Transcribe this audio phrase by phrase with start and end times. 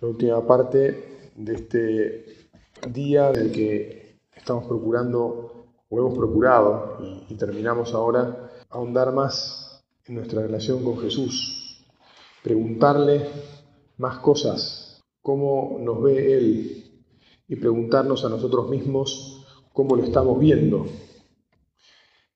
[0.00, 2.24] la última parte de este
[2.92, 10.42] día del que estamos procurando o hemos procurado y, terminamos ahora ahondar más en nuestra
[10.42, 11.84] relación con Jesús,
[12.42, 13.26] preguntarle
[13.96, 17.02] más cosas, cómo nos ve Él
[17.48, 20.86] y preguntarnos a nosotros mismos cómo lo estamos viendo.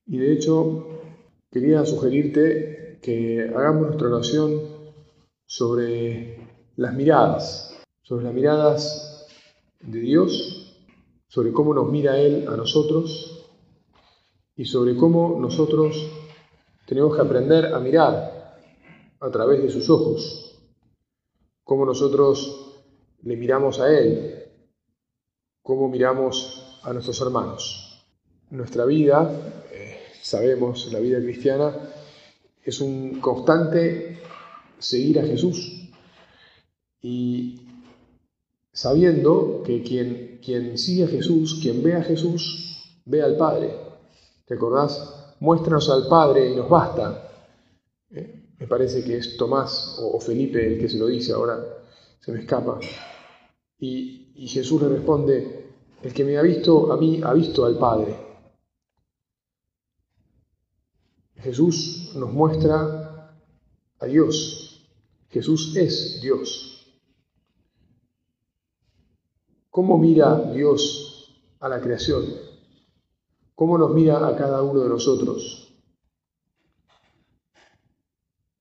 [0.06, 0.86] Y de hecho,
[1.50, 4.60] quería sugerirte que hagamos nuestra oración
[5.46, 6.41] sobre
[6.76, 9.26] las miradas, sobre las miradas
[9.80, 10.74] de Dios,
[11.28, 13.46] sobre cómo nos mira Él a nosotros
[14.56, 16.10] y sobre cómo nosotros
[16.86, 18.58] tenemos que aprender a mirar
[19.20, 20.58] a través de sus ojos,
[21.64, 22.80] cómo nosotros
[23.22, 24.44] le miramos a Él,
[25.62, 28.04] cómo miramos a nuestros hermanos.
[28.50, 29.30] Nuestra vida,
[29.72, 31.72] eh, sabemos, la vida cristiana,
[32.64, 34.20] es un constante
[34.78, 35.81] seguir a Jesús,
[37.02, 37.60] y
[38.72, 43.76] sabiendo que quien, quien sigue a Jesús, quien ve a Jesús, ve al Padre.
[44.46, 45.34] ¿Te acordás?
[45.40, 47.28] Muéstranos al Padre y nos basta.
[48.10, 48.54] ¿Eh?
[48.58, 51.58] Me parece que es Tomás o, Felipe el que se lo dice, ahora
[52.20, 52.78] se me escapa.
[53.78, 55.66] Y, y Jesús le responde,
[56.00, 58.16] el que me ha visto a mí ha visto al Padre.
[61.36, 63.34] Jesús nos muestra
[63.98, 64.88] a Dios.
[65.28, 66.71] Jesús es Dios.
[69.72, 72.26] ¿Cómo mira Dios a la creación?
[73.54, 75.74] ¿Cómo nos mira a cada uno de nosotros?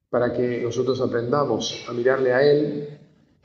[0.09, 2.98] Para que nosotros aprendamos a mirarle a Él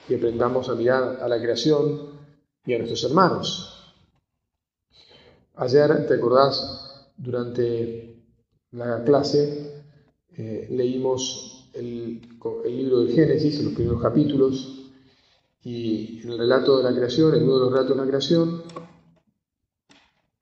[0.08, 2.20] y aprendamos a mirar a la creación
[2.64, 3.92] y a nuestros hermanos.
[5.56, 7.10] Ayer, ¿te acordás?
[7.16, 8.22] Durante
[8.70, 9.82] la clase
[10.36, 14.75] eh, leímos el, el libro de Génesis, los primeros capítulos,
[15.68, 18.62] y el relato de la creación, en uno de los relatos de la creación,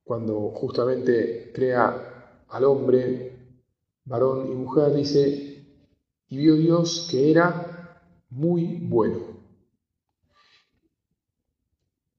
[0.05, 3.57] cuando justamente crea al hombre,
[4.05, 5.65] varón y mujer, dice,
[6.29, 9.21] y vio Dios que era muy bueno.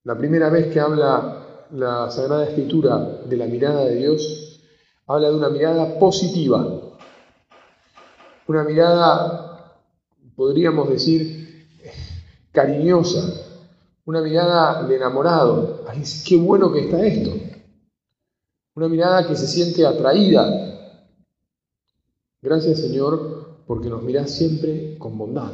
[0.01, 4.63] La primera vez que habla la Sagrada Escritura de la mirada de Dios,
[5.05, 6.95] habla de una mirada positiva,
[8.47, 9.79] una mirada,
[10.35, 11.44] podríamos decir,
[12.55, 13.21] cariñosa,
[14.05, 15.83] una mirada de enamorado.
[15.87, 17.31] Ay, qué bueno que está esto.
[18.73, 20.43] Una mirada que se siente atraída.
[22.41, 25.53] Gracias Señor porque nos mirás siempre con bondad.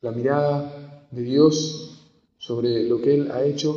[0.00, 3.76] La mirada de Dios sobre lo que Él ha hecho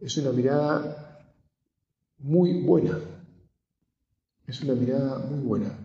[0.00, 1.34] es una mirada
[2.18, 2.98] muy buena.
[4.46, 5.78] Es una mirada muy buena.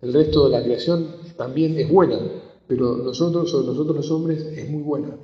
[0.00, 2.20] El resto de la creación también es buena,
[2.68, 5.16] pero nosotros, o nosotros los hombres, es muy buena.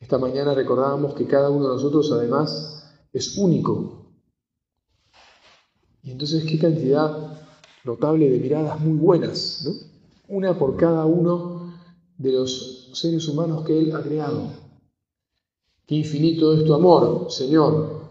[0.00, 4.18] Esta mañana recordábamos que cada uno de nosotros además es único.
[6.02, 7.40] Y entonces qué cantidad
[7.84, 9.72] notable de miradas muy buenas, ¿no?
[10.36, 11.72] Una por cada uno
[12.18, 14.48] de los seres humanos que Él ha creado.
[15.86, 18.02] Qué infinito es tu amor, Señor.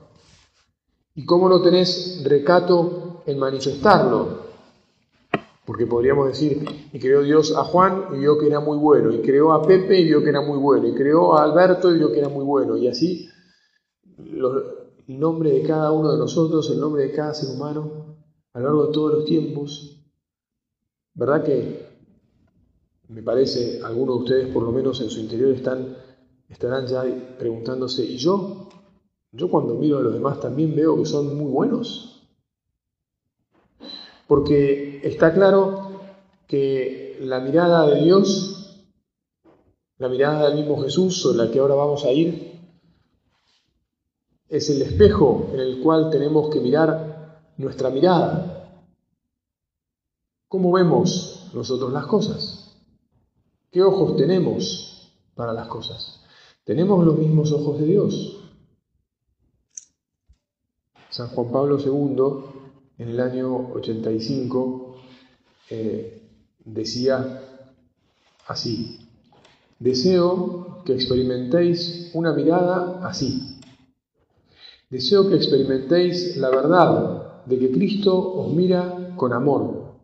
[1.16, 4.43] Y cómo no tenés recato en manifestarlo,
[5.66, 9.22] porque podríamos decir, y creó Dios a Juan y vio que era muy bueno, y
[9.22, 12.12] creó a Pepe y vio que era muy bueno, y creó a Alberto y vio
[12.12, 13.30] que era muy bueno, y así
[14.18, 18.18] el nombre de cada uno de nosotros, el nombre de cada ser humano,
[18.54, 20.00] a lo largo de todos los tiempos.
[21.14, 21.86] ¿Verdad que
[23.10, 25.96] me parece, algunos de ustedes por lo menos en su interior están,
[26.50, 27.04] estarán ya
[27.38, 28.70] preguntándose, ¿y yo?
[29.32, 32.13] Yo cuando miro a los demás también veo que son muy buenos.
[34.28, 36.00] Porque está claro
[36.48, 38.86] que la mirada de Dios,
[39.98, 42.54] la mirada del mismo Jesús, sobre la que ahora vamos a ir,
[44.50, 48.70] es el espejo en el cual tenemos que mirar nuestra mirada.
[50.48, 52.78] ¿Cómo vemos nosotros las cosas?
[53.72, 56.24] ¿Qué ojos tenemos para las cosas?
[56.64, 58.38] ¿Tenemos los mismos ojos de Dios?
[61.10, 62.53] San Juan Pablo II
[62.98, 64.96] en el año 85
[65.70, 66.22] eh,
[66.64, 67.42] decía
[68.48, 69.00] así,
[69.80, 73.60] deseo que experimentéis una mirada así.
[74.90, 79.96] Deseo que experimentéis la verdad de que Cristo os mira con amor.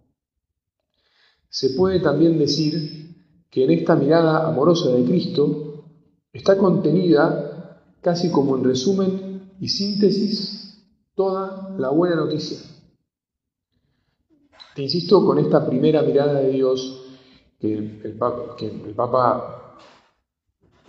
[1.50, 3.16] Se puede también decir
[3.50, 5.86] que en esta mirada amorosa de Cristo
[6.34, 10.84] está contenida, casi como en resumen y síntesis,
[11.16, 12.58] toda la buena noticia.
[14.82, 17.02] Insisto con esta primera mirada de Dios,
[17.60, 19.78] que el, Papa, que el Papa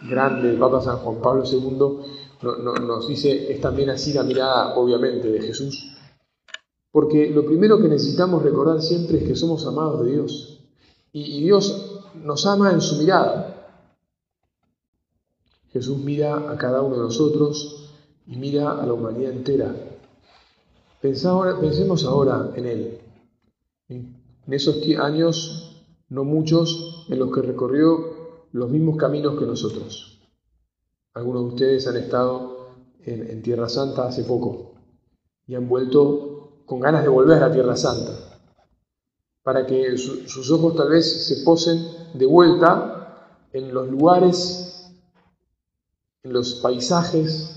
[0.02, 2.48] grande, el Papa San Juan Pablo II,
[2.86, 5.96] nos dice, es también así la mirada, obviamente, de Jesús.
[6.90, 10.60] Porque lo primero que necesitamos recordar siempre es que somos amados de Dios.
[11.12, 13.50] y Dios nos ama en su mirada.
[15.72, 17.90] Jesús mira a cada uno de nosotros
[18.26, 19.74] y mira a la humanidad entera.
[21.00, 22.99] pensemos ahora en Él,
[23.90, 30.20] en esos años, no muchos, en los que recorrió los mismos caminos que nosotros.
[31.14, 32.70] Algunos de ustedes han estado
[33.04, 34.74] en, Tierra Santa hace poco
[35.46, 38.12] y han vuelto con ganas de volver a Tierra Santa,
[39.42, 41.84] para que sus ojos tal vez se posen
[42.14, 44.66] de vuelta en los lugares
[46.22, 47.56] en los paisajes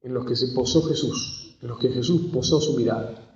[0.00, 3.31] en los que se posó Jesús, en los que Jesús posó su mirada.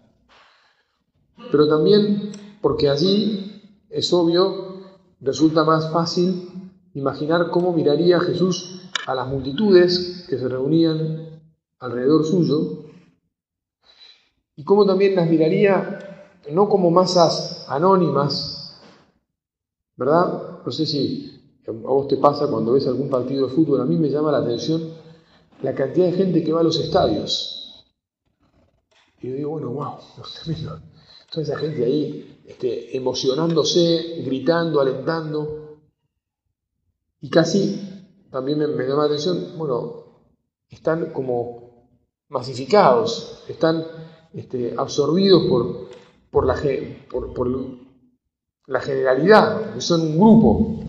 [1.50, 4.82] Pero también porque allí, es obvio,
[5.20, 11.40] resulta más fácil imaginar cómo miraría Jesús a las multitudes que se reunían
[11.78, 12.84] alrededor suyo
[14.56, 18.80] y cómo también las miraría no como masas anónimas,
[19.96, 20.60] ¿verdad?
[20.64, 21.32] No sé si
[21.68, 24.38] a vos te pasa cuando ves algún partido de fútbol, a mí me llama la
[24.38, 24.94] atención
[25.62, 27.84] la cantidad de gente que va a los estadios.
[29.20, 29.96] Y yo digo, bueno, wow,
[31.36, 35.80] Toda esa gente ahí este, emocionándose, gritando, alentando.
[37.20, 40.22] Y casi también me, llama la atención, bueno,
[40.70, 41.90] están como
[42.30, 43.84] masificados, están
[44.32, 45.90] este, absorbidos por,
[46.30, 46.58] por, la,
[47.10, 47.50] por, por
[48.66, 50.80] la generalidad, son un grupo.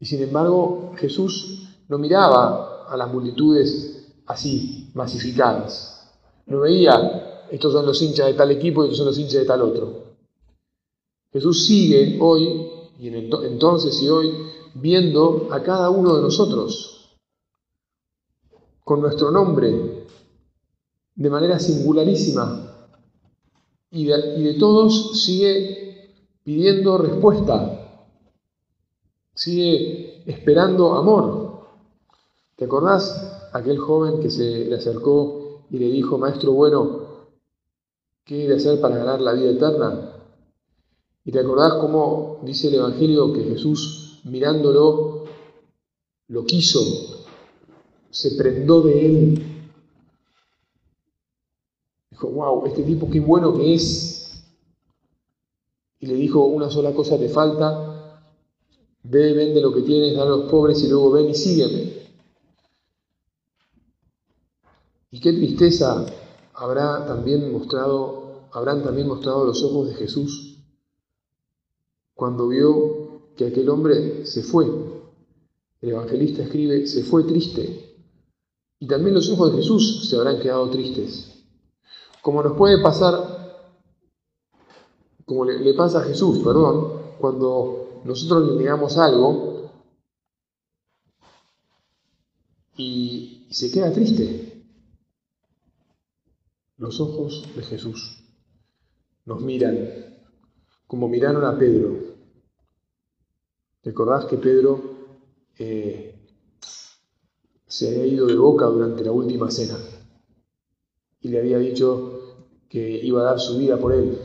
[0.00, 6.10] Y sin embargo, Jesús no miraba a las multitudes así, masificadas.
[6.46, 9.46] No veía, estos son los hinchas de tal equipo y estos son los hinchas de
[9.46, 10.14] tal otro.
[11.32, 12.68] Jesús sigue hoy,
[12.98, 14.32] y en entonces y hoy,
[14.74, 17.16] viendo a cada uno de nosotros
[18.82, 20.04] con nuestro nombre,
[21.14, 22.90] de manera singularísima,
[23.90, 26.10] y de, y de todos sigue
[26.42, 27.80] pidiendo respuesta
[29.34, 31.64] sigue esperando amor.
[32.56, 37.13] ¿Te acordás aquel joven que se le acercó y le dijo, Maestro bueno,
[38.24, 40.12] ¿qué de hacer para ganar la vida eterna?
[41.24, 45.24] Y te acordás cómo dice el Evangelio que Jesús, mirándolo,
[46.28, 46.80] lo quiso,
[48.10, 49.68] se prendó de él.
[52.10, 54.44] Dijo, wow, este tipo qué bueno que es.
[56.00, 57.94] Y le dijo, una sola cosa te falta,
[59.06, 61.92] Ve, vende lo que tienes, da a los pobres y luego ven y sígueme.
[65.10, 66.06] Y qué tristeza
[66.54, 70.54] habrá también mostrado, habrán también mostrado los ojos de Jesús
[72.14, 74.66] cuando vio que aquel hombre se fue.
[75.80, 77.84] El evangelista escribe, se fue triste.
[78.78, 81.44] Y también los ojos de Jesús se habrán quedado tristes.
[82.22, 83.72] Como nos puede pasar,
[85.24, 89.70] como le, pasa a Jesús, perdón, cuando nosotros le negamos algo
[92.76, 94.53] y, se queda triste.
[96.76, 98.24] Los ojos de Jesús
[99.24, 100.14] nos miran
[100.86, 101.96] como miraron a Pedro.
[103.82, 104.80] ¿Recordás que Pedro
[105.58, 106.14] eh,
[107.66, 109.78] se había ido de boca durante la última cena
[111.20, 112.36] y le había dicho
[112.68, 114.18] que iba a dar su vida por él?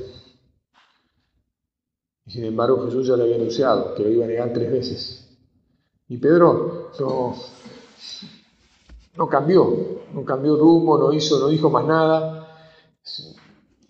[2.26, 5.38] Y sin embargo Jesús ya le había anunciado que lo iba a negar tres veces.
[6.08, 7.36] Y Pedro no,
[9.16, 12.39] no cambió, no cambió rumbo, no hizo, no dijo más nada.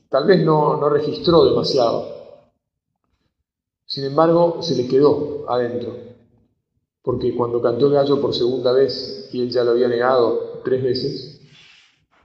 [0.09, 2.19] Tal vez no, no registró demasiado.
[3.85, 5.95] Sin embargo, se le quedó adentro.
[7.01, 10.83] Porque cuando cantó el gallo por segunda vez y él ya lo había negado tres
[10.83, 11.41] veces,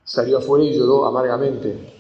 [0.05, 1.93] salió afuera y lloró amargamente.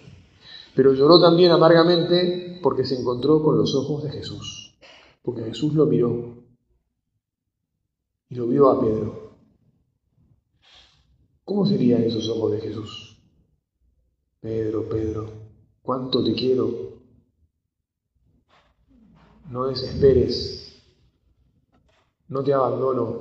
[0.75, 4.77] Pero lloró también amargamente porque se encontró con los ojos de Jesús,
[5.23, 6.35] porque Jesús lo miró
[8.29, 9.37] y lo vio a Pedro.
[11.45, 13.14] ¿Cómo serían esos ojos de Jesús?
[14.45, 15.27] Pedro, Pedro,
[15.81, 16.69] cuánto te quiero.
[19.51, 20.83] No desesperes,
[22.29, 23.21] no te abandono,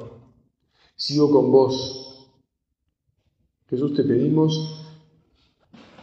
[0.97, 2.27] sigo con vos.
[3.69, 4.85] Jesús te pedimos,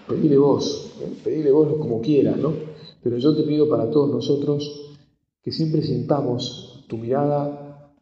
[0.09, 1.21] pedile vos, ¿eh?
[1.23, 2.55] pedile vos como quieras, ¿no?
[3.03, 4.97] Pero yo te pido para todos nosotros
[5.43, 7.93] que siempre sintamos tu mirada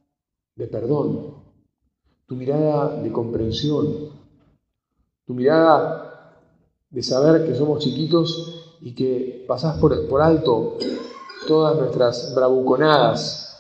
[0.55, 1.35] de perdón,
[2.27, 4.11] tu mirada de comprensión,
[5.27, 5.98] tu mirada
[6.91, 10.79] de saber que somos chiquitos y que pasás por, por alto
[11.47, 13.57] todas nuestras bravuconadas,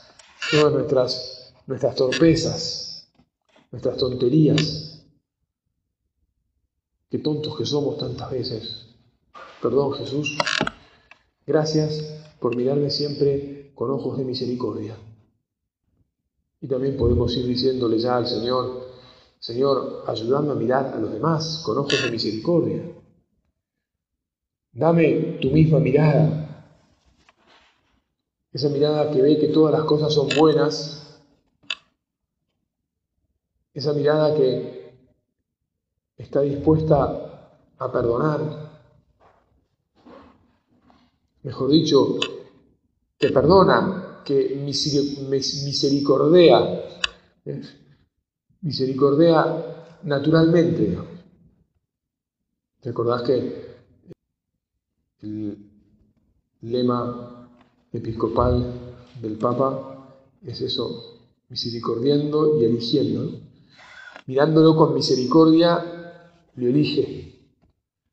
[0.50, 3.08] todas nuestras, nuestras torpezas,
[3.70, 5.04] nuestras tonterías.
[7.10, 8.86] Qué tontos que somos tantas veces.
[9.62, 10.36] Perdón Jesús,
[11.46, 12.04] gracias
[12.38, 14.96] por mirarme siempre con ojos de misericordia.
[16.60, 18.88] Y también podemos ir diciéndole ya al Señor,
[19.38, 22.97] Señor, ayúdame a mirar a los demás con ojos de misericordia.
[24.78, 26.70] Dame tu misma mirada,
[28.52, 31.20] esa mirada que ve que todas las cosas son buenas,
[33.74, 34.94] esa mirada que
[36.16, 38.70] está dispuesta a perdonar,
[41.42, 42.20] mejor dicho,
[43.18, 46.84] que perdona, que misericordea,
[48.60, 50.96] misericordia naturalmente.
[52.80, 53.67] ¿Te acordás que
[55.22, 55.70] el
[56.62, 57.48] lema
[57.92, 58.72] episcopal
[59.20, 63.40] del Papa es eso, misericordiando y eligiendo?
[64.26, 65.84] Mirándolo con misericordia,
[66.56, 67.50] le elige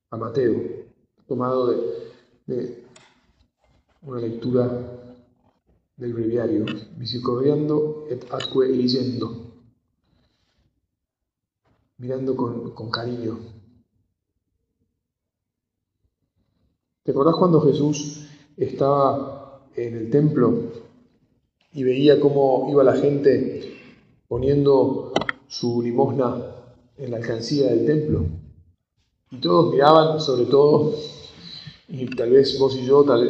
[0.09, 0.55] a Mateo,
[1.27, 1.67] tomado
[2.47, 2.85] de
[4.01, 5.15] una lectura
[5.97, 6.65] del breviario,
[6.97, 9.45] misericordiando et atque eligiendo
[11.97, 13.39] mirando con, cariño.
[17.05, 18.25] ¿Te acordás cuando Jesús
[18.57, 20.71] estaba en el templo
[21.71, 23.77] y veía cómo iba la gente
[24.27, 25.13] poniendo
[25.47, 26.35] su limosna
[26.97, 28.25] en la alcancía del templo?
[29.29, 30.95] Y todos miraban, sobre todo,
[31.89, 33.21] y tal vez vos y yo tal,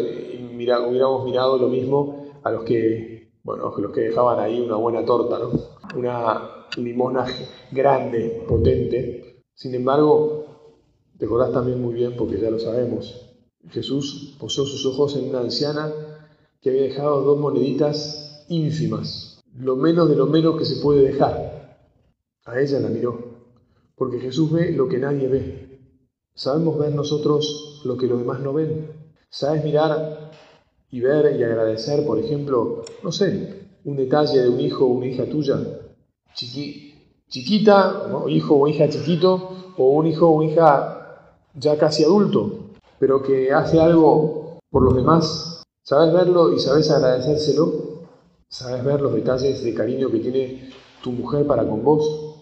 [0.54, 5.38] hubiéramos mirado lo mismo a los que, bueno, los que dejaban ahí una buena torta,
[5.38, 5.52] ¿no?
[6.00, 7.26] Una limosna
[7.74, 9.44] grande, potente.
[9.54, 10.46] Sin embargo,
[11.20, 13.25] te acordás también muy bien, porque ya lo sabemos,
[13.72, 15.92] Jesús posó sus ojos en una anciana
[16.62, 21.80] que había dejado dos moneditas ínfimas, lo menos de lo menos que se puede dejar.
[22.46, 23.20] A ella la miró,
[23.96, 25.80] porque Jesús ve lo que nadie ve.
[26.34, 28.92] Sabemos ver nosotros lo que los demás no ven.
[29.30, 30.32] Sabes mirar
[30.92, 35.08] y ver y agradecer, por ejemplo, no sé, un detalle de un hijo o una
[35.08, 35.60] hija tuya
[37.30, 43.52] chiquita, hijo o hija chiquito, o un hijo o hija ya casi adulto, pero que
[43.52, 47.96] hace algo por los demás, ¿sabes verlo y sabes agradecérselo?
[48.50, 50.70] ¿Sabes ver los detalles de cariño que tiene
[51.02, 52.36] tu mujer para con vos?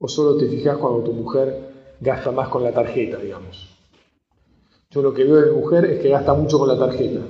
[0.00, 3.68] ¿O solo te fijas cuando tu mujer gasta más con la tarjeta, digamos?
[4.90, 7.20] Yo lo que veo de mujer es que gasta mucho con la tarjeta.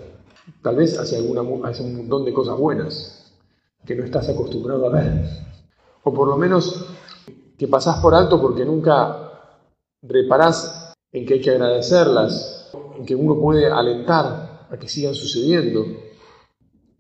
[0.63, 3.33] Tal vez hace, alguna, hace un montón de cosas buenas
[3.87, 5.49] que no estás acostumbrado a ver
[6.09, 6.87] o por lo menos
[7.57, 9.31] que pasás por alto porque nunca
[10.03, 12.58] reparás en que hay que agradecerlas,
[12.99, 15.87] en que uno puede alentar a que sigan sucediendo,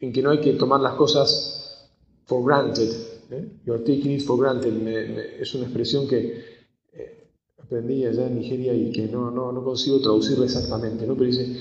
[0.00, 1.90] en que no hay que tomar las cosas
[2.24, 2.88] for granted.
[3.30, 3.60] ¿eh?
[3.64, 4.72] You're taking it for granted
[5.40, 6.44] es una expresión que
[6.92, 11.14] eh, aprendí allá en Nigeria y que no, no, no consigo traducirla exactamente, ¿no?
[11.14, 11.56] pero dice,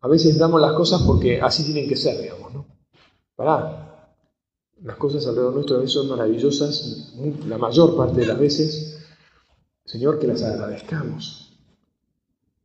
[0.00, 2.54] a veces damos las cosas porque así tienen que ser, digamos.
[2.54, 2.66] ¿no?
[3.34, 4.14] Pará,
[4.84, 7.12] las cosas alrededor nuestro a veces son maravillosas,
[7.48, 9.04] la mayor parte de las veces,
[9.84, 11.41] Señor, que las agradezcamos.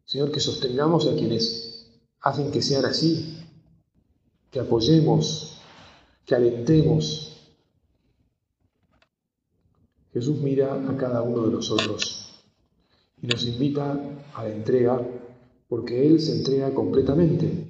[0.08, 3.46] Señor, que sostengamos a quienes hacen que sean así,
[4.50, 5.60] que apoyemos,
[6.26, 7.52] que alentemos.
[10.14, 12.42] Jesús mira a cada uno de nosotros
[13.22, 14.00] y nos invita
[14.34, 15.06] a la entrega
[15.68, 17.68] porque Él se entrega completamente.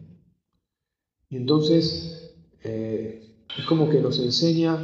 [1.29, 4.77] Y entonces eh, es como que nos enseña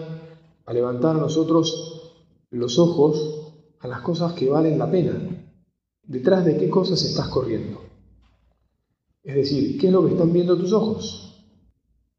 [0.65, 2.15] a levantar a nosotros
[2.49, 3.41] los ojos
[3.79, 5.32] a las cosas que valen la pena.
[6.05, 7.81] ¿Detrás de qué cosas estás corriendo?
[9.23, 11.47] Es decir, ¿qué es lo que están viendo tus ojos?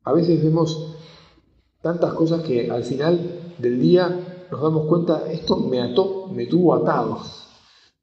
[0.05, 0.97] A veces vemos
[1.83, 6.75] tantas cosas que al final del día nos damos cuenta, esto me ató, me tuvo
[6.75, 7.21] atado,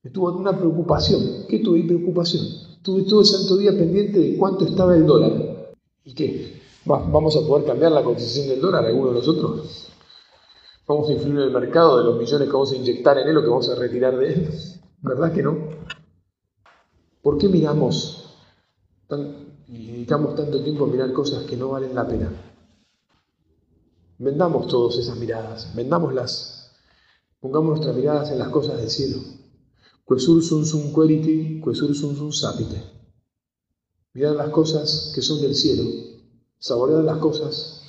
[0.03, 1.45] me tuvo una preocupación.
[1.49, 2.45] ¿Qué tuve preocupación?
[2.83, 5.73] Tuve todo el santo día pendiente de cuánto estaba el dólar.
[6.03, 6.61] ¿Y qué?
[6.85, 9.87] ¿Vamos a poder cambiar la cotización del dólar alguno de nosotros?
[10.87, 13.37] ¿Vamos a influir en el mercado de los millones que vamos a inyectar en él
[13.37, 14.49] o que vamos a retirar de él?
[15.01, 15.57] ¿Verdad que no?
[17.21, 18.35] ¿Por qué miramos
[19.67, 22.31] y dedicamos tanto tiempo a mirar cosas que no valen la pena?
[24.19, 26.71] Vendamos todas esas miradas, vendámoslas.
[27.39, 29.17] Pongamos nuestras miradas en las cosas del cielo.
[30.07, 32.83] Quesur sum sum queriti, quesur sum sum sapite.
[34.13, 35.83] Mirar las cosas que son del cielo,
[36.59, 37.81] saborear las cosas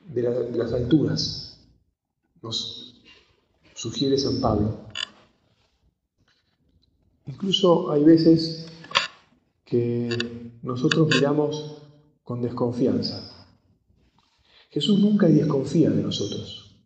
[0.00, 0.22] de,
[0.56, 1.58] las alturas,
[2.40, 3.02] nos
[3.74, 4.86] sugiere San Pablo.
[7.26, 8.66] Incluso hay veces
[9.64, 10.08] que
[10.62, 11.82] nosotros miramos
[12.22, 13.28] con desconfianza.
[14.70, 16.76] Jesús nunca desconfía de nosotros.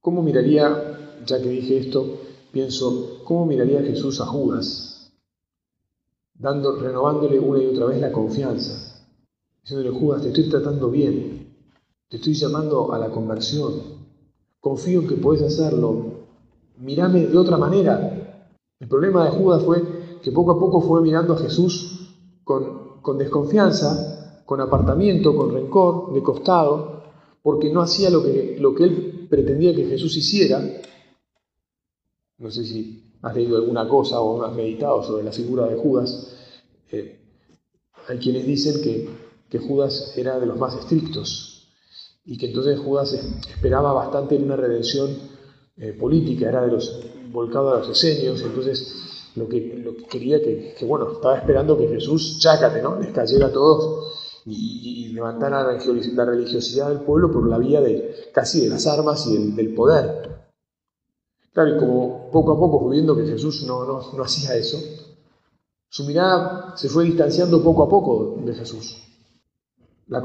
[0.00, 2.18] ¿Cómo miraría, ya que dije esto,
[2.52, 5.12] pienso, cómo miraría Jesús a Judas?
[6.38, 9.04] Renovándole una y otra vez la confianza.
[9.62, 11.54] Diciéndole, Judas, te estoy tratando bien,
[12.08, 13.74] te estoy llamando a la conversión,
[14.58, 16.26] confío en que puedes hacerlo,
[16.78, 18.19] mírame de otra manera.
[18.80, 19.82] El problema de Judas fue
[20.22, 26.14] que poco a poco fue mirando a Jesús con, con desconfianza, con apartamiento, con rencor,
[26.14, 27.02] de costado,
[27.42, 30.60] porque no hacía lo que, lo que él pretendía que Jesús hiciera.
[32.38, 36.36] No sé si has leído alguna cosa o has meditado sobre la figura de Judas.
[36.90, 37.20] Eh,
[38.08, 39.08] hay quienes dicen que,
[39.48, 41.68] que Judas era de los más estrictos
[42.24, 45.10] y que entonces Judas esperaba bastante en una redención
[45.76, 50.40] eh, política, era de los volcados a los esenios, entonces lo que, lo que quería
[50.40, 52.98] que, que, bueno, estaba esperando que Jesús, chácate, ¿no?
[52.98, 58.30] Les cayera a todos y, y, levantara la religiosidad del pueblo por la vía de
[58.32, 60.30] casi de las armas y del, del poder.
[61.52, 64.78] Claro, y como poco a poco fue viendo que Jesús no, no, no hacía eso,
[65.88, 69.02] su mirada se fue distanciando poco a poco de Jesús.
[70.06, 70.22] La,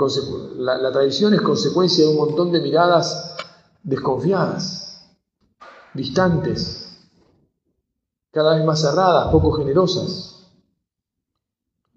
[0.58, 3.36] la, la tradición es consecuencia de un montón de miradas
[3.84, 4.86] desconfiadas
[5.96, 6.85] distantes,
[8.36, 10.46] cada vez más cerradas, poco generosas.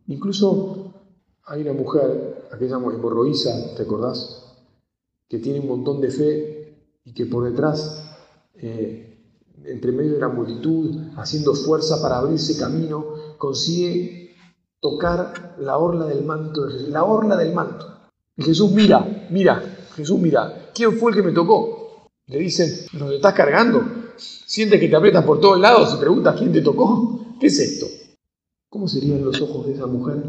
[0.07, 0.95] Incluso
[1.45, 4.45] hay una mujer, aquella hemorroísa, ¿te acordás?
[5.28, 8.04] Que tiene un montón de fe y que por detrás,
[8.54, 9.18] eh,
[9.64, 13.04] entre medio de la multitud, haciendo fuerza para abrirse camino,
[13.37, 14.37] consigue
[14.78, 16.88] tocar la orla del manto de Jesús.
[16.90, 17.85] La orla del manto.
[18.37, 19.61] Y Jesús mira, mira,
[19.97, 22.11] Jesús mira, ¿quién fue el que me tocó?
[22.28, 23.98] Le dicen, ¿nos estás cargando?
[24.18, 27.37] Sientes que te aprietas por todos lados y preguntas quién te tocó.
[27.40, 27.87] ¿Qué es esto?
[28.68, 30.22] ¿Cómo serían los ojos de esa mujer?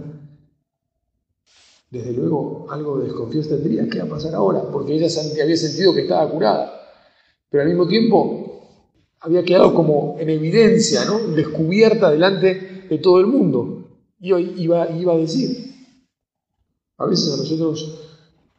[1.89, 3.89] Desde luego, algo de desconfianza tendría.
[3.89, 4.62] ¿Qué va a pasar ahora?
[4.72, 5.08] Porque ella
[5.43, 6.72] había sentido que estaba curada.
[7.50, 8.50] Pero al mismo tiempo
[9.22, 11.20] había quedado como en evidencia, ¿no?
[11.20, 13.87] descubierta delante de todo el mundo.
[14.20, 15.74] Y hoy iba, iba a decir.
[16.98, 18.00] A veces a nosotros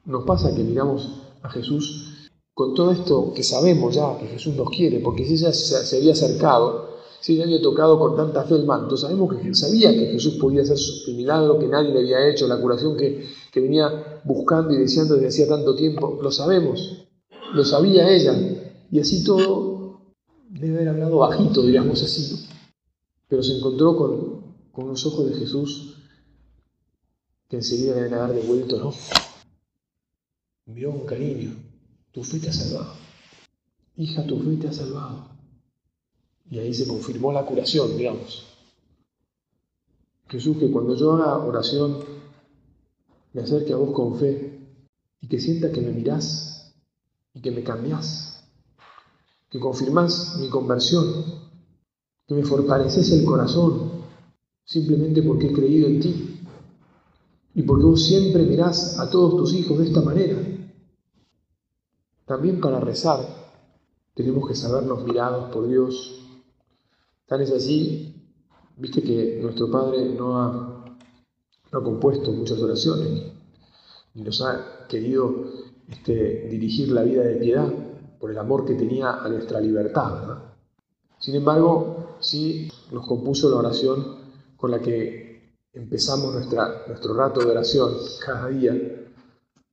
[0.04, 2.09] nos pasa que miramos a Jesús
[2.60, 6.12] con todo esto que sabemos ya que Jesús nos quiere, porque si ella se, había
[6.12, 10.34] acercado, si ella había tocado con tanta fe el manto, sabemos que sabía que Jesús
[10.34, 14.74] podía hacer el milagro que nadie le había hecho, la curación que, que venía buscando
[14.74, 17.06] y deseando desde hacía tanto tiempo, lo sabemos,
[17.54, 18.36] lo sabía ella,
[18.90, 20.12] y así todo
[20.50, 22.46] debe haber hablado bajito, diríamos así,
[23.26, 25.96] pero se encontró con, con los ojos de Jesús
[27.48, 28.92] que enseguida le deben haber devuelto, ¿no?
[30.66, 31.69] Miró con cariño,
[32.12, 32.94] tu fe te ha salvado.
[33.96, 35.28] Hija, tu fe te ha salvado.
[36.50, 38.46] Y ahí se confirmó la curación, digamos.
[40.28, 41.98] Jesús, que cuando yo haga oración,
[43.32, 44.58] me acerque a vos con fe
[45.20, 46.72] y que sienta que me mirás
[47.34, 48.44] y que me cambiás,
[49.48, 51.24] que confirmás mi conversión,
[52.26, 53.90] que me fortaleces el corazón
[54.64, 56.40] simplemente porque he creído en ti
[57.54, 60.49] y porque vos siempre mirás a todos tus hijos de esta manera
[62.30, 63.26] también para rezar
[64.14, 66.28] tenemos que sabernos mirados por Dios.
[67.26, 68.14] Tal es así,
[68.76, 70.84] viste que nuestro Padre no ha,
[71.72, 73.32] compuesto muchas oraciones,
[74.14, 75.44] ni nos ha querido
[75.88, 77.68] este, dirigir la vida de piedad
[78.20, 80.38] por el amor que tenía a nuestra libertad.
[81.18, 84.18] Sin embargo, sí nos compuso la oración
[84.56, 87.92] con la que empezamos nuestra, nuestro rato de oración
[88.24, 88.72] cada día.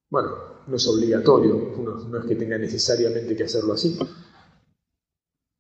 [0.10, 1.74] Bueno, no es obligatorio,
[2.10, 3.98] no es que tenga necesariamente que hacerlo así.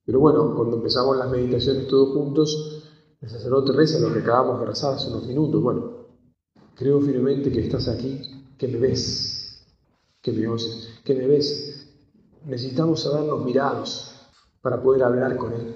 [0.06, 2.84] Pero bueno, cuando empezamos las meditaciones todos juntos,
[3.20, 5.62] el sacerdote reza lo que acabamos de rezar hace unos minutos.
[5.62, 6.08] Bueno,
[6.76, 8.22] creo firmemente que estás aquí,
[8.58, 9.66] que me ves,
[10.22, 11.88] que me oyes, que me ves.
[12.46, 14.12] Necesitamos sabernos mirados
[14.62, 15.76] para poder hablar con Él.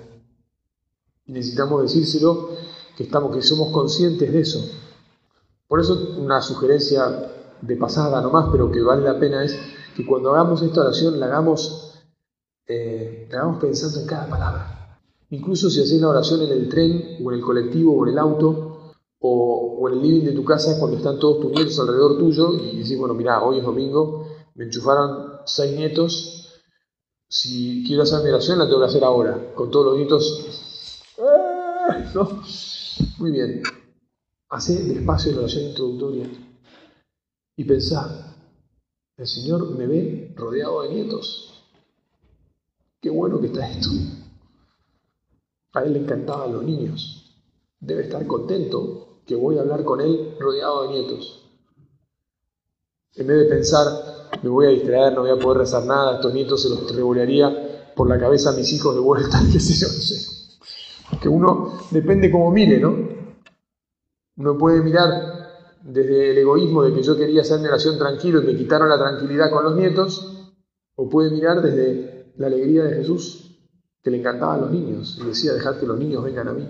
[1.26, 2.50] Y necesitamos decírselo
[2.96, 4.64] que, estamos, que somos conscientes de eso.
[5.68, 9.58] Por eso una sugerencia de pasada nomás, pero que vale la pena es
[9.96, 11.94] que cuando hagamos esta oración la hagamos,
[12.68, 15.00] eh, la hagamos pensando en cada palabra.
[15.30, 18.20] Incluso si haces la oración en el tren o en el colectivo o en el
[18.20, 22.54] auto o, en el living de tu casa cuando están todos tus nietos alrededor tuyo
[22.54, 26.60] y decís, bueno, mira, hoy es domingo, me enchufaron seis nietos,
[27.28, 31.14] si quiero hacer mi oración la tengo que hacer ahora, con todos los nietos.
[32.14, 32.42] ¿No?
[33.20, 33.64] Muy bien.
[34.50, 36.30] Hace despacio la oración introductoria
[37.56, 38.36] y pensar,
[39.18, 41.64] el Señor me ve rodeado de nietos.
[43.02, 43.90] Qué bueno que está esto.
[45.74, 47.36] A Él le encantaban los niños.
[47.80, 51.50] Debe estar contento que voy a hablar con Él rodeado de nietos.
[53.16, 53.86] En vez de pensar,
[54.42, 57.94] me voy a distraer, no voy a poder rezar nada, estos nietos se los revolearía
[57.96, 59.86] por la cabeza a mis hijos de vuelta, qué sé.
[61.22, 62.96] Que uno depende como mire, ¿no?
[64.38, 65.41] Uno puede mirar
[65.84, 68.98] desde el egoísmo de que yo quería hacer mi oración tranquilo y me quitaron la
[68.98, 70.54] tranquilidad con los nietos,
[70.96, 73.58] o puede mirar desde la alegría de Jesús,
[74.04, 76.68] que le encantaba a los niños y decía, dejad que los niños vengan a mí.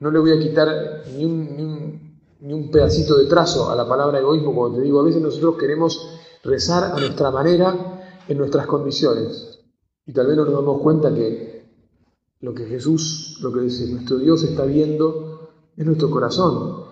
[0.00, 4.18] No le voy a quitar ni un, ni un pedacito de trazo a la palabra
[4.18, 9.58] egoísmo, como te digo, a veces nosotros queremos rezar a nuestra manera, en nuestras condiciones.
[10.06, 11.66] Y tal vez no nos damos cuenta que
[12.40, 16.87] lo que Jesús, lo que dice nuestro Dios está viendo es nuestro corazón.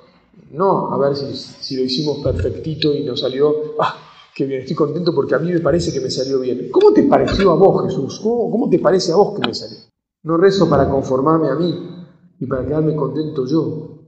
[0.51, 3.97] No a ver si, lo hicimos perfectito y nos salió, ah,
[4.35, 6.71] qué bien, estoy contento porque a mí me parece que me salió bien.
[6.71, 8.21] ¿Cómo te pareció a vos, Jesús?
[8.23, 9.79] ¿Cómo, cómo te parece a vos que me salió?
[10.23, 12.05] No rezo para conformarme a mí
[12.41, 13.99] y para quedarme contento yo.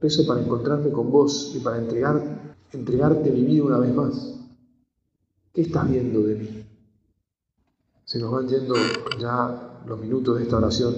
[0.00, 4.40] Rezo para encontrarme con vos y para entregar, entregarte mi vida una vez más.
[5.52, 6.64] ¿Qué estás viendo de mí?
[8.04, 8.74] Se nos van yendo
[9.20, 10.94] ya los minutos de esta oración.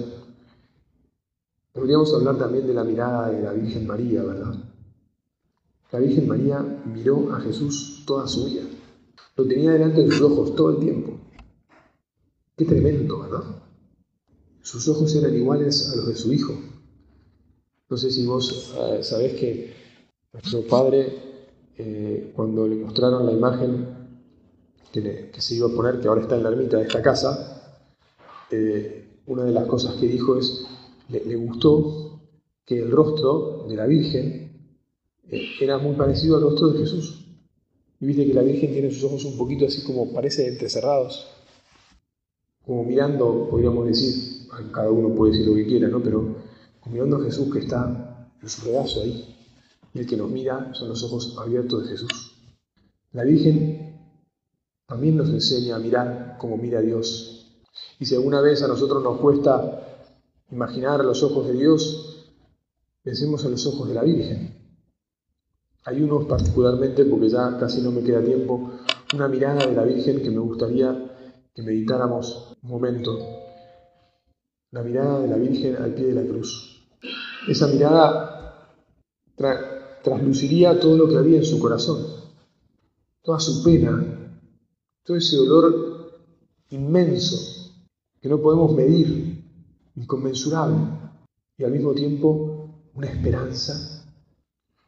[1.73, 4.53] Podríamos hablar también de la mirada de la Virgen María, ¿verdad?
[5.91, 8.63] La Virgen María miró a Jesús toda su vida.
[9.35, 11.19] Lo tenía delante de sus ojos todo el tiempo.
[12.55, 13.43] Qué tremendo, ¿verdad?
[14.61, 16.53] Sus ojos eran iguales a los de su hijo.
[17.89, 19.73] No sé si vos eh, sabés que
[20.31, 21.11] nuestro padre,
[21.77, 23.87] eh, cuando le mostraron la imagen
[24.91, 27.81] que, se iba a poner, que ahora está en la ermita de esta casa,
[28.51, 30.65] eh, una de las cosas que dijo es,
[31.09, 32.21] le, gustó
[32.65, 34.71] que el rostro de la Virgen
[35.59, 37.25] era muy parecido al rostro de Jesús.
[37.99, 41.27] Y viste que la Virgen tiene sus ojos un poquito así como parece entrecerrados,
[42.65, 46.01] como mirando, podríamos decir, cada uno puede decir lo que quiera, ¿no?
[46.01, 46.35] Pero
[46.85, 49.35] mirando a Jesús que está en su regazo ahí.
[49.93, 52.35] Y el que nos mira son los ojos abiertos de Jesús.
[53.11, 53.83] La Virgen
[54.87, 57.61] también nos enseña a mirar como mira Dios.
[57.99, 59.82] Y si alguna vez a nosotros nos cuesta
[60.51, 62.33] imaginar los ojos de Dios,
[63.03, 64.63] pensemos en los ojos de la Virgen.
[65.85, 68.71] Hay unos particularmente, porque ya casi no me queda tiempo,
[69.13, 71.09] una mirada de la Virgen que me gustaría
[71.53, 73.19] que meditáramos un momento.
[74.71, 76.87] La mirada de la Virgen al pie de la cruz.
[77.47, 78.73] Esa mirada
[80.03, 82.05] trasluciría todo lo que había en su corazón,
[83.21, 84.39] toda su pena,
[85.03, 86.11] todo ese dolor
[86.69, 87.71] inmenso
[88.21, 89.32] que no podemos medir,
[89.95, 90.77] inconmensurable,
[91.57, 94.05] y al mismo tiempo una esperanza,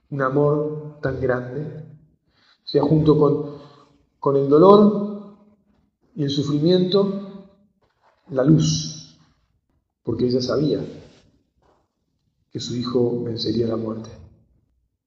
[0.10, 1.84] un amor tan grande.
[2.64, 3.58] O sea, junto con,
[4.20, 5.38] con el dolor
[6.16, 7.48] y el sufrimiento,
[8.30, 9.18] la luz,
[10.04, 10.80] porque ella sabía
[12.52, 14.10] que su Hijo vencería la muerte.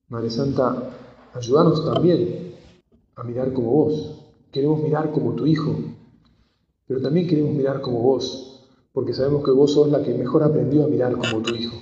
[0.08, 0.90] Madre Santa,
[1.34, 2.54] ayúdanos también
[3.16, 4.24] a mirar como vos.
[4.52, 5.74] Queremos mirar como tu Hijo,
[6.86, 8.57] pero también queremos mirar como vos,
[8.98, 11.76] porque sabemos que vos sos la que mejor aprendió a mirar como tu Hijo.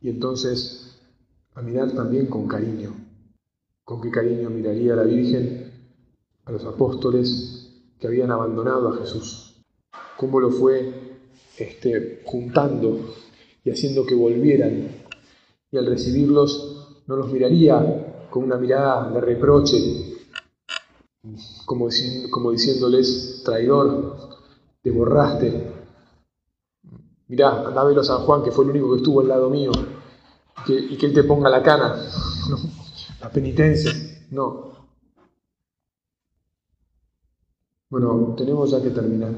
[0.00, 0.98] Y entonces,
[1.54, 2.94] a mirar también con cariño.
[3.84, 5.70] ¿Con qué cariño miraría la Virgen
[6.46, 9.62] a los apóstoles que habían abandonado a Jesús?
[10.16, 10.94] ¿Cómo lo fue
[11.58, 12.98] este, juntando
[13.62, 14.88] y haciendo que volvieran.
[15.70, 20.16] Y al recibirlos no los miraría con una mirada de reproche,
[21.66, 21.90] como,
[22.30, 24.40] como diciéndoles, traidor,
[24.80, 25.71] te borraste.
[27.32, 29.72] Mirá, anda a San Juan, que fue el único que estuvo al lado mío,
[30.68, 31.96] y que él te ponga la cana,
[33.22, 33.90] la penitencia.
[34.32, 34.70] No.
[37.88, 39.32] Bueno, tenemos ya que terminar.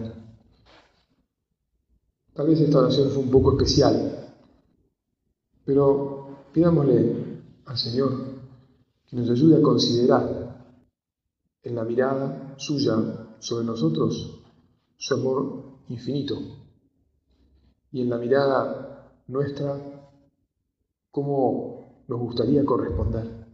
[2.32, 4.34] Tal vez esta oración fue un poco especial,
[5.64, 8.10] pero pidámosle al Señor
[9.06, 10.66] que nos ayude a considerar
[11.62, 14.40] en la mirada suya sobre nosotros
[14.96, 16.63] su amor infinito
[17.94, 19.80] y en la mirada nuestra
[21.12, 23.46] cómo nos gustaría corresponder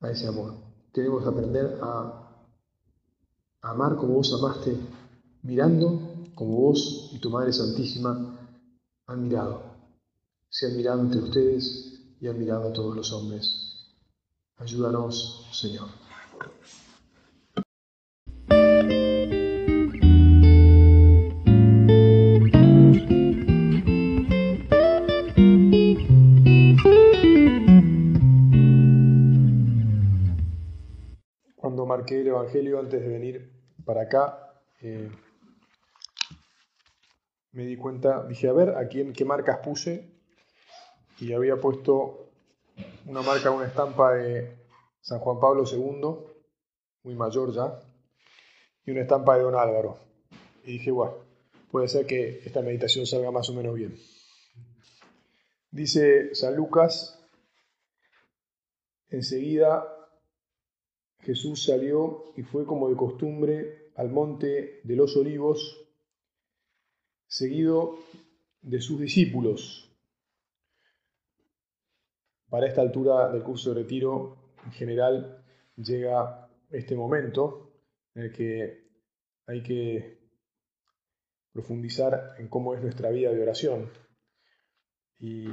[0.00, 0.54] a ese amor.
[0.92, 2.42] Queremos aprender a
[3.62, 4.76] amar como vos amaste,
[5.42, 8.36] mirando como vos y tu Madre Santísima
[9.06, 9.62] han mirado.
[10.48, 13.94] Se han mirado entre ustedes y han mirado a todos los hombres.
[14.56, 15.86] Ayúdanos, Señor.
[31.76, 33.52] Cuando marqué el Evangelio antes de venir
[33.84, 35.10] para acá, eh,
[37.52, 40.10] me di cuenta, dije, a ver, aquí en qué marcas puse,
[41.20, 42.30] y había puesto
[43.04, 44.56] una marca, una estampa de
[45.02, 46.16] San Juan Pablo II,
[47.02, 47.78] muy mayor ya,
[48.86, 49.98] y una estampa de Don Álvaro.
[50.64, 51.16] Y dije, bueno,
[51.70, 53.94] puede ser que esta meditación salga más o menos bien.
[55.70, 57.22] Dice San Lucas,
[59.10, 59.92] enseguida
[61.26, 65.84] Jesús salió y fue como de costumbre al monte de los olivos,
[67.26, 67.98] seguido
[68.62, 69.92] de sus discípulos.
[72.48, 77.72] Para esta altura del curso de retiro, en general, llega este momento
[78.14, 78.86] en el que
[79.46, 80.20] hay que
[81.52, 83.90] profundizar en cómo es nuestra vida de oración.
[85.18, 85.48] Y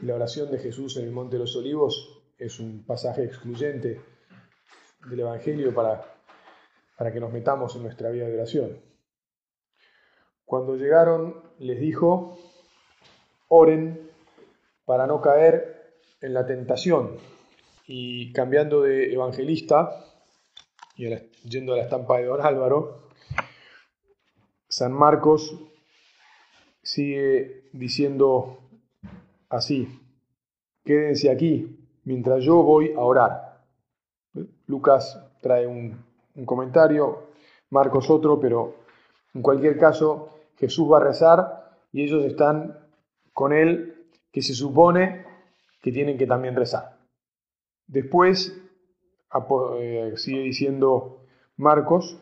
[0.00, 4.00] la oración de Jesús en el Monte de los Olivos es un pasaje excluyente
[5.06, 6.04] del Evangelio para,
[6.96, 8.78] para que nos metamos en nuestra vida de oración.
[10.44, 12.38] Cuando llegaron, les dijo,
[13.48, 14.10] oren
[14.84, 17.16] para no caer en la tentación.
[17.86, 19.90] Y cambiando de evangelista,
[20.96, 21.08] y
[21.48, 23.08] yendo a la estampa de Don Álvaro,
[24.68, 25.54] San Marcos
[26.82, 28.58] sigue diciendo
[29.48, 29.88] así,
[30.84, 33.41] quédense aquí mientras yo voy a orar.
[34.72, 36.02] Lucas trae un,
[36.46, 37.28] comentario,
[37.68, 38.74] Marcos otro, pero
[39.34, 42.78] en cualquier caso Jesús va a rezar y ellos están
[43.34, 45.26] con él, que se supone
[45.82, 46.96] que tienen que también rezar.
[47.86, 48.58] Después,
[49.78, 51.26] eh, sigue diciendo
[51.58, 52.18] Marcos,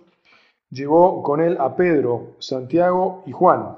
[0.70, 3.76] llevó con él a Pedro, Santiago y Juan,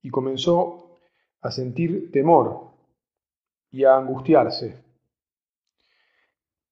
[0.00, 0.96] y comenzó
[1.42, 2.70] a sentir temor
[3.70, 4.82] y a angustiarse.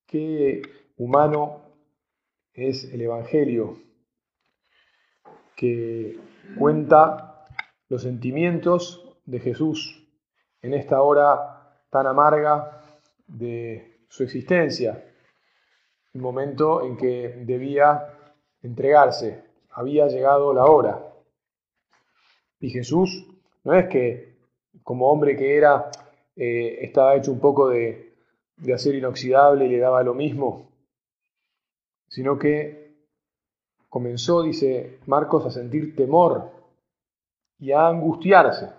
[0.06, 0.62] Qué
[0.96, 1.62] humano
[2.52, 3.78] es el Evangelio,
[5.54, 6.18] que
[6.58, 7.44] cuenta
[7.88, 10.06] los sentimientos de Jesús
[10.62, 12.82] en esta hora tan amarga
[13.26, 15.04] de su existencia,
[16.14, 18.06] el momento en que debía
[18.62, 21.02] entregarse, había llegado la hora.
[22.58, 23.26] Y Jesús
[23.64, 24.36] no es que
[24.82, 25.90] como hombre que era,
[26.36, 28.14] eh, estaba hecho un poco de,
[28.56, 30.65] de acero inoxidable y le daba lo mismo,
[32.08, 32.94] sino que
[33.88, 36.50] comenzó, dice Marcos, a sentir temor
[37.58, 38.70] y a angustiarse.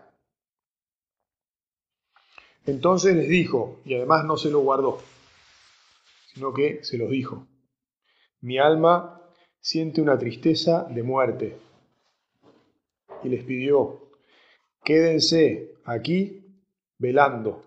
[2.66, 5.00] Entonces les dijo, y además no se lo guardó,
[6.34, 7.48] sino que se los dijo,
[8.42, 9.22] mi alma
[9.60, 11.58] siente una tristeza de muerte.
[13.24, 14.10] Y les pidió,
[14.84, 16.46] quédense aquí
[17.00, 17.64] velando.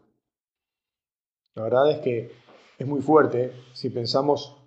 [1.55, 2.31] La verdad es que
[2.79, 4.60] es muy fuerte si pensamos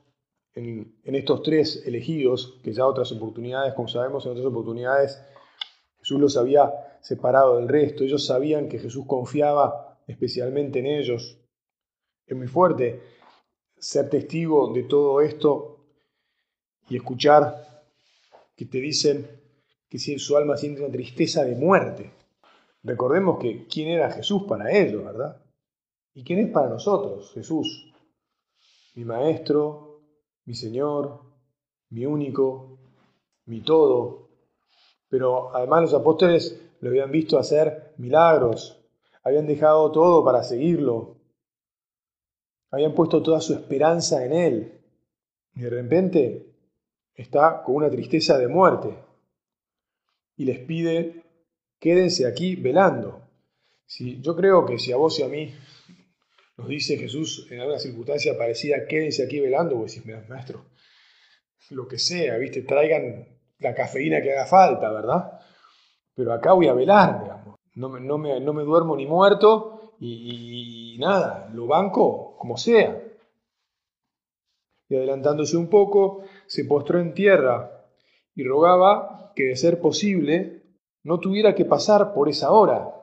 [0.56, 5.22] en, estos tres elegidos, que ya otras oportunidades, como sabemos, en otras oportunidades
[6.00, 11.38] Jesús los había separado del resto, ellos sabían que Jesús confiaba especialmente en ellos.
[12.26, 13.02] Es muy fuerte
[13.78, 15.86] ser testigo de todo esto
[16.90, 17.84] y escuchar
[18.56, 19.28] que te dicen
[19.90, 22.12] que si su alma siente una tristeza de muerte.
[22.84, 25.42] Recordemos que quién era Jesús para ellos, ¿verdad?
[26.14, 27.32] ¿Y quién es para nosotros?
[27.34, 27.94] Jesús,
[28.96, 29.93] mi maestro,
[30.46, 31.22] mi Señor,
[31.90, 32.78] mi único,
[33.46, 34.30] mi todo.
[35.10, 38.80] Pero además los apóstoles lo habían visto hacer milagros,
[39.24, 41.18] habían dejado todo para seguirlo,
[42.72, 44.82] habían puesto toda su esperanza en Él.
[45.56, 46.54] Y de repente
[47.14, 48.98] está con una tristeza de muerte
[50.36, 51.24] y les pide,
[51.80, 53.22] quédense aquí velando.
[53.86, 55.54] Si, yo creo que si a vos y a mí
[56.58, 60.66] nos dice Jesús en alguna circunstancia parecida, quédense aquí velando, vos decís, mira, maestro,
[61.72, 62.62] lo que sea, ¿viste?
[62.62, 63.28] Traigan
[63.60, 65.40] la cafeína que haga falta, ¿verdad?
[66.16, 67.60] Pero acá voy a velar, digamos.
[67.76, 72.58] No me, no me, no me duermo ni muerto y, y nada, lo banco como
[72.58, 73.02] sea.
[74.90, 77.88] Y adelantándose un poco, se postró en tierra
[78.36, 80.64] y rogaba que, de ser posible,
[81.04, 83.03] no tuviera que pasar por esa hora,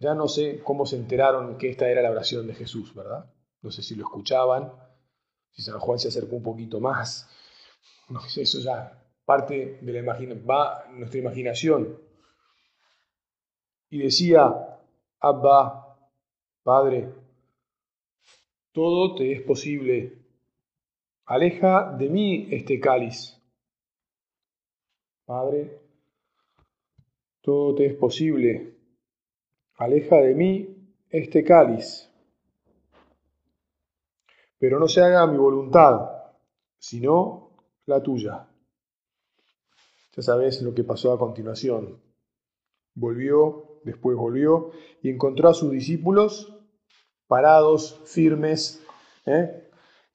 [0.00, 3.30] ya no sé cómo se enteraron que esta era la oración de Jesús, ¿verdad?
[3.60, 4.72] No sé si lo escuchaban,
[5.50, 7.28] si San Juan se acercó un poquito más.
[8.08, 12.00] No sé, eso ya parte de la imaginación, va nuestra imaginación.
[13.90, 14.80] Y decía,
[15.20, 15.98] Abba,
[16.62, 17.12] Padre,
[18.72, 20.18] todo te es posible.
[21.26, 23.36] Aleja de mí este cáliz.
[25.26, 25.78] Padre,
[27.42, 28.69] todo te es posible
[29.80, 30.76] aleja de mí
[31.08, 32.08] este cáliz.
[34.58, 36.10] Pero no se haga mi voluntad,
[36.78, 38.46] sino la tuya.
[40.14, 41.98] Ya sabes lo que pasó a continuación.
[42.94, 44.70] Volvió, después volvió
[45.02, 46.54] y encontró a sus discípulos
[47.26, 48.84] parados, firmes,
[49.24, 49.70] ¿eh?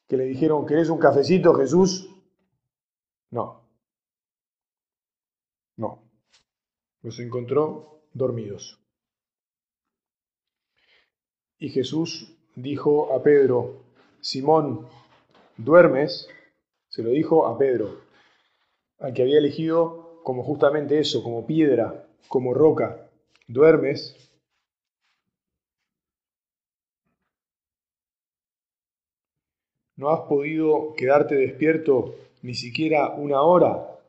[0.07, 2.07] que le dijeron, ¿querés un cafecito, Jesús?
[3.31, 3.63] No.
[5.77, 6.03] No.
[7.01, 8.84] Los encontró dormidos.
[11.57, 13.81] Y Jesús dijo a Pedro,
[14.19, 14.87] Simón,
[15.57, 16.27] ¿duermes?
[16.89, 18.01] Se lo dijo a Pedro,
[18.99, 23.09] al que había elegido como justamente eso, como piedra, como roca.
[23.47, 24.15] ¿Duermes?
[29.95, 33.99] ¿No has podido quedarte despierto ni siquiera una hora?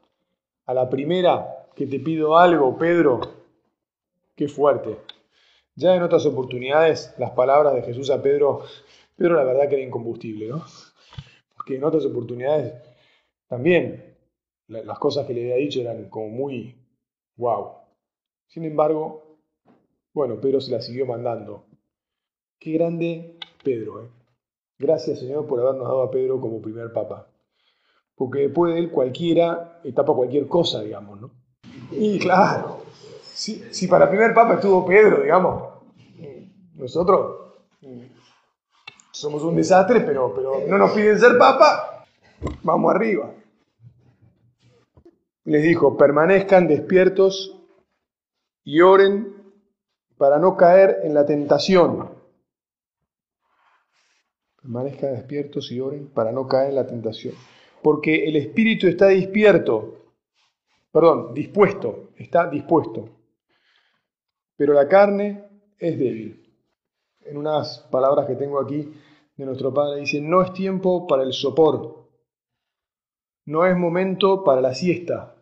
[0.65, 3.21] A la primera que te pido algo, Pedro,
[4.35, 4.97] qué fuerte.
[5.77, 8.63] Ya en otras oportunidades, las palabras de Jesús a Pedro,
[9.15, 10.65] Pedro la verdad que era incombustible, ¿no?
[11.55, 12.73] Porque en otras oportunidades
[13.47, 14.17] también
[14.69, 16.75] las cosas que le había dicho eran como muy
[17.37, 17.73] wow.
[18.47, 19.39] Sin embargo,
[20.15, 21.67] bueno, Pedro se la siguió mandando.
[22.59, 24.09] Qué grande Pedro, ¿eh?
[24.79, 27.29] Gracias, Señor, por habernos dado a Pedro como primer papa.
[28.15, 31.31] Porque después de él cualquiera tapa cualquier cosa, digamos, ¿no?
[31.93, 32.86] Y claro,
[33.37, 35.75] si, para primer papa estuvo Pedro, digamos,
[36.75, 37.53] nosotros
[39.11, 42.07] somos un desastre, pero, pero no nos piden ser papa,
[42.63, 43.31] vamos arriba.
[45.45, 47.61] Les dijo, permanezcan despiertos
[48.65, 49.35] y oren
[50.17, 52.09] para no caer en la tentación.
[54.63, 57.35] Permanezcan despiertos y oren para no caer en la tentación.
[57.83, 60.07] Porque el espíritu está despierto,
[60.91, 63.16] perdón, dispuesto, está dispuesto.
[64.57, 65.45] Pero la carne
[65.79, 66.43] es débil.
[67.21, 68.93] En unas palabras que tengo aquí
[69.37, 72.07] de nuestro Padre dice, no es tiempo para el sopor,
[73.45, 75.37] no es momento para la siesta.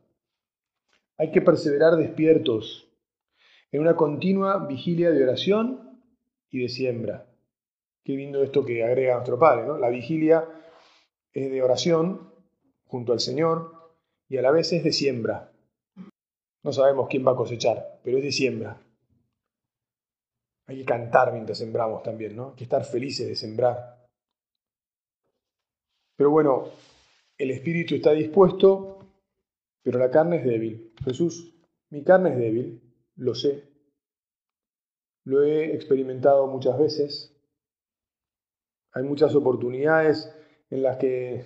[1.17, 2.91] Hay que perseverar despiertos
[3.71, 6.01] en una continua vigilia de oración
[6.51, 7.27] y de siembra.
[8.05, 9.79] Qué lindo esto que agrega nuestro Padre, ¿no?
[9.79, 10.47] La vigilia
[11.33, 12.31] es de oración
[12.87, 13.73] junto al Señor
[14.29, 15.53] y a la vez es de siembra.
[16.63, 18.84] No sabemos quién va a cosechar, pero es de siembra.
[20.67, 22.51] Hay que cantar mientras sembramos también, ¿no?
[22.51, 24.07] Hay que estar felices de sembrar.
[26.17, 26.71] Pero bueno,
[27.37, 28.99] el espíritu está dispuesto,
[29.83, 30.95] pero la carne es débil.
[31.05, 31.55] Jesús,
[31.91, 33.69] mi carne es débil, lo sé.
[35.25, 37.37] Lo he experimentado muchas veces.
[38.93, 40.33] Hay muchas oportunidades
[40.71, 41.45] en las que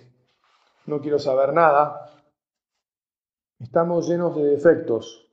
[0.87, 2.25] no quiero saber nada.
[3.59, 5.33] Estamos llenos de defectos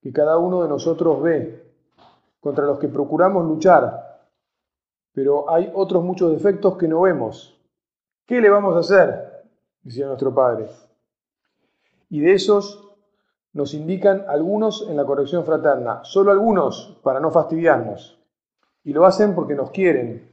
[0.00, 1.67] que cada uno de nosotros ve,
[2.48, 4.22] contra los que procuramos luchar,
[5.12, 7.60] pero hay otros muchos defectos que no vemos.
[8.24, 9.44] ¿Qué le vamos a hacer?
[9.82, 10.66] Decía nuestro Padre.
[12.08, 12.88] Y de esos
[13.52, 18.18] nos indican algunos en la corrección fraterna, solo algunos para no fastidiarnos.
[18.82, 20.32] Y lo hacen porque nos quieren,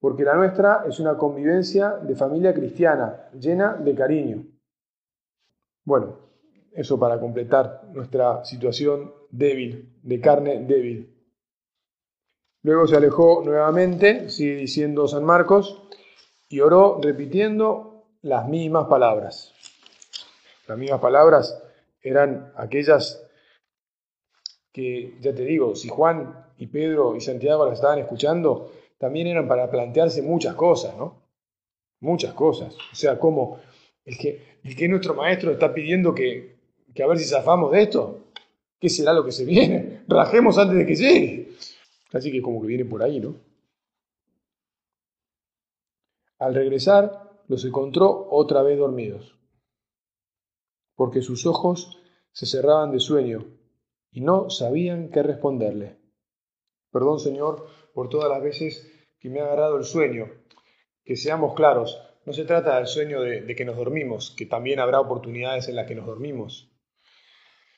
[0.00, 4.46] porque la nuestra es una convivencia de familia cristiana, llena de cariño.
[5.84, 6.16] Bueno,
[6.72, 11.13] eso para completar nuestra situación débil, de carne débil.
[12.64, 15.82] Luego se alejó nuevamente, sigue diciendo San Marcos,
[16.48, 19.52] y oró repitiendo las mismas palabras.
[20.66, 21.62] Las mismas palabras
[22.00, 23.22] eran aquellas
[24.72, 29.46] que, ya te digo, si Juan y Pedro y Santiago las estaban escuchando, también eran
[29.46, 31.22] para plantearse muchas cosas, ¿no?
[32.00, 32.74] Muchas cosas.
[32.74, 33.60] O sea, como
[34.06, 36.56] el que, el que nuestro maestro está pidiendo que,
[36.94, 38.20] que a ver si zafamos de esto,
[38.80, 40.02] ¿qué será lo que se viene?
[40.08, 41.44] Rajemos antes de que llegue.
[42.14, 43.34] Así que como que viene por ahí, ¿no?
[46.38, 49.36] Al regresar, los encontró otra vez dormidos,
[50.94, 52.00] porque sus ojos
[52.32, 53.44] se cerraban de sueño
[54.12, 55.98] y no sabían qué responderle.
[56.92, 60.30] Perdón, Señor, por todas las veces que me ha agarrado el sueño.
[61.04, 65.00] Que seamos claros, no se trata del sueño de, que nos dormimos, que también habrá
[65.00, 66.72] oportunidades en las que nos dormimos,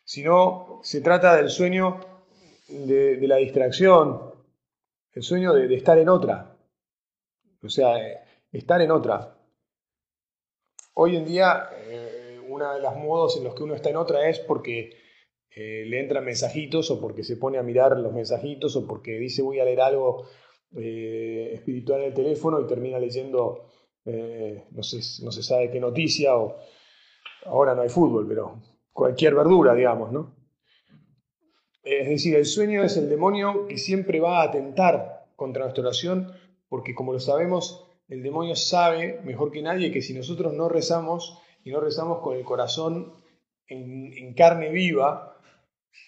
[0.04, 2.15] sino se trata del sueño
[2.68, 4.34] de, la distracción,
[5.12, 6.56] el sueño de, estar en otra,
[7.62, 8.18] o sea, eh,
[8.52, 9.36] estar en otra.
[10.94, 14.28] Hoy en día, eh, uno de los modos en los que uno está en otra
[14.28, 14.96] es porque
[15.50, 19.42] eh, le entran mensajitos o porque se pone a mirar los mensajitos o porque dice
[19.42, 20.26] voy a leer algo
[20.76, 23.66] eh, espiritual en el teléfono y termina leyendo,
[24.04, 26.56] no, sé, no se sabe qué noticia, o
[27.46, 28.60] ahora no hay fútbol, pero
[28.92, 30.35] cualquier verdura, digamos, ¿no?
[31.86, 36.32] Es decir, el sueño es el demonio que siempre va a atentar contra nuestra oración,
[36.68, 41.38] porque como lo sabemos, el demonio sabe mejor que nadie que si nosotros no rezamos
[41.64, 43.14] y no rezamos con el corazón
[43.68, 45.38] en, carne viva,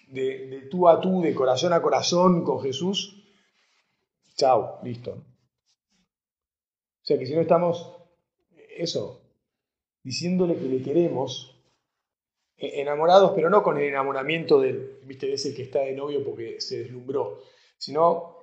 [0.09, 3.18] de, de tú a tú, de corazón a corazón con Jesús,
[4.39, 5.11] Chao, listo.
[5.11, 7.93] O sea que si no estamos
[8.76, 9.20] eso,
[10.05, 11.57] diciéndole que le queremos,
[12.59, 16.78] enamorados, pero no con el enamoramiento del, viste, ese que está de novio porque se
[16.80, 17.38] deslumbró,
[17.76, 18.38] sino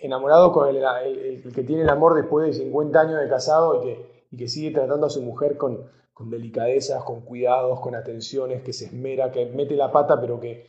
[0.00, 4.26] enamorado con el, que tiene el amor después de 50 años de casado y que,
[4.30, 8.72] y que sigue tratando a su mujer con, con delicadezas, con cuidados, con atenciones, que
[8.72, 10.66] se esmera, que mete la pata, pero que,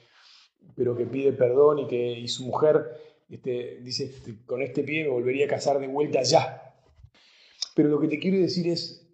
[0.76, 2.98] pero que pide perdón y que y su mujer
[3.30, 4.12] este, dice,
[4.46, 6.76] con este pie me volvería a casar de vuelta ya.
[7.76, 9.08] Pero lo que te quiero decir es,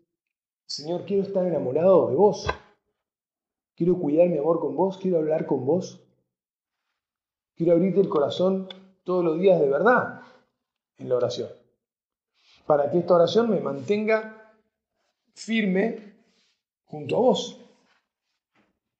[0.65, 2.47] Señor, quiero estar enamorado de vos.
[3.75, 6.01] Quiero cuidar mi amor con vos, quiero hablar con vos.
[7.55, 8.69] Quiero abrirte el corazón
[9.03, 10.21] todos los días de verdad
[10.97, 11.49] en la oración.
[12.65, 14.53] Para que esta oración me mantenga
[15.33, 16.15] firme
[16.85, 17.61] junto a vos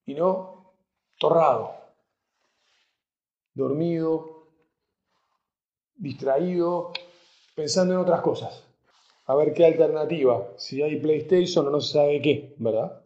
[0.05, 0.73] y no
[1.17, 1.73] torrado,
[3.53, 4.49] dormido,
[5.95, 6.91] distraído,
[7.55, 8.63] pensando en otras cosas.
[9.26, 13.05] A ver qué alternativa, si hay PlayStation o no se sabe qué, ¿verdad?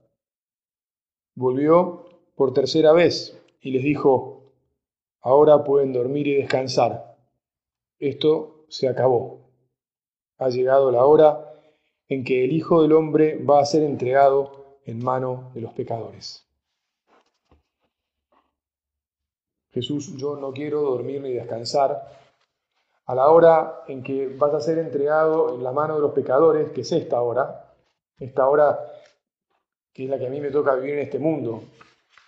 [1.39, 2.03] Volvió
[2.35, 4.51] por tercera vez y les dijo,
[5.21, 7.15] ahora pueden dormir y descansar.
[7.97, 9.39] Esto se acabó.
[10.37, 11.49] Ha llegado la hora
[12.09, 16.45] en que el Hijo del Hombre va a ser entregado en mano de los pecadores.
[19.71, 22.19] Jesús, yo no quiero dormir ni descansar.
[23.05, 26.71] A la hora en que vas a ser entregado en la mano de los pecadores,
[26.71, 27.77] que es esta hora,
[28.17, 28.77] esta hora
[29.99, 31.61] que es la que a mí me toca vivir en este mundo.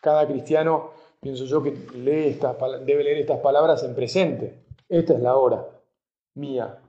[0.02, 0.92] Cada cristiano
[1.22, 2.38] pienso yo que lee
[2.86, 4.66] debe leer estas palabras en presente.
[4.90, 5.66] Esta es la hora
[6.36, 6.82] mía.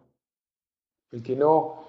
[1.12, 1.85] El que no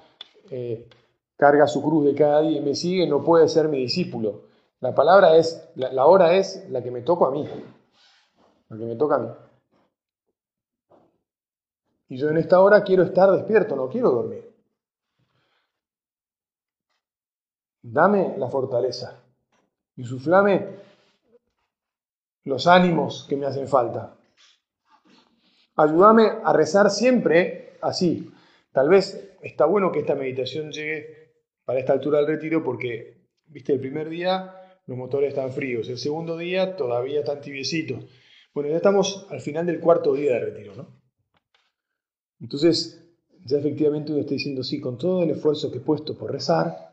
[0.51, 0.87] eh,
[1.35, 4.43] carga su cruz de cada día y me sigue no puede ser mi discípulo.
[4.79, 7.49] La palabra es, la, hora es la que me toca a mí.
[8.69, 9.29] La que me toca a mí.
[12.09, 14.52] Y yo en esta hora quiero estar despierto, no quiero dormir.
[17.83, 19.21] Dame la fortaleza.
[19.97, 20.67] Insuflame
[22.45, 24.15] los ánimos que me hacen falta.
[25.75, 28.31] Ayúdame a rezar siempre así.
[28.71, 31.33] Tal vez está bueno que esta meditación llegue
[31.65, 34.55] para esta altura del retiro porque, viste, el primer día
[34.87, 38.05] los motores están fríos, el segundo día todavía están tibiecitos.
[38.53, 40.87] Bueno, ya estamos al final del cuarto día de retiro, ¿no?
[42.39, 43.03] Entonces,
[43.45, 46.92] ya efectivamente uno está diciendo, sí, con todo el esfuerzo que he puesto por rezar,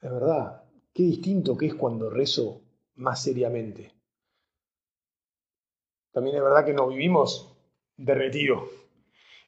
[0.00, 0.62] es verdad,
[0.94, 2.62] qué distinto que es cuando rezo
[2.96, 3.92] más seriamente.
[6.12, 7.56] También es verdad que no vivimos
[7.96, 8.68] de retiro.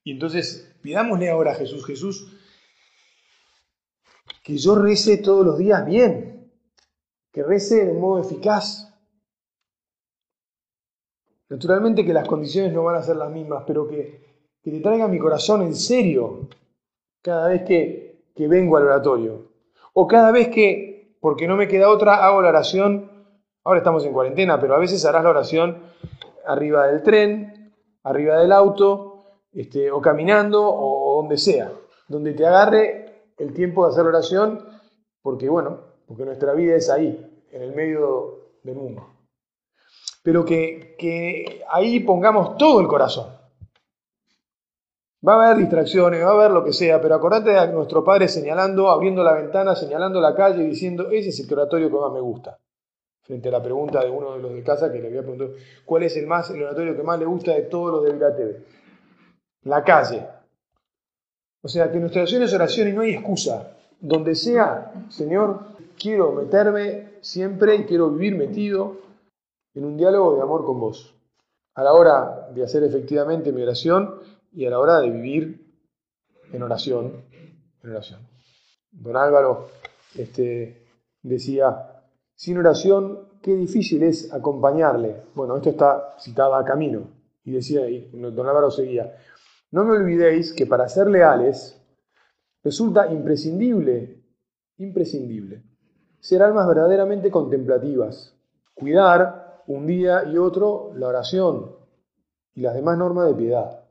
[0.04, 2.38] Y entonces pidámosle ahora a Jesús, Jesús,
[4.42, 6.50] que yo rece todos los días bien,
[7.32, 8.92] que rece de modo eficaz.
[11.48, 15.08] Naturalmente que las condiciones no van a ser las mismas, pero que, que te traiga
[15.08, 16.48] mi corazón en serio
[17.20, 19.51] cada vez que, que vengo al oratorio.
[19.92, 23.12] O cada vez que, porque no me queda otra, hago la oración
[23.64, 25.78] Ahora estamos en cuarentena, pero a veces harás la oración
[26.44, 27.72] arriba del tren,
[28.02, 29.22] arriba del auto,
[29.52, 31.72] este, o caminando, o donde sea,
[32.08, 34.66] donde te agarre el tiempo de hacer la oración,
[35.22, 39.06] porque bueno, porque nuestra vida es ahí, en el medio del mundo.
[40.24, 43.28] Pero que, que ahí pongamos todo el corazón.
[45.26, 48.26] Va a haber distracciones, va a haber lo que sea, pero acordate de nuestro Padre
[48.28, 52.12] señalando, abriendo la ventana, señalando la calle y diciendo, ese es el oratorio que más
[52.12, 52.58] me gusta
[53.22, 55.52] frente a la pregunta de uno de los de casa que le había preguntado
[55.84, 58.34] cuál es el, más, el oratorio que más le gusta de todos los de Vila
[58.34, 58.64] TV.
[59.62, 60.26] La calle.
[61.62, 63.76] O sea, que nuestra oración es oración y no hay excusa.
[64.00, 65.60] Donde sea, Señor,
[65.96, 68.96] quiero meterme siempre y quiero vivir metido
[69.74, 71.14] en un diálogo de amor con vos.
[71.74, 74.16] A la hora de hacer efectivamente mi oración
[74.52, 75.74] y a la hora de vivir
[76.52, 77.24] en oración.
[77.82, 78.20] En oración.
[78.90, 79.68] Don Álvaro
[80.14, 80.86] este,
[81.22, 82.02] decía,
[82.34, 85.22] sin oración, qué difícil es acompañarle.
[85.34, 87.08] Bueno, esto está citado a camino.
[87.44, 89.16] Y decía, y don Álvaro seguía,
[89.72, 91.80] no me olvidéis que para ser leales
[92.62, 94.22] resulta imprescindible,
[94.76, 95.64] imprescindible,
[96.20, 98.36] ser almas verdaderamente contemplativas,
[98.74, 101.74] cuidar un día y otro la oración
[102.54, 103.81] y las demás normas de piedad,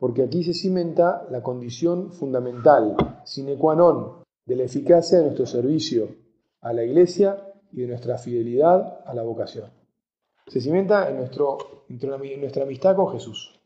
[0.00, 5.44] porque aquí se cimenta la condición fundamental, sine qua non, de la eficacia de nuestro
[5.44, 6.08] servicio
[6.62, 7.36] a la Iglesia
[7.70, 9.70] y de nuestra fidelidad a la vocación.
[10.46, 13.60] Se cimenta en, nuestro, nuestra amistad con Jesús.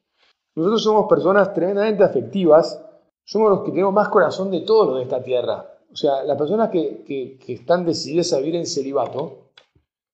[0.56, 2.84] Nosotros somos personas tremendamente afectivas,
[3.24, 5.70] somos los que tenemos más corazón de todos los de esta tierra.
[5.90, 9.52] O sea, las personas que, que, están decididas a vivir en celibato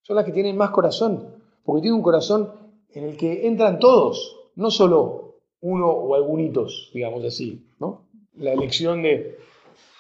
[0.02, 2.52] son las que tienen más corazón, porque tienen un corazón
[2.90, 5.29] en el que entran todos, no solo
[5.60, 8.08] uno o algunitos, digamos así, ¿no?
[8.36, 9.38] La elección de,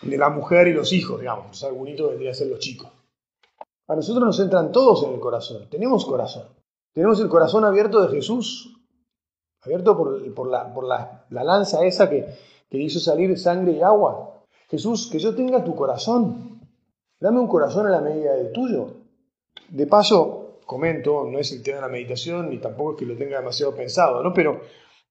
[0.02, 1.48] de la mujer y los hijos, digamos.
[1.48, 2.90] Los arbunitos vendrían a ser los chicos.
[3.88, 5.68] A nosotros nos entran todos en el corazón.
[5.68, 6.44] Tenemos corazón.
[6.92, 8.76] Tenemos el corazón abierto de Jesús,
[9.62, 12.26] abierto por, la, lanza esa que,
[12.68, 14.44] que hizo salir sangre y agua.
[14.68, 16.60] Jesús, que yo tenga tu corazón.
[17.18, 18.94] Dame un corazón a la medida del tuyo.
[19.68, 23.16] De paso, comento, no es el tema de la meditación, ni tampoco es que lo
[23.16, 24.32] tenga demasiado pensado, ¿no?
[24.32, 24.60] Pero,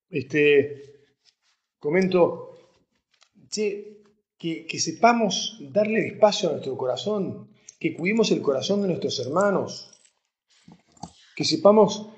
[0.10, 0.84] este,
[1.80, 2.57] comento,
[3.49, 7.49] que, que sepamos darle espacio a nuestro corazón,
[7.80, 9.89] que cuidemos el corazón de nuestros hermanos,
[11.36, 12.10] que sepamos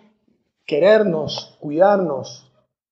[0.65, 2.51] querernos, cuidarnos,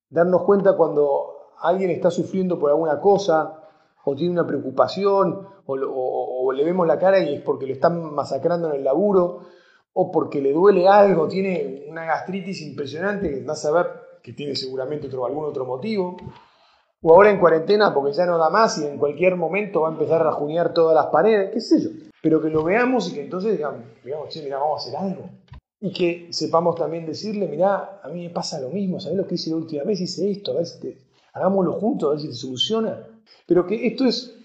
[0.10, 3.64] darnos cuenta cuando alguien está sufriendo por alguna cosa
[4.04, 8.70] o tiene una preocupación o, le vemos la cara y es porque lo están masacrando
[8.70, 9.42] en el laburo
[9.94, 13.86] o porque le duele algo, tiene una gastritis impresionante que va a
[14.22, 16.18] que tiene seguramente otro, algún otro motivo.
[17.02, 19.92] O ahora en cuarentena porque ya no da más y en cualquier momento va a
[19.92, 21.90] empezar a rajunear todas las paredes, qué sé yo.
[22.22, 25.30] Pero que lo veamos y que entonces digamos, digamos che, mira, vamos a hacer algo.
[25.80, 29.36] Y que sepamos también decirle, mirá, a mí me pasa lo mismo, ¿sabes lo que
[29.36, 30.02] hice la última vez?
[30.02, 30.98] Hice esto, a ver si te,
[31.32, 33.08] hagámoslo juntos, a ver si te soluciona.
[33.48, 34.36] Pero que esto es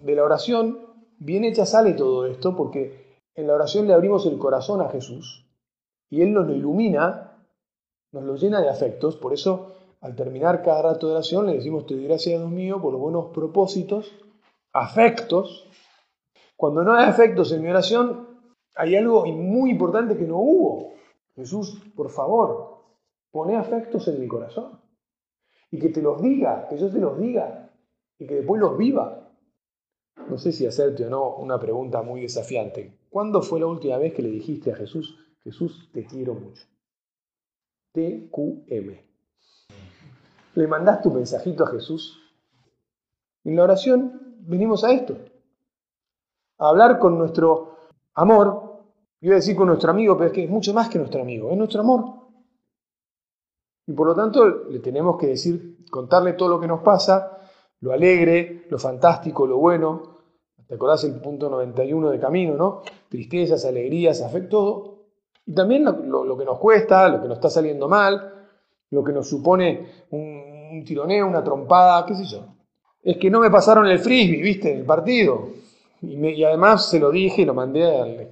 [0.00, 0.78] de la oración,
[1.18, 5.46] bien hecha sale todo esto, porque en la oración le abrimos el corazón a Jesús
[6.10, 7.33] y Él nos lo ilumina,
[8.14, 11.84] nos lo llena de afectos, por eso al terminar cada rato de oración le decimos,
[11.84, 14.12] te doy gracias, Dios mío, por los buenos propósitos,
[14.72, 15.68] afectos.
[16.56, 18.28] Cuando no hay afectos en mi oración,
[18.76, 20.92] hay algo muy importante que no hubo.
[21.34, 22.82] Jesús, por favor,
[23.32, 24.78] pone afectos en mi corazón.
[25.72, 27.72] Y que te los diga, que yo te los diga.
[28.16, 29.28] Y que después los viva.
[30.28, 32.96] No sé si hacerte o no una pregunta muy desafiante.
[33.10, 36.64] ¿Cuándo fue la última vez que le dijiste a Jesús, Jesús, te quiero mucho?
[37.94, 38.98] TQM.
[40.56, 42.20] ¿Le mandaste un mensajito a Jesús?
[43.44, 45.16] En la oración venimos a esto.
[46.58, 47.76] A hablar con nuestro
[48.14, 48.74] amor
[49.24, 51.50] Iba a decir con nuestro amigo, pero es que es mucho más que nuestro amigo,
[51.50, 52.04] es nuestro amor.
[53.86, 57.38] Y por lo tanto le tenemos que decir, contarle todo lo que nos pasa,
[57.80, 60.18] lo alegre, lo fantástico, lo bueno.
[60.66, 62.82] ¿Te acordás el punto 91 de camino, no?
[63.08, 64.93] Tristezas, alegrías, afecto, todo.
[65.46, 68.46] Y también lo, que nos cuesta, lo que nos está saliendo mal,
[68.90, 72.46] lo que nos supone un, tironeo, una trompada, qué sé yo.
[73.02, 74.72] Es que no me pasaron el frisbee, ¿viste?
[74.72, 75.48] En el partido.
[76.00, 78.28] Y, además se lo dije y lo mandé al,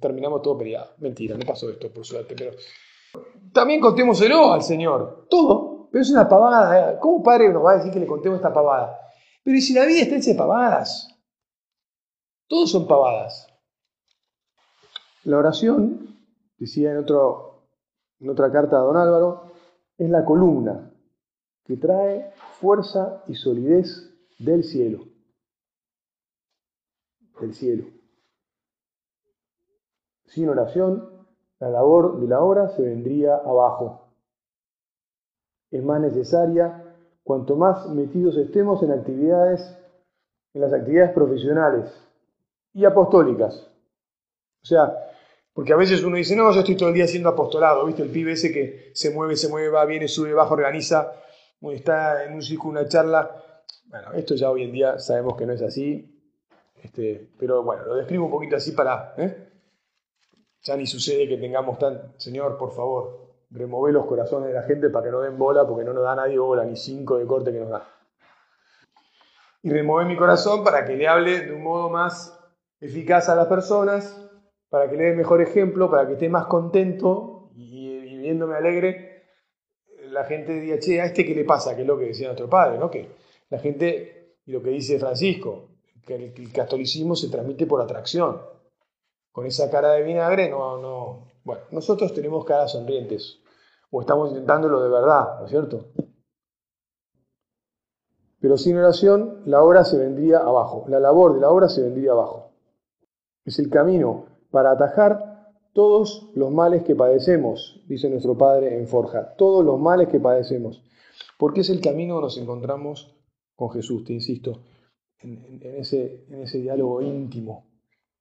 [0.00, 0.92] terminamos todo peleado.
[0.98, 2.52] Mentira, no pasó esto, por suerte, pero.
[3.52, 5.26] También contémoselo al Señor.
[5.28, 5.88] Todo.
[5.92, 6.92] Pero es una pavada.
[6.92, 6.96] ¿eh?
[7.00, 8.98] ¿Cómo padre nos va a decir que le contemos esta pavada?
[9.44, 11.14] Pero ¿y si la vida está hecha de pavadas?
[12.48, 13.46] Todos son pavadas.
[15.24, 16.13] La oración,
[16.64, 17.66] decía en, otro,
[18.20, 19.42] en otra carta de Don Álvaro,
[19.98, 20.90] es la columna
[21.64, 25.04] que trae fuerza y solidez del cielo.
[27.40, 27.84] Del cielo.
[30.26, 31.26] Sin oración,
[31.60, 34.08] la labor de la obra se vendría abajo.
[35.70, 39.76] Es más necesaria cuanto más metidos estemos en actividades,
[40.54, 41.92] en las actividades profesionales
[42.72, 43.70] y apostólicas.
[44.62, 45.13] O sea,
[45.54, 48.02] porque a veces uno dice, no, yo estoy todo el día haciendo apostolado, ¿viste?
[48.02, 51.12] El pibe ese que se mueve, se mueve, va, viene, sube, baja, organiza,
[51.72, 53.30] está en un círculo, una charla.
[53.86, 56.20] Bueno, esto ya hoy en día sabemos que no es así,
[56.82, 59.52] este, pero bueno, lo describo un poquito así para, ¿eh?
[60.64, 64.90] Ya ni sucede que tengamos tan, Señor, por favor, remove los corazones de la gente
[64.90, 67.52] para que no den bola, porque no nos da nadie bola, ni cinco de corte
[67.52, 67.88] que nos da.
[69.62, 72.36] Y remove mi corazón para que le hable de un modo más
[72.80, 74.23] eficaz a las personas,
[74.74, 79.22] para que le dé mejor ejemplo, para que esté más contento y, viéndome alegre,
[80.08, 81.76] la gente diga, che, ¿a este qué le pasa?
[81.76, 82.90] Que es lo que decía nuestro padre, ¿no?
[82.90, 83.08] Que
[83.50, 85.68] la gente, y lo que dice Francisco,
[86.04, 88.42] que el catolicismo se transmite por atracción
[89.30, 91.28] con esa cara de vinagre, no, no.
[91.44, 93.38] Bueno, nosotros tenemos caras sonrientes,
[93.92, 95.92] o estamos intentándolo de verdad, ¿no es cierto?
[98.40, 102.10] Pero sin oración, la obra se vendría abajo, la labor de la obra se vendría
[102.10, 102.50] abajo.
[103.44, 109.34] Es el camino para atajar todos los males que padecemos, dice nuestro Padre en Forja,
[109.34, 110.80] todos los males que padecemos.
[111.40, 113.16] Porque es el camino que nos encontramos
[113.56, 114.60] con Jesús, te insisto,
[115.18, 116.24] en, ese,
[116.60, 117.66] diálogo íntimo,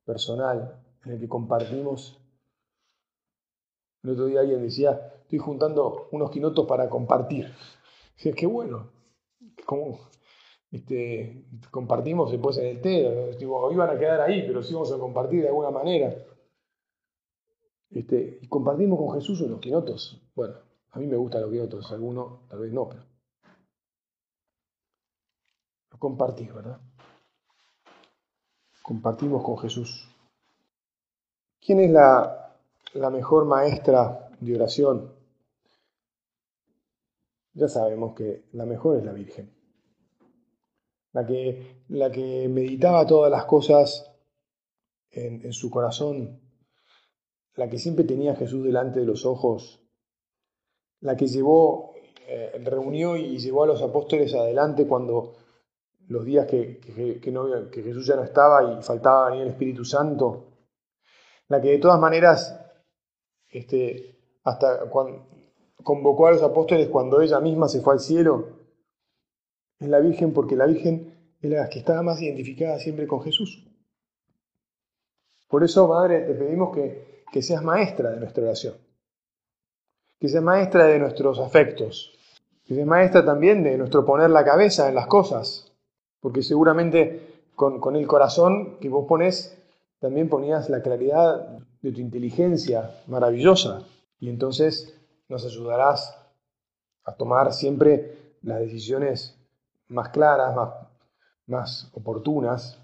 [0.06, 2.20] personal, en el que compartimos.
[4.02, 7.54] El otro día alguien decía, estoy juntando unos quinotos para compartir.
[8.18, 8.90] Decía, qué bueno.
[9.68, 10.00] ¿Cómo?
[10.74, 14.98] Este, compartimos después en el té, digo, iban a quedar ahí, pero sí vamos a
[14.98, 16.16] compartir de alguna manera.
[17.92, 20.20] Este, compartimos con Jesús unos quinotos.
[20.34, 20.56] Bueno,
[20.90, 23.04] a mí me gustan los quinotos, algunos tal vez no, pero
[26.00, 26.82] compartir, ¿verdad?
[28.82, 30.10] compartimos con Jesús.
[31.62, 35.14] ¿Quién es la mejor maestra de oración?
[37.54, 39.50] Ya sabemos que la mejor es la Virgen,
[41.14, 44.12] la que, la que meditaba todas las cosas
[45.12, 46.42] en, su corazón,
[47.56, 49.80] la que siempre tenía a Jesús delante de los ojos,
[51.02, 51.94] la que llevó,
[52.28, 55.36] eh, reunió y llevó a los apóstoles adelante cuando
[56.08, 60.48] los días que, que, Jesús ya no estaba y faltaba ni el Espíritu Santo,
[61.48, 62.60] la que de todas maneras,
[63.52, 65.28] este, hasta cuando
[65.84, 68.63] convocó a los apóstoles cuando ella misma se fue al cielo,
[69.84, 73.66] es la Virgen porque la Virgen es la que estaba más identificada siempre con Jesús.
[75.48, 78.76] Por eso, Madre, te pedimos que, que seas maestra de nuestra oración,
[80.20, 82.18] que seas maestra de nuestros afectos,
[82.66, 85.72] que seas maestra también de nuestro poner la cabeza en las cosas,
[86.20, 89.58] porque seguramente con, el corazón que vos pones,
[90.00, 93.84] también ponías la claridad de tu inteligencia maravillosa.
[94.20, 94.98] Y entonces
[95.30, 96.18] nos ayudarás
[97.04, 99.38] a tomar siempre las decisiones
[99.94, 100.56] más claras,
[101.48, 102.80] más, oportunas,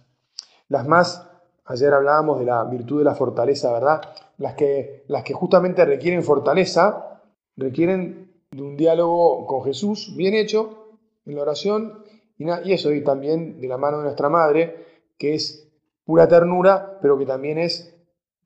[0.67, 1.27] las más,
[1.65, 4.01] ayer hablábamos de la virtud de la fortaleza, ¿verdad?
[4.37, 7.21] Las que, las que justamente requieren fortaleza,
[7.57, 12.03] requieren de un diálogo con Jesús bien hecho en la oración
[12.37, 14.85] y, eso, y también de la mano de nuestra madre,
[15.17, 15.67] que es
[16.05, 17.93] pura ternura, pero que también es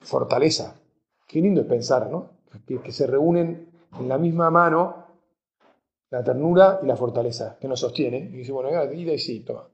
[0.01, 0.75] fortaleza.
[1.27, 2.31] Qué lindo es pensar, ¿no?
[2.65, 5.02] Que, se reúnen en la misma mano
[6.13, 8.19] la ternura y la fortaleza, que nos sostiene.
[8.19, 9.67] Y dice, bueno, ida y sí, toma.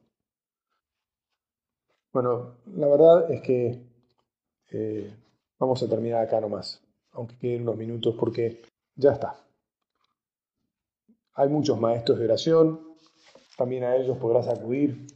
[2.13, 3.83] Bueno, la verdad es que
[4.71, 5.13] eh,
[5.59, 6.81] vamos a terminar acá nomás,
[7.11, 8.61] aunque queden unos minutos, porque
[8.95, 9.35] ya está.
[11.33, 12.95] Hay muchos maestros de oración,
[13.57, 15.07] también a ellos podrás acudir.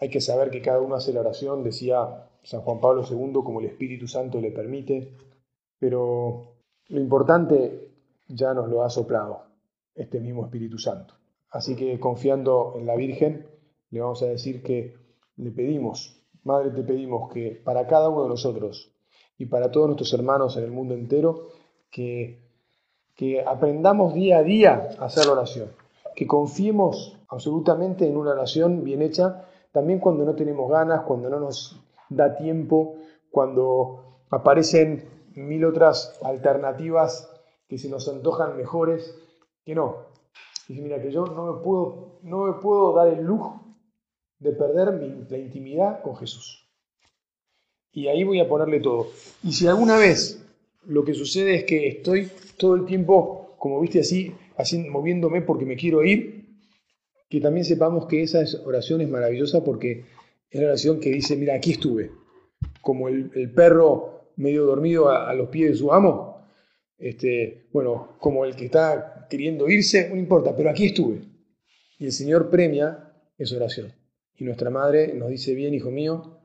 [0.00, 3.60] Hay que saber que cada uno hace la oración, decía San Juan Pablo II, como
[3.60, 5.16] el Espíritu Santo le permite,
[5.78, 6.56] pero
[6.88, 7.92] lo importante
[8.26, 9.53] ya nos lo ha soplado
[9.94, 11.14] este mismo Espíritu Santo.
[11.50, 13.46] Así que confiando en la Virgen,
[13.90, 14.96] le vamos a decir que
[15.36, 18.92] le pedimos, Madre, te pedimos que para cada uno de nosotros
[19.38, 21.48] y para todos nuestros hermanos en el mundo entero,
[21.90, 22.42] que,
[23.14, 25.70] que aprendamos día a día a hacer oración,
[26.14, 31.40] que confiemos absolutamente en una oración bien hecha, también cuando no tenemos ganas, cuando no
[31.40, 32.96] nos da tiempo,
[33.30, 37.30] cuando aparecen mil otras alternativas
[37.68, 39.16] que se nos antojan mejores,
[39.64, 40.06] que no.
[40.68, 43.64] Dice, mira, que yo no me puedo, no me puedo dar el lujo
[44.38, 44.94] de perder
[45.30, 46.68] la intimidad con Jesús.
[47.92, 49.08] Y ahí voy a ponerle todo.
[49.42, 50.44] Y si alguna vez
[50.86, 55.64] lo que sucede es que estoy todo el tiempo, como viste así, así moviéndome porque
[55.64, 56.44] me quiero ir,
[57.28, 60.04] que también sepamos que esa oración es maravillosa porque
[60.50, 62.10] es la oración que dice, mira, aquí estuve,
[62.80, 66.46] como el, perro medio dormido a, los pies de su amo,
[66.98, 71.22] este, bueno, como el que está queriendo irse, no importa, pero aquí estuve.
[71.98, 73.92] Y el Señor premia esa oración.
[74.36, 76.40] Y nuestra madre nos dice, bien, hijo mío,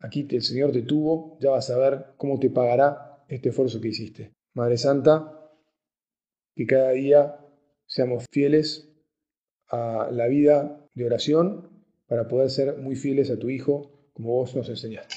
[0.00, 3.88] aquí el Señor te tuvo, ya vas a ver cómo te pagará este esfuerzo que
[3.88, 4.32] hiciste.
[4.54, 5.50] Madre Santa,
[6.56, 7.40] que cada día
[7.84, 8.88] seamos fieles
[9.68, 14.56] a la vida de oración para poder ser muy fieles a tu Hijo como vos
[14.56, 15.16] nos enseñaste.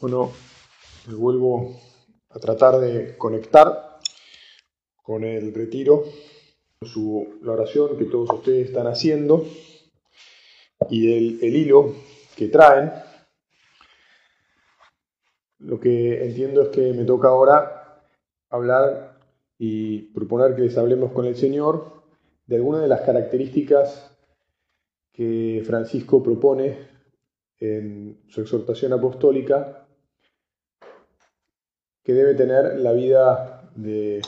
[0.00, 0.32] Bueno,
[1.06, 1.93] me vuelvo
[2.34, 4.00] a tratar de conectar
[5.02, 6.04] con el retiro,
[6.82, 9.46] su, la oración que todos ustedes están haciendo
[10.90, 11.94] y el, el hilo
[12.36, 12.92] que traen.
[15.60, 18.02] Lo que entiendo es que me toca ahora
[18.50, 19.20] hablar
[19.56, 22.02] y proponer que les hablemos con el Señor
[22.46, 24.10] de algunas de las características
[25.12, 26.88] que Francisco propone
[27.60, 29.83] en su exhortación apostólica
[32.04, 34.20] que debe tener la vida de,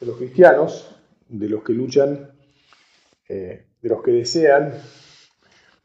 [0.00, 0.90] los cristianos,
[1.28, 2.32] de los que luchan,
[3.28, 4.72] eh, de los que desean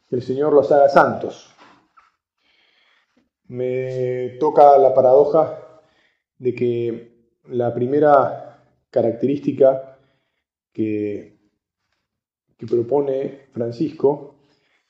[0.10, 1.54] que el Señor los haga santos.
[3.48, 5.82] Me toca la paradoja
[6.38, 10.00] de que la primera característica
[10.72, 11.34] que,
[12.66, 14.38] propone Francisco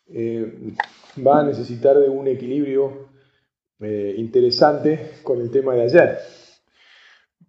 [0.05, 0.75] eh,
[1.25, 3.09] va a necesitar de un equilibrio
[3.79, 6.19] eh, interesante con el tema de ayer,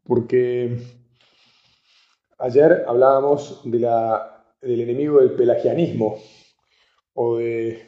[0.02, 0.78] porque
[2.38, 6.22] ayer hablábamos de la, del enemigo del pelagianismo
[7.14, 7.86] o de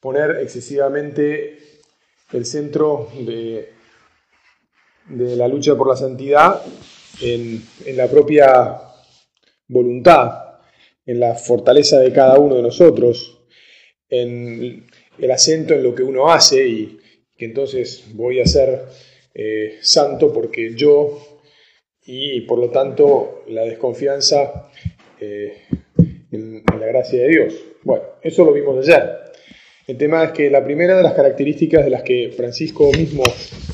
[0.00, 1.58] poner excesivamente
[2.32, 3.82] el centro de
[5.08, 6.62] de la lucha por la santidad
[7.20, 7.62] en,
[7.96, 8.80] la propia
[9.68, 10.60] voluntad
[11.04, 13.40] en la fortaleza de cada uno de nosotros,
[14.08, 14.86] en
[15.18, 17.00] el acento en lo que uno hace y
[17.42, 18.84] que entonces voy a ser
[19.34, 21.40] eh, santo porque yo
[22.06, 24.70] y por lo tanto la desconfianza
[25.18, 25.64] eh,
[26.30, 27.54] en, la gracia de Dios.
[27.82, 29.18] Bueno, eso lo vimos ayer.
[29.88, 33.24] El tema es que la primera de las características de las que Francisco mismo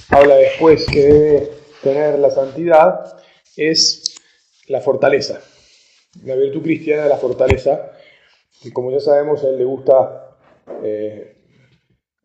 [0.08, 1.50] habla después que debe
[1.82, 3.18] tener la santidad
[3.54, 4.14] es
[4.68, 5.42] la fortaleza.
[6.24, 7.92] La virtud cristiana de la fortaleza.
[8.64, 10.38] Y como ya sabemos, a él le gusta
[10.82, 11.37] eh,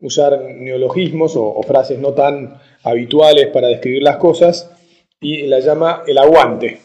[0.04, 4.70] usar neologismos o, frases no tan habituales para describir las cosas
[5.18, 6.78] y la llama el aguante.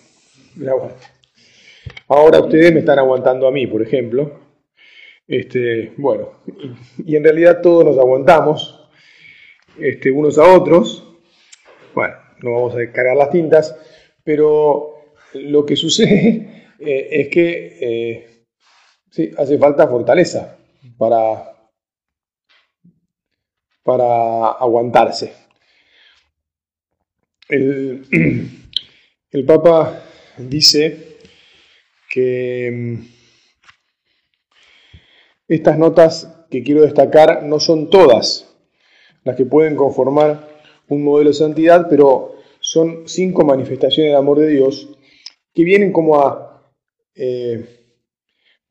[2.08, 4.40] Ahora ustedes me están aguantando a mí, por ejemplo.
[5.28, 6.30] Este, bueno,
[7.06, 8.90] y, en realidad todos nos aguantamos
[9.78, 11.04] este, unos a otros.
[11.94, 13.78] Bueno, no vamos a cargar las tintas,
[14.24, 14.96] pero
[15.34, 18.46] lo que sucede eh, es que eh,
[19.12, 20.58] sí, hace falta fortaleza
[20.98, 21.59] para,
[23.84, 25.34] para aguantarse.
[27.50, 30.04] El, Papa
[30.38, 31.18] dice
[32.10, 33.02] que mm,
[35.48, 38.56] estas notas que quiero destacar no son todas
[39.24, 40.48] las que pueden conformar
[40.88, 44.90] un modelo de santidad, pero son cinco manifestaciones de amor de Dios
[45.54, 46.64] que vienen como a,
[47.16, 47.79] eh,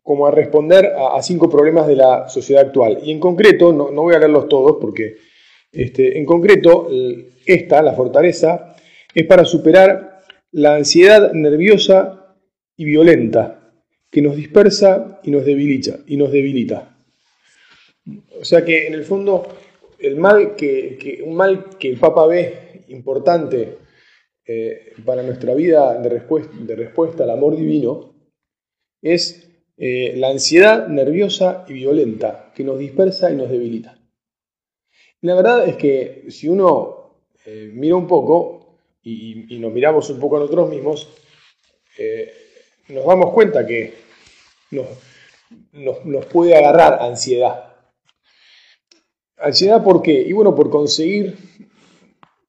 [0.08, 3.00] como a responder a, cinco problemas de la sociedad actual.
[3.04, 5.18] Y en concreto, no, voy a leerlos todos porque
[5.70, 6.88] este, en concreto
[7.44, 8.74] esta, la fortaleza,
[9.14, 12.34] es para superar la ansiedad nerviosa
[12.74, 13.70] y violenta
[14.10, 15.98] que nos dispersa y nos debilita.
[16.06, 16.96] Y nos debilita.
[18.40, 19.46] O sea que en el fondo
[19.98, 23.76] el mal que, un mal que el Papa ve importante
[24.46, 28.14] eh, para nuestra vida de respuesta, de respuesta al amor divino
[29.02, 29.47] es
[29.78, 33.98] eh, la ansiedad nerviosa y violenta que nos dispersa y nos debilita.
[35.22, 40.36] La verdad es que si uno eh, mira un poco y, nos miramos un poco
[40.36, 41.08] a nosotros mismos,
[42.88, 43.94] nos damos cuenta que
[44.70, 44.86] nos,
[46.04, 47.68] nos puede agarrar ansiedad.
[49.38, 50.12] ¿Ansiedad por qué?
[50.12, 51.36] Y bueno, por conseguir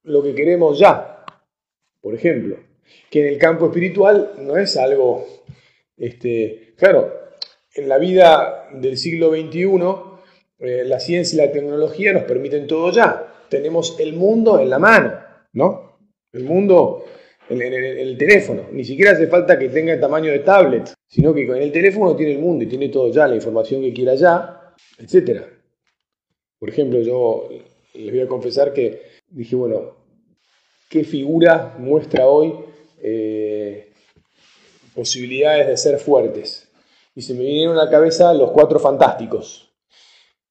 [0.04, 1.24] lo que queremos ya,
[2.02, 2.58] por ejemplo,
[3.10, 5.26] que en el campo espiritual no es algo,
[5.98, 7.14] este, claro,
[7.76, 9.70] en la vida del siglo XXI,
[10.60, 13.46] eh, la ciencia y la tecnología nos permiten todo ya.
[13.50, 15.14] Tenemos el mundo en la mano,
[15.54, 16.00] ¿no?
[16.32, 17.06] El mundo
[17.50, 18.68] en, el teléfono.
[18.72, 22.16] Ni siquiera hace falta que tenga el tamaño de tablet, sino que con el teléfono
[22.16, 25.42] tiene el mundo y tiene todo ya, la información que quiera ya, etc.
[26.60, 27.50] Por ejemplo, yo
[27.94, 29.96] les voy a confesar que dije, bueno,
[30.90, 32.54] qué figura muestra hoy
[33.02, 33.92] eh,
[34.94, 36.69] posibilidades de ser fuertes.
[37.20, 39.74] Y se me vinieron a la cabeza los cuatro fantásticos.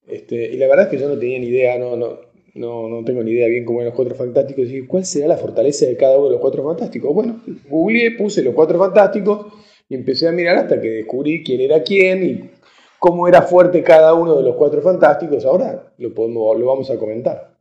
[0.06, 2.18] Este, y la verdad es que yo no tenía ni idea, no, no,
[2.54, 4.68] no, tengo ni idea bien cómo eran los cuatro fantásticos.
[4.68, 7.14] Y ¿cuál será la fortaleza de cada uno de los cuatro fantásticos?
[7.14, 7.40] Bueno,
[7.70, 9.46] googleé, puse los cuatro fantásticos
[9.88, 12.50] y empecé a mirar hasta que descubrí quién era quién y
[12.98, 15.46] cómo era fuerte cada uno de los cuatro fantásticos.
[15.46, 17.56] Ahora lo, podemos, lo vamos a comentar.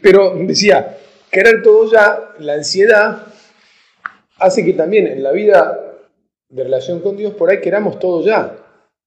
[0.00, 0.98] Pero decía,
[1.32, 3.26] querer todo ya, la ansiedad,
[4.38, 5.85] hace que también en la vida
[6.48, 8.56] de relación con Dios por ahí queramos todo ya.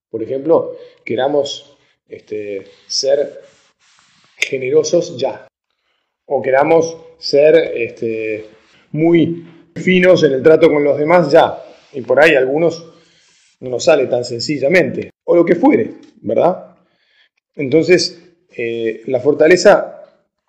[0.10, 0.76] Por ejemplo,
[1.06, 1.78] queramos
[2.08, 3.42] este, ser
[4.38, 5.48] generosos ya.
[6.26, 8.46] O queramos ser este,
[8.92, 11.64] muy finos en el trato con los demás ya.
[11.94, 12.86] Y por ahí algunos
[13.60, 15.12] no nos sale tan sencillamente.
[15.26, 16.76] O lo que fuere, ¿verdad?
[17.56, 18.20] Entonces,
[18.56, 20.00] eh, la fortaleza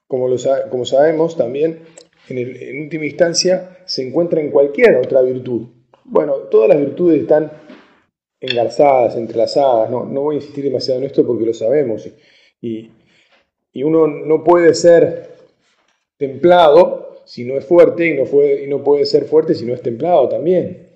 [0.07, 0.29] como,
[0.71, 1.85] como sabemos también,
[2.29, 5.69] en, última instancia, se encuentra en cualquier otra virtud.
[6.11, 7.51] Bueno, todas las virtudes están
[8.41, 12.09] engarzadas, entrelazadas, no, voy a insistir demasiado en esto porque lo sabemos.
[12.61, 12.91] Y,
[13.83, 15.31] uno no puede ser
[16.17, 19.81] templado si no es fuerte y no, y no puede ser fuerte si no es
[19.81, 20.89] templado también.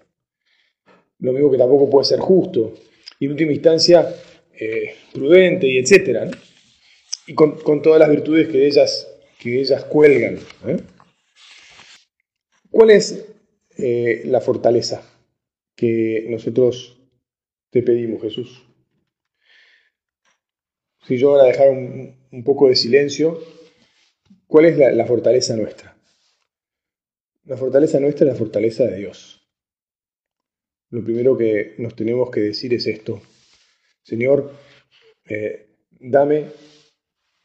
[1.20, 2.72] Lo mismo que tampoco puede ser justo.
[3.20, 4.12] Y en última instancia,
[4.58, 6.28] eh, prudente y etcétera
[7.26, 9.08] y con, todas las virtudes que ellas,
[9.38, 10.38] que ellas cuelgan.
[10.66, 10.76] ¿eh?
[12.70, 13.33] ¿Cuál es
[13.76, 15.02] eh, la fortaleza
[15.74, 17.00] que nosotros
[17.70, 18.64] te pedimos, Jesús?
[21.06, 23.40] Si yo ahora dejar un, poco de silencio,
[24.46, 25.96] ¿cuál es la, fortaleza nuestra?
[27.44, 29.46] La fortaleza nuestra es la fortaleza de Dios.
[30.90, 33.20] Lo primero que nos tenemos que decir es esto.
[34.02, 34.52] Señor,
[35.28, 36.46] eh, dame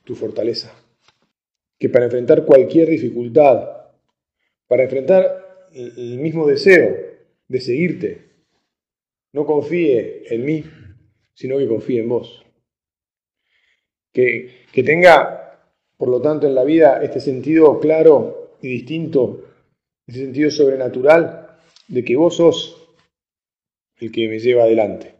[0.05, 0.73] tu fortaleza.
[1.77, 3.67] Que para enfrentar cualquier dificultad,
[4.67, 5.38] para enfrentar
[5.74, 6.97] el mismo deseo
[7.47, 8.30] de seguirte,
[9.34, 10.63] no confíe en mí,
[11.34, 12.45] sino que confíe en vos.
[14.11, 15.61] Que, que tenga,
[15.97, 19.45] por lo tanto, en la vida este sentido claro y distinto,
[20.07, 21.57] este sentido sobrenatural
[21.88, 22.76] de que vos sos
[23.97, 25.15] el que me lleva adelante.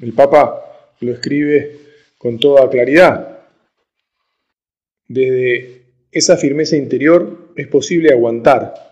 [0.00, 1.78] El Papa lo escribe
[2.18, 3.40] con toda claridad.
[5.06, 8.91] Desde esa firmeza interior es posible aguantar,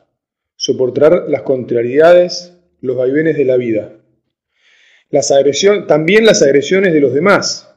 [0.61, 2.52] soportar las contrariedades,
[2.82, 3.96] los vaivenes de la vida.
[5.08, 5.32] Las
[5.88, 7.74] también las agresiones de los demás,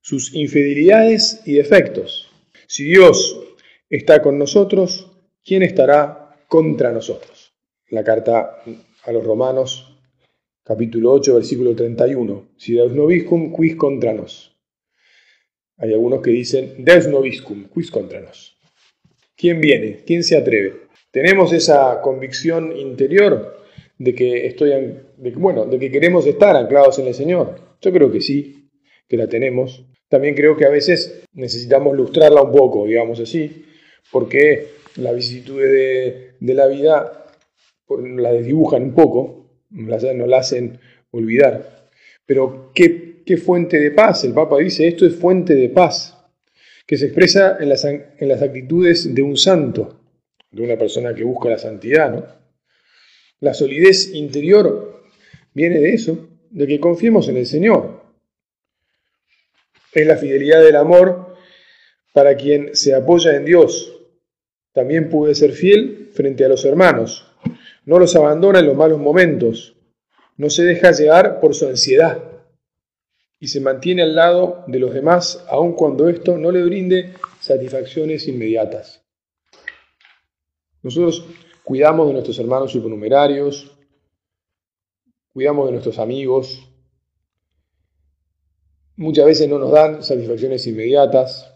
[0.00, 2.30] sus infidelidades y defectos.
[2.66, 3.38] Si Dios
[3.90, 5.12] está con nosotros,
[5.44, 7.52] ¿quién estará contra nosotros?
[7.90, 8.62] La carta
[9.04, 9.94] a los Romanos,
[10.64, 12.48] capítulo 8, versículo 31.
[12.56, 14.56] Si Deus nobiscum, quis contra nos.
[15.76, 18.56] Hay algunos que dicen, Deus nobiscum, quis contra nos.
[19.36, 20.02] ¿Quién viene?
[20.06, 20.87] ¿Quién se atreve?
[21.10, 23.58] Tenemos esa convicción interior
[23.98, 24.70] de que estoy,
[25.16, 27.60] de, bueno, de que queremos estar anclados en el Señor.
[27.80, 28.68] Yo creo que sí,
[29.08, 29.84] que la tenemos.
[30.08, 33.64] También creo que a veces necesitamos lustrarla un poco, digamos así,
[34.12, 35.70] porque las vicisitudes
[36.40, 37.26] de, la vida
[37.88, 40.78] la desdibujan un poco, nos la hacen
[41.10, 41.88] olvidar.
[42.26, 44.24] Pero ¿qué, ¿qué, fuente de paz?
[44.24, 46.18] El Papa dice, esto es fuente de paz,
[46.86, 49.97] que se expresa en las, en las actitudes de un santo,
[50.50, 52.12] de una persona que busca la santidad.
[52.12, 52.26] ¿no?
[53.40, 55.02] La solidez interior
[55.54, 58.02] viene de eso, de que confiemos en el Señor.
[59.92, 61.36] Es la fidelidad del amor
[62.12, 63.94] para quien se apoya en Dios.
[64.72, 67.26] También puede ser fiel frente a los hermanos,
[67.84, 69.76] no los abandona en los malos momentos,
[70.36, 72.22] no se deja llevar por su ansiedad
[73.40, 78.26] y se mantiene al lado de los demás aun cuando esto no le brinde satisfacciones
[78.28, 79.07] inmediatas.
[80.88, 81.22] Nosotros
[81.64, 83.70] cuidamos de nuestros hermanos supernumerarios,
[85.34, 86.66] cuidamos de nuestros amigos,
[88.96, 91.54] muchas veces no nos dan satisfacciones inmediatas.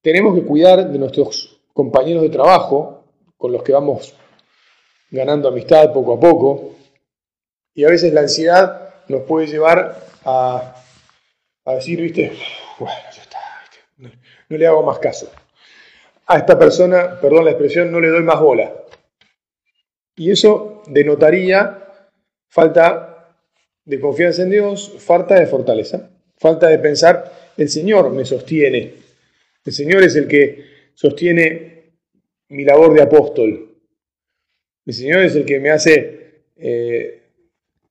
[0.00, 3.04] Tenemos que cuidar de nuestros compañeros de trabajo
[3.36, 4.14] con los que vamos
[5.10, 6.72] ganando amistad poco a poco.
[7.74, 10.82] Y a veces la ansiedad nos puede llevar a,
[11.66, 12.32] decir, viste,
[12.78, 13.38] bueno, ya está,
[13.98, 14.08] no,
[14.48, 15.30] le hago más caso.
[16.30, 18.72] A esta persona, perdón la expresión, no le doy más bola.
[20.14, 21.84] Y eso denotaría
[22.48, 23.34] falta
[23.84, 28.94] de confianza en Dios, falta de fortaleza, falta de pensar, el Señor me sostiene,
[29.64, 31.94] el Señor es el que sostiene
[32.50, 33.76] mi labor de apóstol,
[34.86, 37.22] el Señor es el que me hace eh,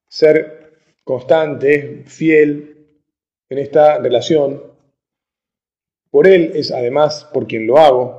[0.07, 2.87] ser constante, fiel
[3.49, 4.63] en esta relación.
[6.09, 8.18] Por Él es además por quien lo hago.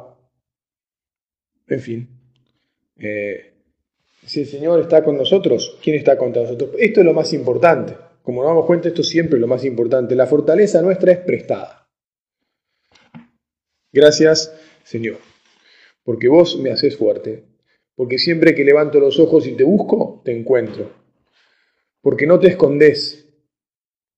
[1.71, 2.09] En fin.
[2.99, 3.55] Eh,
[4.27, 6.73] si el Señor está con nosotros, ¿quién está contra nosotros?
[6.79, 7.97] Esto es lo más importante.
[8.23, 10.15] Como nos damos cuenta, esto siempre es lo más importante.
[10.15, 11.89] La fortaleza nuestra es prestada.
[13.91, 14.55] Gracias,
[14.85, 15.17] Señor,
[16.05, 17.51] porque vos me haces fuerte
[18.01, 20.91] porque siempre que levanto los ojos y te busco, te encuentro.
[22.01, 23.29] Porque no te escondes,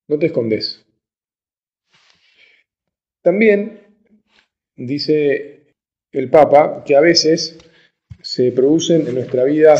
[0.07, 0.87] no te escondes.
[3.23, 3.81] También
[4.77, 5.62] dice
[6.13, 7.59] el Papa que a veces
[8.23, 9.75] se producen en nuestra vida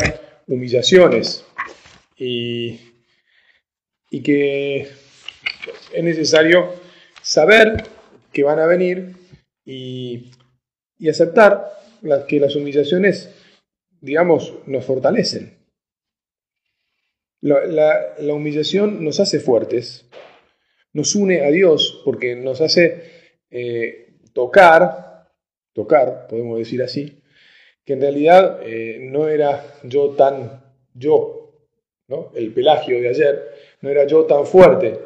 [0.47, 1.45] humillaciones
[2.17, 2.79] y,
[4.09, 4.87] y que
[5.93, 6.73] es necesario
[7.21, 7.83] saber
[8.31, 9.15] que van a venir
[9.63, 10.31] y,
[10.97, 11.71] y aceptar
[12.27, 13.29] que las humillaciones
[14.03, 15.57] digamos, nos fortalecen.
[17.41, 20.05] La, humillación nos hace fuertes,
[20.91, 23.03] nos une a Dios porque nos hace
[23.49, 25.12] eh, tocar,
[25.73, 27.21] tocar, podemos decir así,
[27.85, 30.63] que en realidad eh, no era yo tan
[30.93, 31.51] yo,
[32.07, 32.31] ¿no?
[32.35, 33.51] el pelagio de ayer,
[33.81, 34.99] no era yo tan fuerte.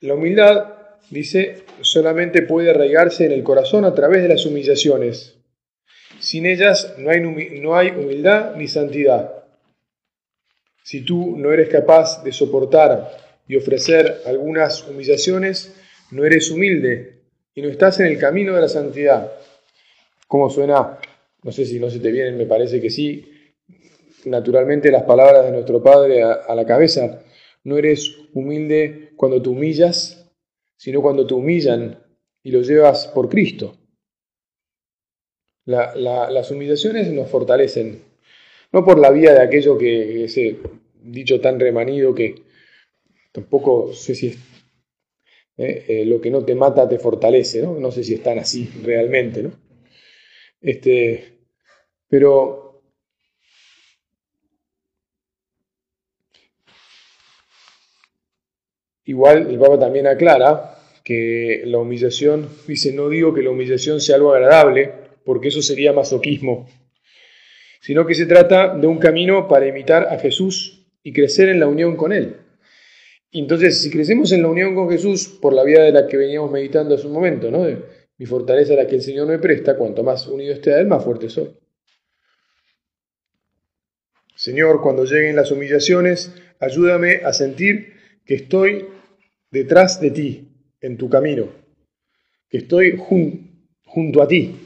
[0.00, 0.74] La humildad,
[1.10, 5.36] dice, solamente puede arraigarse en el corazón a través de las humillaciones.
[6.18, 9.44] Sin ellas no hay, no hay humildad ni santidad.
[10.82, 15.74] Si tú no eres capaz de soportar y ofrecer algunas humillaciones,
[16.10, 17.21] no eres humilde
[17.54, 19.32] y no estás en el camino de la santidad.
[20.26, 20.98] ¿Cómo suena?
[21.42, 23.54] No sé si no se te vienen, me parece que sí.
[24.24, 27.22] Naturalmente las palabras de nuestro Padre a, la cabeza.
[27.64, 30.30] No eres humilde cuando te humillas,
[30.76, 31.98] sino cuando te humillan
[32.42, 33.76] y lo llevas por Cristo
[35.64, 38.02] las humillaciones nos fortalecen,
[38.72, 40.58] no por la vía de aquello que ese
[41.02, 42.42] dicho tan remanido que
[43.32, 44.38] tampoco sé si es
[45.56, 45.84] ¿eh?
[45.88, 47.78] Eh, lo que no te mata te fortalece, ¿no?
[47.78, 49.52] No sé si están así realmente, ¿no?
[50.60, 51.38] Este,
[52.08, 52.82] pero
[59.04, 64.16] igual el Papa también aclara que la humillación, dice, no digo que la humillación sea
[64.16, 64.92] algo agradable,
[65.24, 66.68] porque eso sería masoquismo,
[67.80, 71.66] sino que se trata de un camino para imitar a Jesús y crecer en la
[71.66, 72.41] unión con Él
[73.40, 76.50] entonces, si crecemos en la unión con Jesús por la vía de la que veníamos
[76.50, 77.66] meditando hace un momento, ¿no?
[78.18, 81.02] Mi fortaleza la que el Señor me presta, cuanto más unido esté a Él, más
[81.02, 81.56] fuerte soy.
[84.36, 87.94] Señor, cuando lleguen las humillaciones, ayúdame a sentir
[88.26, 88.86] que estoy
[89.50, 90.48] detrás de ti,
[90.80, 91.48] en tu camino,
[92.48, 94.56] que estoy junto a ti.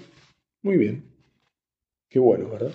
[0.63, 1.05] Muy bien.
[2.09, 2.73] Qué bueno, ¿verdad?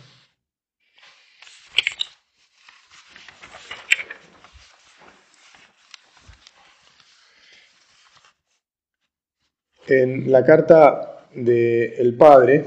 [9.87, 12.65] En la carta del Padre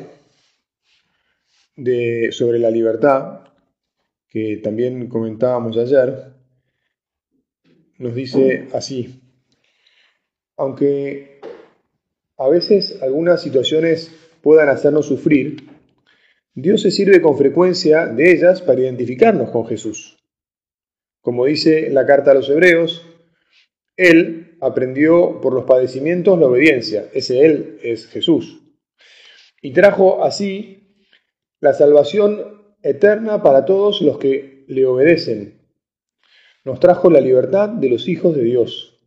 [2.31, 3.41] sobre la libertad,
[4.29, 6.33] que también comentábamos ayer,
[7.99, 9.23] nos dice así,
[10.57, 11.41] aunque
[12.37, 14.13] a veces algunas situaciones
[14.43, 15.69] puedan hacernos sufrir,
[16.53, 20.19] Dios se sirve con frecuencia de ellas para identificarnos con Jesús.
[21.21, 23.07] Como dice la carta a los Hebreos,
[23.97, 28.63] Él aprendió por los padecimientos la obediencia, ese Él es Jesús,
[29.61, 30.99] y trajo así
[31.61, 35.61] la salvación eterna para todos los que le obedecen.
[36.65, 39.07] Nos trajo la libertad de los hijos de Dios.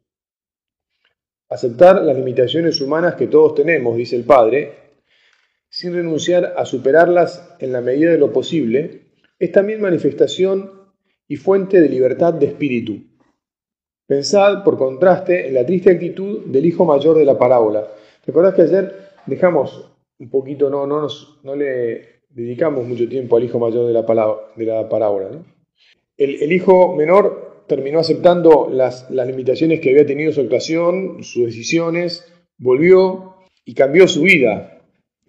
[1.49, 4.74] Aceptar las limitaciones humanas que todos tenemos, dice el Padre,
[5.70, 10.72] sin renunciar a superarlas en la medida de lo posible, es también manifestación
[11.28, 13.07] y fuente de libertad de espíritu.
[14.08, 17.88] Pensad, por contraste, en la triste actitud del hijo mayor de la parábola.
[18.26, 23.43] ¿Recordás que ayer dejamos un poquito, no, no, nos, no le dedicamos mucho tiempo al
[23.43, 24.03] hijo mayor de la,
[24.55, 25.30] de la parábola.
[26.18, 33.36] El, hijo menor terminó aceptando las, limitaciones que había tenido su actuación, sus decisiones, volvió
[33.66, 34.84] y cambió su vida.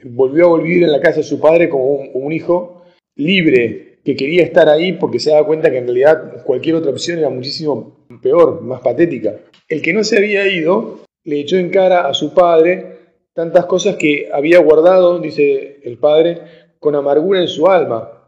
[0.05, 2.85] Volvió a vivir en la casa de su padre como un, hijo
[3.17, 7.19] libre, que quería estar ahí porque se daba cuenta que en realidad cualquier otra opción
[7.19, 9.37] era muchísimo peor, más patética.
[9.69, 12.99] El que no se había ido le echó en cara a su padre
[13.35, 16.41] tantas cosas que había guardado, dice el padre,
[16.81, 18.19] con amargura en su alma,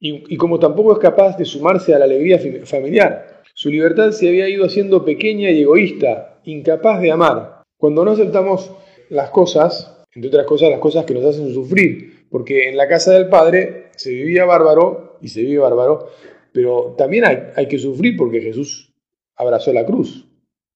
[0.00, 3.42] y, como tampoco es capaz de sumarse a la alegría familiar.
[3.54, 7.62] Su libertad se había ido haciendo pequeña y egoísta, incapaz de amar.
[7.76, 8.72] Cuando no aceptamos
[9.10, 13.12] las cosas, entre otras cosas las cosas que nos hacen sufrir, porque en la casa
[13.12, 16.08] del Padre se vivía bárbaro y se vive bárbaro,
[16.52, 17.24] pero también
[17.54, 18.89] hay, que sufrir porque Jesús
[19.40, 20.26] abrazó la cruz.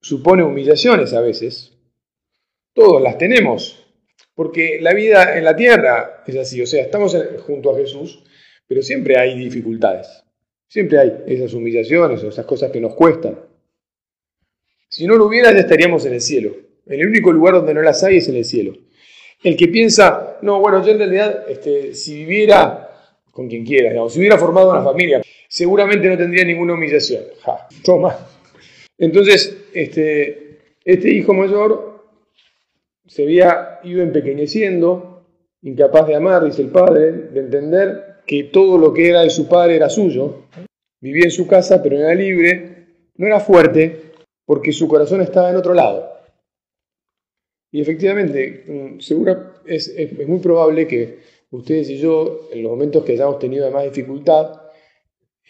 [0.01, 1.73] Supone humillaciones a veces.
[2.73, 3.87] Todos las tenemos,
[4.35, 8.25] porque la vida en la tierra es así, o sea, estamos junto a Jesús,
[8.67, 10.25] pero siempre hay dificultades.
[10.67, 13.39] Siempre hay esas humillaciones o esas cosas que nos cuestan.
[14.89, 16.57] Si no lo hubiera, ya estaríamos en el cielo.
[16.87, 18.73] El único lugar donde no las hay es en el cielo.
[19.43, 22.91] El que piensa, no, bueno, yo en realidad, este, si viviera
[23.31, 27.23] con quien quiera, digamos, si hubiera formado una familia, seguramente no tendría ninguna humillación.
[27.43, 28.34] Ja, toma.
[28.99, 32.05] Entonces, este, este hijo mayor
[33.07, 35.27] se había ido empequeñeciendo,
[35.63, 39.49] incapaz de amar, dice el padre, de entender que todo lo que era de su
[39.49, 40.45] padre era suyo.
[41.01, 42.87] Vivía en su casa, pero era libre,
[43.17, 44.13] no era fuerte,
[44.47, 46.11] porque su corazón estaba en otro lado.
[47.71, 51.19] Y efectivamente, mm, segura, es, es, muy probable que
[51.51, 54.61] ustedes y yo, en los momentos que hayamos tenido más dificultad,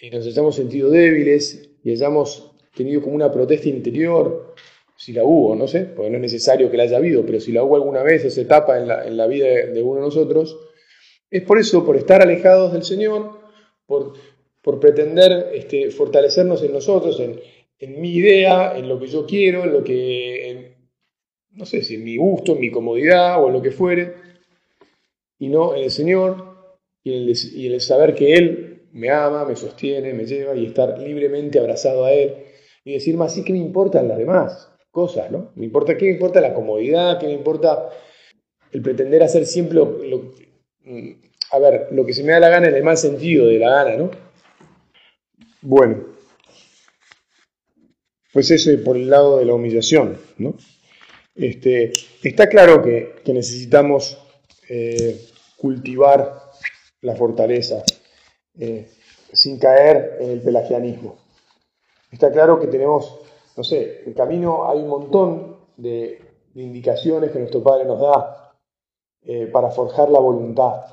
[0.00, 4.54] y nos hayamos sentido débiles y hayamos tenido como una protesta interior,
[4.96, 7.52] si la hubo, no sé, porque no es necesario que la haya habido, pero si
[7.52, 10.56] la hubo alguna vez, esa etapa en la, en la vida de, uno de nosotros,
[11.30, 13.38] es por eso, por estar alejados del Señor,
[13.86, 14.14] por,
[14.62, 17.40] por pretender este, fortalecernos en nosotros, en,
[17.78, 20.76] en, mi idea, en lo que yo quiero, en lo que,
[21.50, 24.14] no sé si en mi gusto, en mi comodidad o en lo que fuere,
[25.38, 26.54] y no en el Señor
[27.02, 30.98] y en en el saber que Él me ama, me sostiene, me lleva y estar
[31.00, 32.43] libremente abrazado a Él
[32.84, 34.74] y decir más, sí, ¿qué me importan las demás?
[34.94, 35.50] cosas, ¿no?
[35.56, 37.18] Me importa, ¿Qué me importa la comodidad?
[37.18, 37.90] ¿Qué me importa
[38.70, 39.98] el pretender hacer siempre lo,
[41.50, 43.70] a ver, lo que se me da la gana en el mal sentido de la
[43.70, 44.10] gana, ¿no?
[45.62, 46.04] Bueno,
[48.32, 50.54] pues eso por el lado de la humillación, ¿no?
[51.34, 54.16] Este, está claro que, necesitamos
[54.68, 55.20] eh,
[55.56, 56.40] cultivar
[57.00, 57.82] la fortaleza
[58.60, 58.86] eh,
[59.32, 61.23] sin caer en el pelagianismo.
[62.14, 63.20] Está claro que tenemos
[63.56, 66.20] no sé, en camino hay un montón de,
[66.56, 68.54] indicaciones que nuestro Padre nos da
[69.22, 70.84] eh, para forjar la voluntad.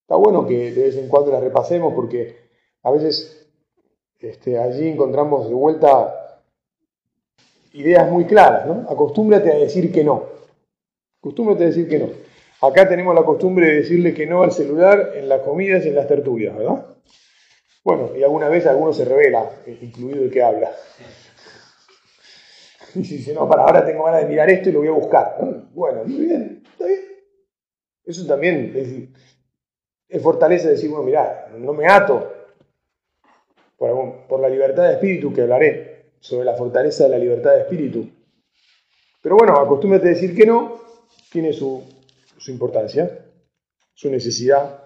[0.00, 2.50] Está bueno que de vez en cuando las repasemos porque
[2.82, 3.48] a veces
[4.18, 6.40] este, allí encontramos de vuelta
[7.74, 8.84] ideas muy claras, ¿no?
[8.90, 10.24] Acostúmbrate a decir que no.
[11.20, 12.08] Acostúmbrate a decir que no.
[12.60, 15.94] Acá tenemos la costumbre de decirle que no al celular en las comidas y en
[15.94, 16.84] las tertulias, ¿verdad?
[17.84, 20.72] Bueno, y alguna vez alguno se revela, incluido el que habla.
[22.94, 25.38] Y dice, no, para ahora tengo ganas de mirar esto y lo voy a buscar.
[25.72, 27.00] Bueno, muy bien, está bien.
[28.04, 29.10] Eso también
[30.10, 32.30] es, fortaleza decir, bueno, mirá, no me ato
[33.78, 37.60] por, por la libertad de espíritu que hablaré, sobre la fortaleza de la libertad de
[37.62, 38.10] espíritu.
[39.22, 40.78] Pero bueno, acostúmbrate a decir que no,
[41.30, 41.82] tiene su,
[42.36, 43.24] su importancia,
[43.94, 44.82] su necesidad,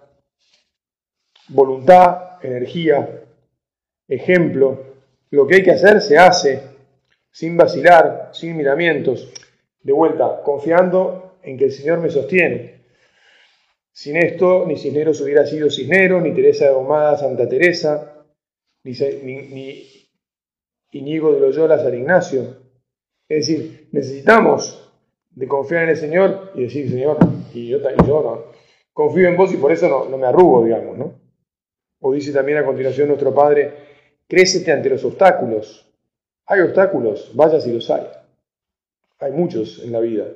[1.48, 3.22] voluntad, energía,
[4.08, 4.84] ejemplo.
[5.30, 6.62] Lo que hay que hacer se hace,
[7.30, 9.32] sin vacilar, sin miramientos.
[9.82, 12.76] De vuelta, confiando en que el Señor me sostiene.
[13.92, 18.24] Sin esto, ni Cisneros hubiera sido Cisneros, ni Teresa de Ahumada Santa Teresa,
[18.84, 19.82] ni, ni,
[20.90, 22.56] Iñigo de Loyola San Ignacio.
[23.28, 24.92] Es decir, necesitamos
[25.30, 27.18] de confiar en el Señor y decir, Señor,
[27.52, 28.44] y yo, yo no,
[28.92, 31.25] confío en vos y por eso no, no me arrugo, digamos, ¿no?
[32.06, 33.72] O dice también a continuación nuestro Padre,
[34.28, 35.92] crécete ante los obstáculos.
[36.46, 38.06] Hay obstáculos, vaya si los hay.
[39.18, 40.26] Hay muchos en la vida.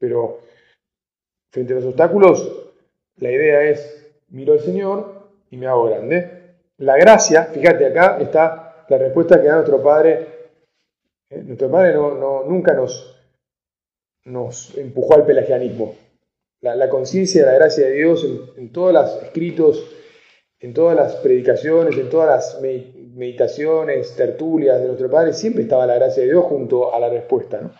[0.00, 0.40] Pero
[1.52, 2.72] frente a los obstáculos,
[3.18, 6.56] la idea es, miro al Señor y me hago grande.
[6.78, 10.26] La gracia, fíjate acá está la respuesta que da nuestro Padre.
[11.30, 13.16] Eh, nuestro Padre no, nunca nos,
[14.24, 15.94] nos empujó al pelagianismo.
[16.62, 19.94] La, conciencia de la gracia de Dios en, todos los escritos,
[20.60, 25.94] en todas las predicaciones, en todas las meditaciones, tertulias de nuestro Padre, siempre estaba la
[25.94, 27.60] gracia de Dios junto a la respuesta.
[27.60, 27.70] ¿no?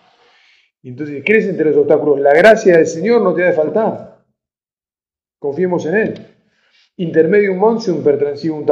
[0.83, 2.19] Entonces, ¿crees entre los obstáculos?
[2.19, 4.23] La gracia del Señor no te ha de faltar.
[5.39, 6.27] Confiemos en Él.
[6.97, 8.65] Intermedium monsium per un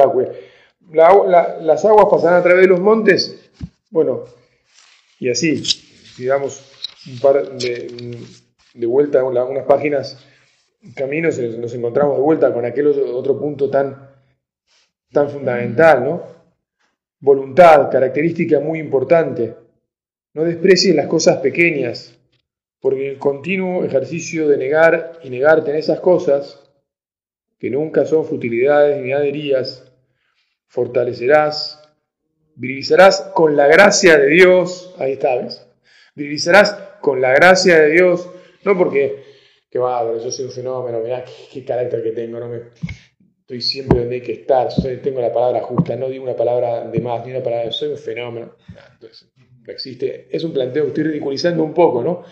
[0.92, 3.50] las aguas pasarán a través de los montes.
[3.90, 4.24] Bueno,
[5.20, 5.64] y así,
[6.18, 6.62] digamos,
[7.12, 8.18] un par de,
[8.74, 10.18] de vuelta, unas páginas
[10.96, 14.10] caminos, nos encontramos de vuelta con aquel otro punto tan,
[15.12, 16.24] tan fundamental, ¿no?
[17.20, 19.56] Voluntad, característica muy importante.
[20.34, 22.18] No desprecies las cosas pequeñas,
[22.80, 26.64] porque el continuo ejercicio de negar y negarte en esas cosas,
[27.58, 29.92] que nunca son futilidades ni aderías,
[30.68, 31.82] fortalecerás,
[32.56, 35.66] virilizarás con la gracia de Dios, ahí está, ¿ves?
[37.02, 38.30] Con la gracia de Dios
[38.68, 39.24] no porque,
[39.70, 42.62] que va, pero yo soy un fenómeno, mirá qué, carácter que tengo, no me,
[43.42, 44.70] estoy siempre donde hay que estar,
[45.02, 47.98] tengo la palabra justa, no digo una palabra de más, ni una palabra, soy un
[47.98, 48.56] fenómeno.
[48.94, 49.32] Entonces,
[49.68, 52.24] existe, es un planteo que estoy ridiculizando un poco, ¿no?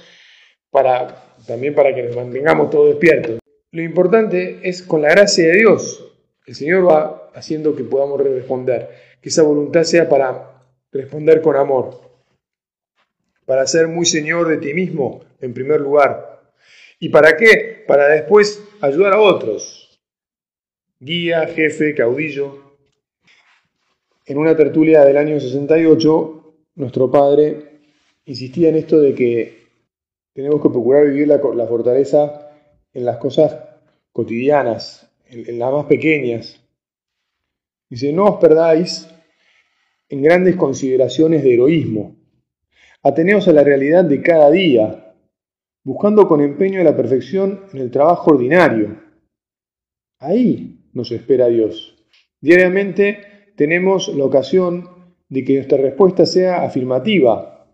[0.70, 3.40] Para, también para que nos mantengamos todos despiertos.
[3.72, 6.06] Lo importante es con la gracia de Dios,
[6.46, 8.90] el Señor va haciendo que podamos responder,
[9.22, 10.62] que esa voluntad sea para
[10.92, 12.00] responder con amor,
[13.46, 16.25] para ser muy Señor de ti mismo en primer lugar.
[17.06, 17.84] ¿Y para qué?
[17.86, 20.02] Para después ayudar a otros.
[21.00, 22.80] Guía, jefe, caudillo.
[24.26, 27.82] En una tertulia del año 68, nuestro padre
[28.26, 29.68] insistía en esto de que
[30.34, 32.50] tenemos que procurar vivir la, fortaleza
[32.92, 33.56] en las cosas
[34.12, 36.60] cotidianas, en, en las más pequeñas.
[37.88, 39.08] Dice, no os perdáis
[40.10, 42.16] en grandes consideraciones de heroísmo.
[43.04, 45.05] Ateneos a la realidad de cada día,
[45.86, 48.98] buscando con empeño la perfección en el trabajo ordinario.
[50.20, 51.96] Ahí nos espera Dios.
[52.42, 54.90] Diariamente tenemos la ocasión
[55.30, 57.68] de que nuestra respuesta sea afirmativa.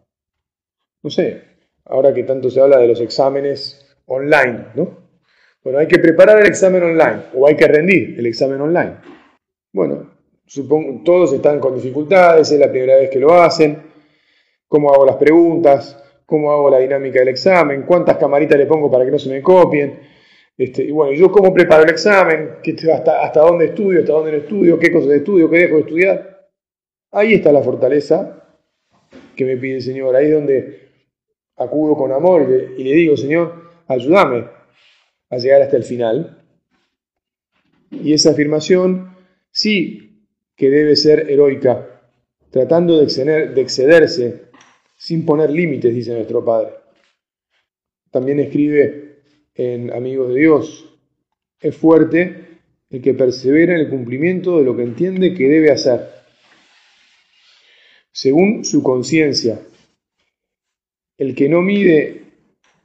[1.01, 1.41] No sé,
[1.85, 4.99] ahora que tanto se habla de los exámenes online, ¿no?
[5.63, 8.97] Bueno, hay que preparar el examen online o hay que rendir el examen online.
[9.71, 10.11] Bueno,
[10.45, 13.77] supongo todos están con dificultades, es la primera vez que lo hacen.
[14.67, 16.00] ¿Cómo hago las preguntas?
[16.31, 19.41] Cómo hago la dinámica del examen, cuántas camaritas le pongo para que no se me
[19.41, 19.99] copien.
[20.57, 22.51] Este, y bueno, yo cómo preparo el examen,
[22.93, 26.47] hasta, dónde estudio, hasta dónde no estudio, qué cosas estudio, qué dejo de estudiar.
[27.11, 28.47] Ahí está la fortaleza
[29.35, 30.15] que me pide el Señor.
[30.15, 30.79] Ahí es donde
[31.57, 32.47] acudo con amor
[32.77, 34.45] y le, digo, Señor, ayúdame
[35.29, 36.45] a llegar hasta el final.
[37.91, 39.17] Y esa afirmación
[39.51, 41.89] sí que debe ser heroica,
[42.51, 44.50] tratando de excederse
[45.01, 46.73] sin poner límites, dice nuestro Padre.
[48.11, 49.23] También escribe
[49.55, 50.95] en Amigos de Dios,
[51.59, 56.07] es fuerte el que persevera en el cumplimiento de lo que entiende que debe hacer,
[58.11, 59.59] según su conciencia.
[61.17, 62.21] El que no mide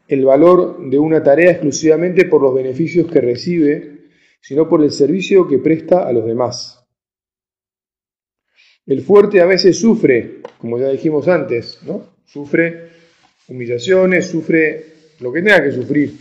[0.09, 4.07] el valor de una tarea exclusivamente por los beneficios que recibe,
[4.41, 6.76] sino por el servicio que presta a los demás.
[8.87, 12.15] El fuerte a veces sufre, como ya dijimos antes, ¿no?
[12.25, 12.91] Sufre
[13.49, 14.87] humillaciones, sufre
[15.21, 16.17] lo que tenga que sufrir,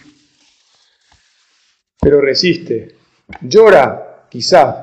[2.06, 2.96] pero resiste.
[3.42, 4.82] Llora, quizá.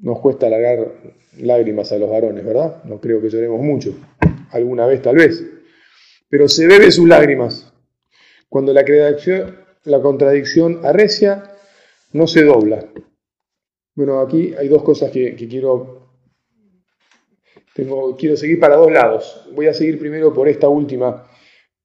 [0.00, 0.94] Nos cuesta largar
[1.38, 2.82] lágrimas a los varones, ¿verdad?
[2.84, 3.94] No creo que lloremos mucho.
[4.50, 5.44] Alguna vez tal vez.
[6.30, 7.72] Pero se bebe sus lágrimas.
[8.48, 8.84] Cuando la,
[9.84, 11.44] la contradicción arrecia,
[12.12, 12.86] no se dobla.
[13.94, 16.01] Bueno, aquí hay dos cosas que, quiero,
[17.74, 19.48] quiero seguir para dos lados.
[19.54, 21.26] Voy a seguir primero por esta última.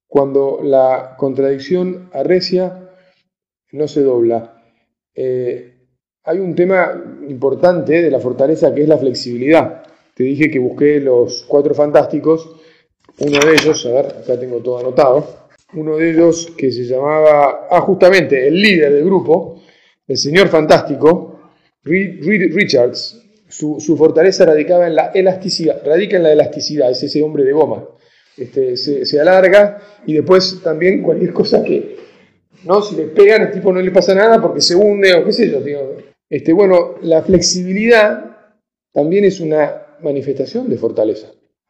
[0.07, 2.89] Cuando la contradicción arrecia,
[3.71, 4.63] no se dobla.
[5.13, 5.73] Eh,
[6.23, 6.91] hay un tema
[7.27, 9.83] importante de la fortaleza que es la flexibilidad.
[10.13, 12.55] Te dije que busqué los cuatro fantásticos.
[13.19, 15.47] Uno de ellos, a ver, acá tengo todo anotado.
[15.73, 19.61] Uno de ellos que se llamaba, ah, justamente, el líder del grupo,
[20.07, 21.37] el señor fantástico,
[21.83, 27.43] Reed, Richards, su, fortaleza radicaba en la elasticidad, radica en la elasticidad, es ese hombre
[27.43, 27.87] de goma.
[28.37, 31.97] Este, se, alarga y después también cualquier cosa que,
[32.65, 32.81] ¿no?
[32.81, 35.49] Si le pegan, el tipo no le pasa nada porque se hunde o qué sé
[35.49, 35.59] yo.
[36.29, 38.37] Este, bueno, la flexibilidad
[38.93, 41.27] también es una manifestación de fortaleza.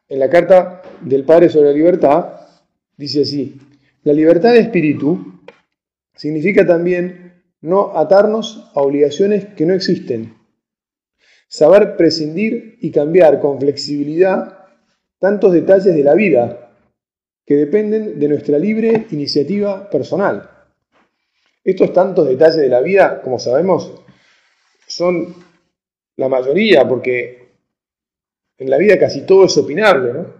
[0.09, 2.33] En la carta del Padre sobre la libertad
[2.97, 3.59] dice así,
[4.03, 5.41] la libertad de espíritu
[6.15, 10.36] significa también no atarnos a obligaciones que no existen.
[11.47, 14.65] Saber prescindir y cambiar con flexibilidad
[15.19, 16.71] tantos detalles de la vida
[17.45, 20.49] que dependen de nuestra libre iniciativa personal.
[21.63, 23.93] Estos tantos detalles de la vida, como sabemos,
[24.87, 25.33] son
[26.17, 27.47] la mayoría, porque
[28.57, 30.33] en la vida casi todo es opinable, ¿no?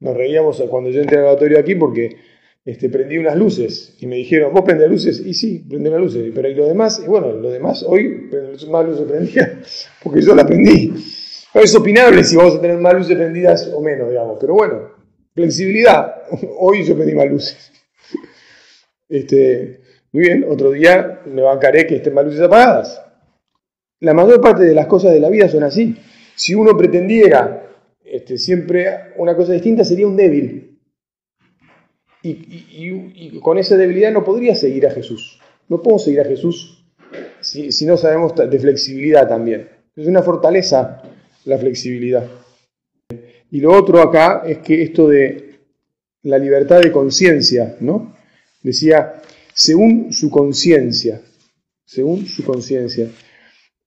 [0.00, 2.16] Nos reíamos cuando yo entré al laboratorio aquí porque
[2.64, 5.20] este, prendí unas luces y me dijeron, ¿vos prendés luces?
[5.24, 7.02] Y sí, prendí las luces, pero ¿y lo demás?
[7.04, 8.30] Y bueno, lo demás, hoy
[8.70, 9.60] más luces prendía
[10.02, 10.92] porque yo la prendí.
[11.54, 14.90] es opinable si vamos a tener más luces prendidas o menos, digamos, pero bueno,
[15.34, 16.22] flexibilidad.
[16.58, 17.72] Hoy yo prendí más luces.
[19.08, 19.80] Este,
[20.12, 23.02] muy bien, otro día me bancaré que estén más luces apagadas.
[24.00, 25.96] La mayor parte de las cosas de la vida son así.
[26.34, 27.66] Si uno pretendiera
[28.04, 30.71] este, siempre una cosa distinta, sería un débil
[32.22, 35.40] y, con esa debilidad no podría seguir a Jesús.
[35.68, 36.84] No podemos seguir a Jesús
[37.40, 39.68] si, no sabemos de flexibilidad también.
[39.96, 41.02] Es una fortaleza
[41.44, 42.26] la flexibilidad.
[43.50, 45.60] Y lo otro acá es que esto de
[46.22, 48.14] la libertad de conciencia, ¿no?
[48.62, 49.20] Decía,
[49.52, 51.20] según su conciencia,
[51.84, 53.08] según su conciencia.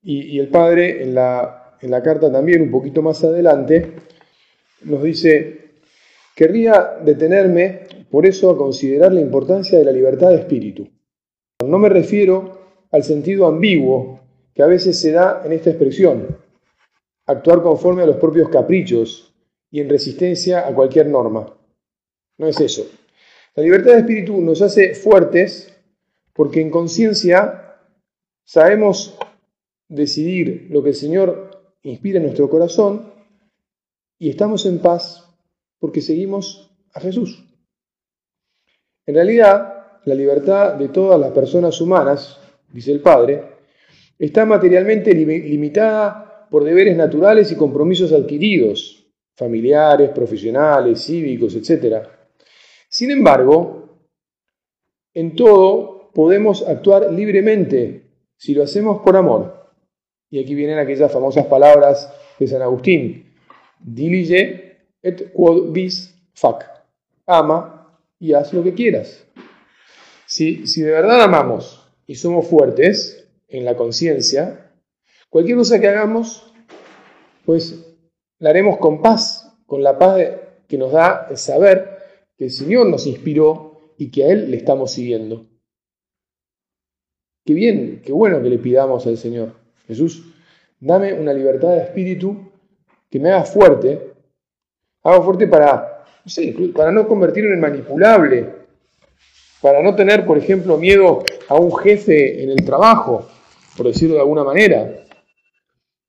[0.02, 3.92] Y, el Padre en la, en la carta también, un poquito más adelante,
[4.82, 5.70] nos dice,
[6.36, 10.88] querría detenerme por eso a considerar la importancia de la libertad de espíritu.
[11.64, 12.58] No me refiero
[12.90, 14.20] al sentido ambiguo
[14.54, 16.38] que a veces se da en esta expresión,
[17.26, 19.34] actuar conforme a los propios caprichos
[19.70, 21.54] y en resistencia a cualquier norma.
[22.38, 22.86] No es eso.
[23.54, 25.74] La libertad de espíritu nos hace fuertes
[26.32, 27.78] porque en conciencia
[28.44, 29.18] sabemos
[29.88, 31.50] decidir lo que el Señor
[31.82, 33.12] inspira en nuestro corazón
[34.18, 35.24] y estamos en paz
[35.78, 37.44] porque seguimos a Jesús.
[39.06, 42.38] En realidad, la libertad de todas las personas humanas,
[42.72, 43.42] dice el Padre,
[44.18, 49.04] está materialmente limitada por deberes naturales y compromisos adquiridos,
[49.36, 52.04] familiares, profesionales, cívicos, etc.
[52.88, 53.98] Sin embargo,
[55.14, 58.02] en todo podemos actuar libremente
[58.36, 59.70] si lo hacemos por amor.
[60.30, 63.34] Y aquí vienen aquellas famosas palabras de San Agustín.
[63.78, 66.64] Dilige et quod vis fac.
[67.26, 67.75] Ama
[68.18, 69.26] y haz lo que quieras.
[70.26, 74.72] Si, si de verdad amamos y somos fuertes en la conciencia,
[75.30, 76.52] cualquier cosa que hagamos,
[77.44, 77.96] pues
[78.38, 80.20] la haremos con paz, con la paz
[80.68, 81.98] que nos da el saber
[82.36, 85.46] que el Señor nos inspiró y que a Él le estamos siguiendo.
[87.44, 89.52] Qué bien, qué bueno que le pidamos al Señor.
[89.86, 90.34] Jesús,
[90.80, 92.50] dame una libertad de espíritu
[93.08, 94.12] que me haga fuerte,
[95.02, 95.95] haga fuerte para
[96.74, 98.46] para no convertirme en manipulable,
[99.60, 103.28] para no tener, por ejemplo, miedo a un jefe en el trabajo,
[103.76, 105.04] por decirlo de alguna manera,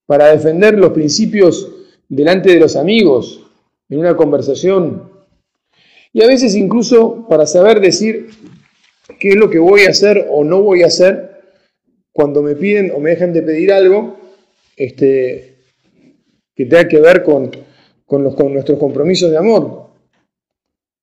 [0.06, 1.72] para defender los principios
[2.08, 3.44] delante de los amigos,
[3.90, 5.10] en una conversación,
[6.14, 8.30] y a veces incluso para saber decir
[9.20, 11.42] qué es lo que voy a hacer o no voy a hacer
[12.12, 14.18] cuando me piden o me dejan de pedir algo
[14.76, 15.58] este,
[16.56, 17.52] que tenga que ver con,
[18.06, 19.87] con nuestros compromisos de amor.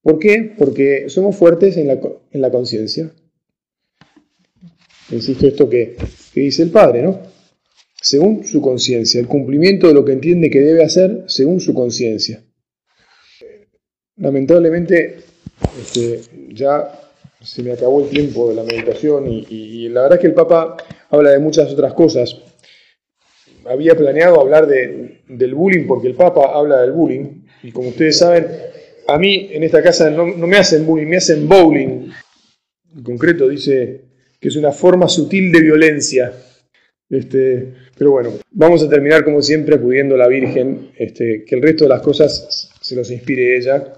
[0.05, 0.55] ¿Por qué?
[0.59, 3.11] Porque somos fuertes en la, conciencia.
[5.11, 5.97] Insisto esto que,
[6.35, 7.21] dice el Padre, ¿no?
[8.03, 12.45] según su conciencia, el cumplimiento de lo que entiende que debe hacer según su conciencia.
[14.17, 15.21] Lamentablemente,
[15.81, 16.21] este,
[16.51, 17.01] ya
[17.41, 20.77] se me acabó el tiempo de la meditación y, la verdad es que el Papa
[21.09, 22.37] habla de muchas otras cosas.
[23.65, 28.74] Había planeado hablar del bullying porque el Papa habla del bullying y como ustedes saben,
[29.07, 32.11] a mí en esta casa no, me hacen bullying, me hacen bowling.
[32.97, 34.03] En concreto dice
[34.41, 36.33] que es una forma sutil de violencia.
[37.09, 41.63] Este, pero bueno, vamos a terminar como siempre acudiendo a la Virgen, este, que el
[41.63, 43.95] resto de las cosas se los inspire ella,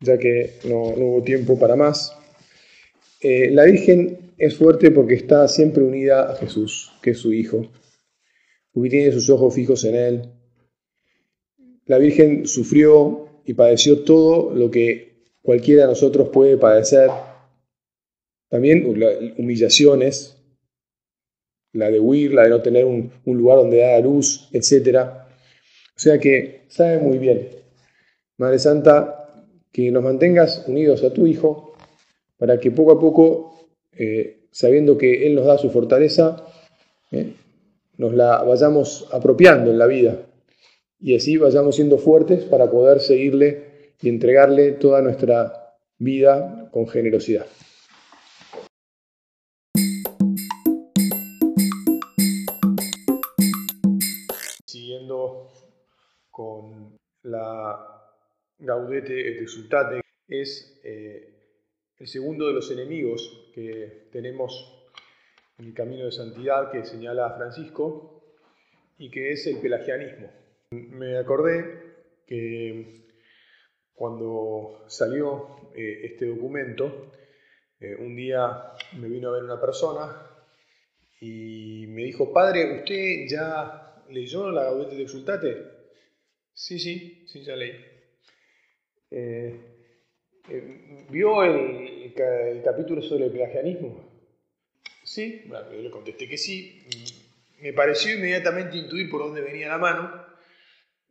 [0.00, 2.16] ya que no, hubo tiempo para más.
[3.20, 7.70] Eh, la Virgen es fuerte porque está siempre unida a Jesús, que es su Hijo,
[8.72, 10.22] porque tiene sus ojos fijos en Él.
[11.86, 15.12] La Virgen sufrió y padeció todo lo que
[15.42, 17.10] cualquiera de nosotros puede padecer.
[18.48, 18.84] También
[19.38, 20.36] humillaciones,
[21.72, 24.98] la de huir, la de no tener un, lugar donde dar luz, etc.
[25.96, 27.48] O sea que sabe muy bien,
[28.36, 31.74] Madre Santa, que nos mantengas unidos a tu Hijo
[32.36, 36.44] para que poco a poco, eh, sabiendo que Él nos da su fortaleza,
[37.10, 37.32] eh,
[37.96, 40.26] nos la vayamos apropiando en la vida
[41.02, 47.46] y así vayamos siendo fuertes para poder seguirle y entregarle toda nuestra vida con generosidad.
[56.30, 57.78] con la
[58.58, 61.28] Gaudete et Exultate, es eh,
[61.98, 64.88] el segundo de los enemigos que tenemos
[65.58, 68.22] en el camino de santidad que señala Francisco
[68.98, 70.41] y que es el pelagianismo.
[70.72, 71.82] Me acordé
[72.26, 73.06] que
[73.94, 77.12] cuando salió eh, este documento,
[77.78, 80.26] eh, un día me vino a ver una persona
[81.20, 85.56] y me dijo, padre, ¿usted ya leyó la Gaudete et Exultate?
[86.54, 87.72] Sí, sí, sí, ya leí.
[89.10, 89.60] Eh,
[90.48, 92.14] eh, ¿Vio el,
[92.64, 94.10] capítulo sobre el pelagianismo?
[95.02, 96.82] Sí, bueno, yo le contesté que sí.
[97.60, 100.31] Me pareció inmediatamente intuir por dónde venía la mano.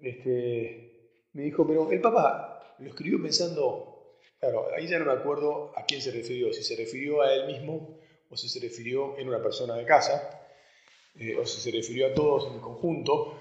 [0.01, 0.91] Este,
[1.33, 5.85] me dijo, pero el papá lo escribió pensando, claro, ahí ya no me acuerdo a
[5.85, 7.99] quién se refirió, si se refirió a él mismo
[8.29, 10.47] o si se refirió en una persona de casa,
[11.15, 13.37] eh, o si se refirió a todos en el conjunto.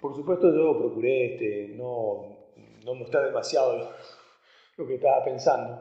[0.00, 2.50] Por supuesto yo procuré este, no,
[2.84, 3.94] no mostrar demasiado
[4.76, 5.80] lo que estaba pensando.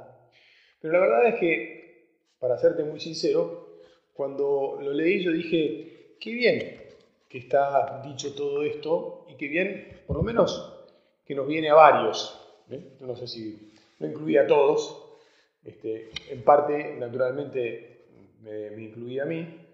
[0.79, 3.81] Pero la verdad es que, para serte muy sincero,
[4.13, 6.86] cuando lo leí yo dije, qué bien
[7.29, 10.85] que está dicho todo esto y qué bien, por lo menos,
[11.25, 12.39] que nos viene a varios.
[12.69, 12.97] ¿eh?
[13.01, 15.17] no sé si no incluía a todos,
[15.63, 18.05] este, en parte, naturalmente,
[18.41, 19.67] me, me incluía a mí,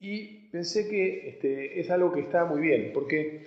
[0.00, 3.46] y pensé que este, es algo que está muy bien, porque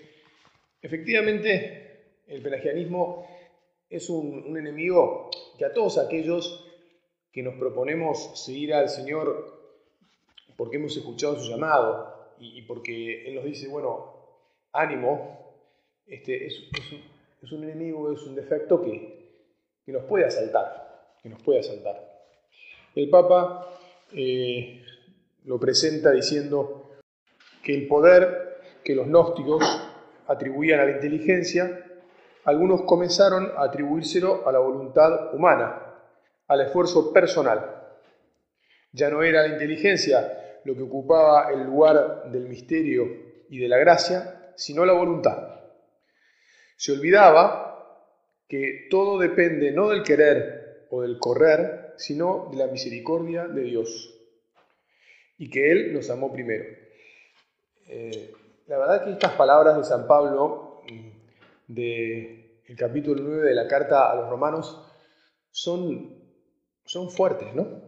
[0.81, 3.27] efectivamente el pelagianismo
[3.89, 6.65] es un, enemigo que a todos aquellos
[7.31, 9.55] que nos proponemos seguir al Señor
[10.55, 14.13] porque hemos escuchado su llamado y, porque Él nos dice, bueno,
[14.73, 15.55] ánimo,
[16.05, 19.17] este, es, un, enemigo, es un defecto que,
[19.87, 22.25] nos puede asaltar, que nos puede asaltar.
[22.93, 23.69] El Papa
[24.13, 24.83] eh,
[25.45, 26.91] lo presenta diciendo
[27.63, 28.47] que el poder
[28.83, 29.63] que los gnósticos
[30.27, 31.85] atribuían a la inteligencia,
[32.45, 35.81] algunos comenzaron a atribuírselo a la voluntad humana,
[36.47, 37.83] al esfuerzo personal.
[38.93, 43.05] Ya no era la inteligencia lo que ocupaba el lugar del misterio
[43.49, 45.61] y de la gracia, sino la voluntad.
[46.75, 48.03] Se olvidaba
[48.49, 54.13] que todo depende no del querer o del correr, sino de la misericordia de Dios
[55.37, 56.65] y que Él nos amó primero.
[57.87, 58.33] Eh,
[58.67, 63.69] la verdad que estas palabras de San Pablo, mm, del el capítulo 9 de la
[63.69, 64.85] carta a los romanos,
[65.49, 66.13] son,
[66.83, 67.86] son fuertes, ¿no?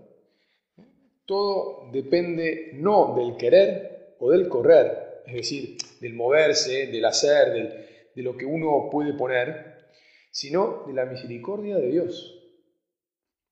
[1.29, 8.23] Todo depende no del querer o del correr, es decir, del moverse, del hacer, de
[8.23, 9.91] lo que uno puede poner,
[10.31, 12.35] sino de la misericordia de Dios.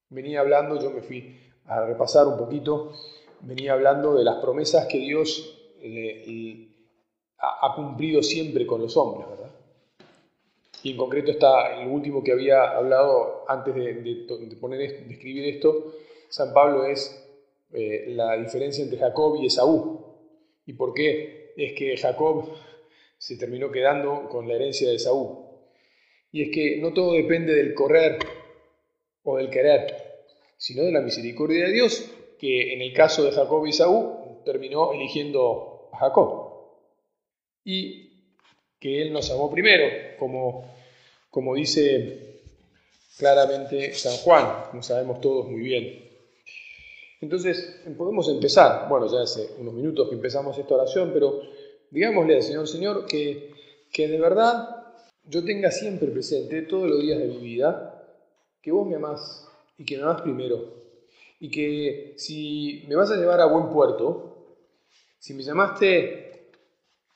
[0.09, 2.93] Venía hablando, yo me fui a repasar un poquito
[3.41, 5.55] venía hablando de las promesas que Dios
[7.37, 9.51] ha cumplido siempre con los hombres, ¿verdad?
[10.81, 15.93] Y en concreto está el último que había hablado antes de, poner, de escribir esto,
[16.29, 17.26] San Pablo es
[17.73, 20.05] eh, la diferencia entre Jacob y Esaú.
[20.65, 21.53] ¿Y por qué?
[21.55, 22.53] Es que Jacob
[23.17, 25.47] se terminó quedando con la herencia de Esaú.
[26.31, 28.19] Y es que no todo depende del correr
[29.23, 29.95] o del querer,
[30.57, 34.93] sino de la misericordia de Dios que en el caso de Jacob y Saúl terminó
[34.93, 36.53] eligiendo a Jacob.
[37.63, 38.07] Y
[38.79, 39.85] que Él nos amó primero,
[40.19, 40.71] como,
[41.29, 42.41] como dice
[43.17, 46.06] claramente San Juan, como sabemos todos muy bien.
[47.19, 51.41] Entonces, podemos empezar, bueno, ya hace unos minutos que empezamos esta oración, pero
[51.89, 53.51] digámosle al Señor, Señor, que,
[53.91, 57.93] que de verdad yo tenga siempre presente todos los días de mi vida
[58.61, 60.77] que vos me amás y que me amás primero.
[61.39, 64.55] Y que si me vas a llevar a buen puerto,
[65.17, 66.51] si me llamaste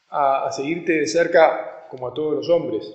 [0.10, 2.92] a, a seguirte de cerca como a todos los hombres,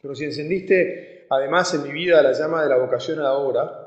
[0.00, 3.81] pero si encendiste además en mi vida la llama de la vocación a la obra,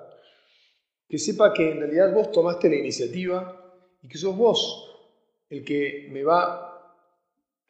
[1.08, 3.62] que sepa que en realidad vos tomaste la iniciativa
[4.02, 4.92] y que sos vos
[5.50, 6.76] el que me va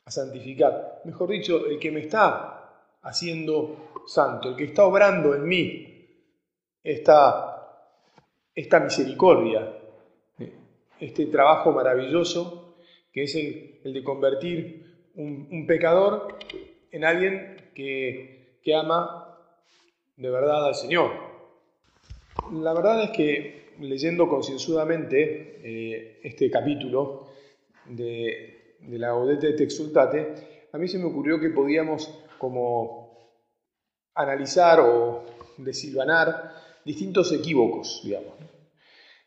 [0.06, 1.02] a santificar.
[1.06, 2.56] Mejor dicho, el que me está
[3.02, 5.96] haciendo santo, el que está obrando en mí
[6.84, 7.90] esta,
[8.54, 9.80] esta misericordia,
[11.00, 12.76] este trabajo maravilloso
[13.12, 16.38] que es el, de convertir un, pecador
[16.92, 19.40] en alguien que, que ama
[20.18, 21.25] de verdad al Señor.
[22.52, 27.28] La verdad es que leyendo concienzudamente eh, este capítulo
[27.86, 33.32] de, la Gaudete de Exultate, a mí se me ocurrió que podíamos como
[34.14, 35.24] analizar o
[35.58, 36.54] desilvanar
[36.84, 38.34] distintos equívocos, digamos.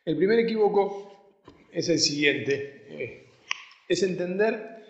[0.04, 1.34] El primer equívoco
[1.72, 3.26] es el siguiente, eh,
[3.88, 4.84] es entender,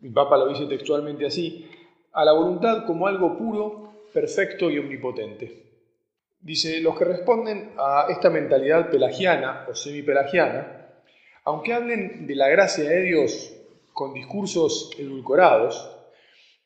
[0.00, 1.68] mi Papa lo dice textualmente así,
[2.12, 5.71] a la voluntad como algo puro, perfecto y omnipotente.
[6.42, 10.88] Dice, los que responden a esta mentalidad pelagiana o semipelagiana,
[11.44, 13.52] aunque hablen de la gracia de Dios
[13.92, 15.88] con discursos edulcorados,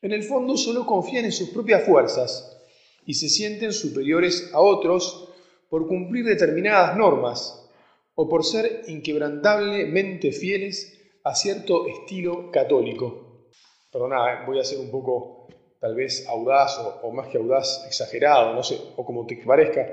[0.01, 2.59] en el fondo solo confían en sus propias fuerzas
[3.05, 5.29] y se sienten superiores a otros
[5.69, 7.69] por cumplir determinadas normas
[8.15, 13.49] o por ser inquebrantablemente fieles a cierto estilo católico.
[13.93, 15.36] Perdona, voy a ser un poco
[15.81, 19.87] tal vez audaz o, más que audaz, exagerado, no sé, o como te parezca.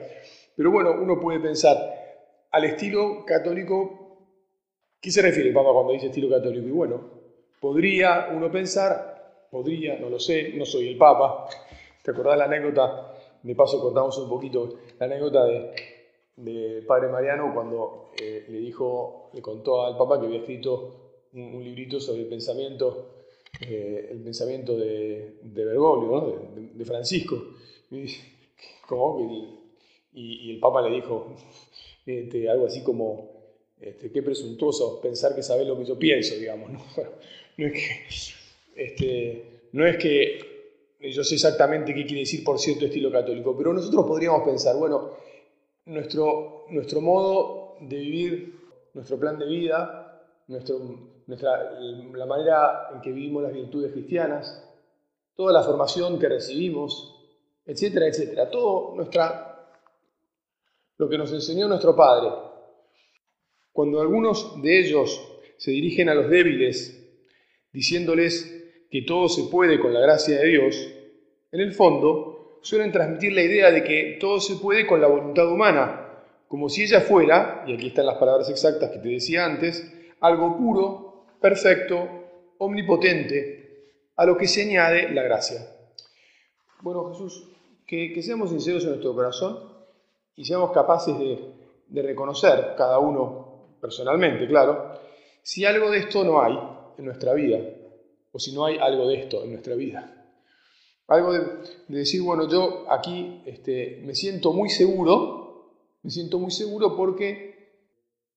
[0.56, 1.78] Pero bueno, uno puede pensar,
[2.52, 4.18] al estilo católico,
[5.02, 6.68] ¿qué se refiere el Papa cuando dice estilo católico?
[6.68, 7.02] Y bueno,
[7.60, 11.48] podría uno pensar, podría, no lo sé, no soy el Papa.
[12.02, 13.16] ¿Te acordás la anécdota?
[13.42, 19.42] De paso contamos un poquito la anécdota de, Padre Mariano cuando eh, le dijo, le
[19.42, 23.23] contó al Papa que había escrito un, un librito sobre el pensamiento
[23.62, 27.56] eh, el pensamiento de, de Bergoglio, de, Francisco.
[30.16, 31.34] Y, y, el Papa le dijo
[32.06, 33.32] este, algo así como,
[33.82, 36.72] este, qué presuntuoso pensar que sabes lo que yo pienso, digamos.
[36.72, 36.80] No,
[37.58, 37.90] no, es que,
[38.76, 40.54] este, no es que
[41.00, 45.12] yo sé exactamente qué quiere decir por cierto estilo católico, pero nosotros podríamos pensar, bueno,
[45.86, 48.56] nuestro, nuestro modo de vivir,
[48.94, 54.64] nuestro plan de vida, nuestro, nuestra, la manera en que vivimos las virtudes cristianas,
[55.36, 57.14] toda la formación que recibimos,
[57.66, 58.50] etcétera, etcétera.
[58.50, 59.70] Todo nuestra,
[60.98, 62.30] lo que nos enseñó nuestro Padre.
[63.72, 65.22] Cuando algunos de ellos
[65.58, 67.00] se dirigen a los débiles
[67.72, 70.88] diciéndoles que todo se puede con la gracia de Dios,
[71.52, 75.52] en el fondo suelen transmitir la idea de que todo se puede con la voluntad
[75.52, 76.00] humana,
[76.48, 80.56] como si ella fuera, y aquí están las palabras exactas que te decía antes, algo
[80.56, 81.13] puro
[81.44, 82.08] perfecto,
[82.60, 85.60] omnipotente, a lo que se añade la gracia.
[86.82, 87.50] Bueno, Jesús,
[87.86, 89.60] que, seamos sinceros en nuestro corazón
[90.38, 94.98] y seamos capaces de, reconocer, cada uno personalmente, claro,
[95.42, 96.58] si algo de esto no hay
[96.98, 97.60] en nuestra vida,
[98.32, 100.32] o si no hay algo de esto en nuestra vida.
[101.08, 101.42] Algo de,
[101.90, 107.82] decir, bueno, yo aquí este, me siento muy seguro, me siento muy seguro porque,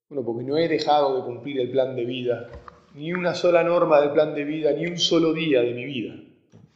[0.09, 2.51] bueno, porque no he dejado de cumplir el plan de vida
[2.97, 6.15] ni una sola norma del plan de vida, ni un solo día de mi vida.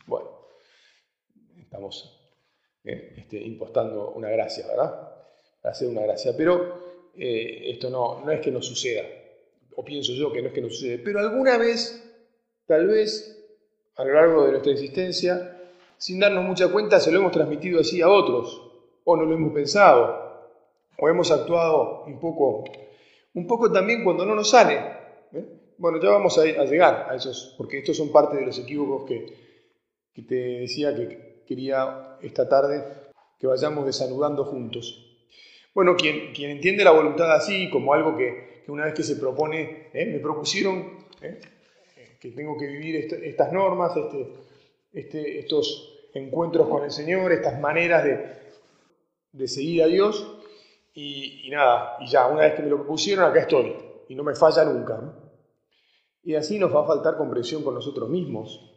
[0.07, 0.29] Bueno,
[1.59, 2.21] estamos
[2.85, 5.13] eh, este, impostando una gracia, ¿verdad?
[5.63, 6.37] Hacer una gracia.
[6.37, 9.03] Pero eh, esto no, no es que no suceda,
[9.75, 12.07] o pienso yo que no es que no sucede, pero alguna vez,
[12.67, 13.43] tal vez,
[13.97, 15.57] a lo largo de nuestra existencia,
[15.97, 18.61] sin darnos mucha cuenta, se lo hemos transmitido así a otros,
[19.05, 20.51] o no lo hemos pensado,
[20.99, 22.65] o hemos actuado un poco,
[23.33, 24.81] un poco también cuando no nos sale.
[25.33, 25.60] ¿eh?
[25.81, 29.49] Bueno, ya vamos a, llegar a esos, porque estos son parte de los equívocos que,
[30.29, 32.85] te decía que quería esta tarde
[33.39, 35.27] que vayamos desanudando juntos.
[35.75, 39.89] Bueno, quien, quien entiende la voluntad así, como algo que, una vez que se propone,
[39.95, 40.05] ¿eh?
[40.05, 41.41] me propusieron ¿eh?
[42.21, 44.35] que tengo que vivir estas normas, este,
[44.93, 48.05] este, estos encuentros con el Señor, estas maneras
[49.33, 50.31] de, seguir a Dios,
[50.93, 53.75] y, nada, y ya, una vez que me lo propusieron, acá estoy,
[54.11, 55.30] y no me falla nunca.
[56.23, 58.71] Y así nos va a faltar comprensión con nosotros mismos,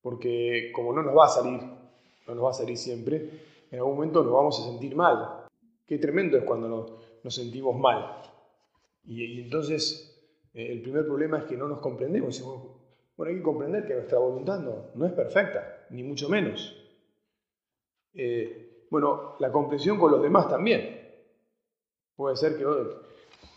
[0.00, 1.60] porque como no nos va a salir,
[2.26, 3.30] no nos va a salir siempre,
[3.70, 5.46] en algún momento nos vamos a sentir mal.
[5.86, 6.68] Qué tremendo es cuando
[7.22, 8.22] nos, sentimos mal.
[9.04, 10.22] Y, entonces
[10.54, 12.40] eh, el primer problema es que no nos comprendemos.
[13.16, 16.76] Bueno, hay que comprender que nuestra voluntad no, es perfecta, ni mucho menos.
[18.14, 21.00] Eh, bueno, la comprensión con los demás también.
[22.14, 22.66] Puede ser que,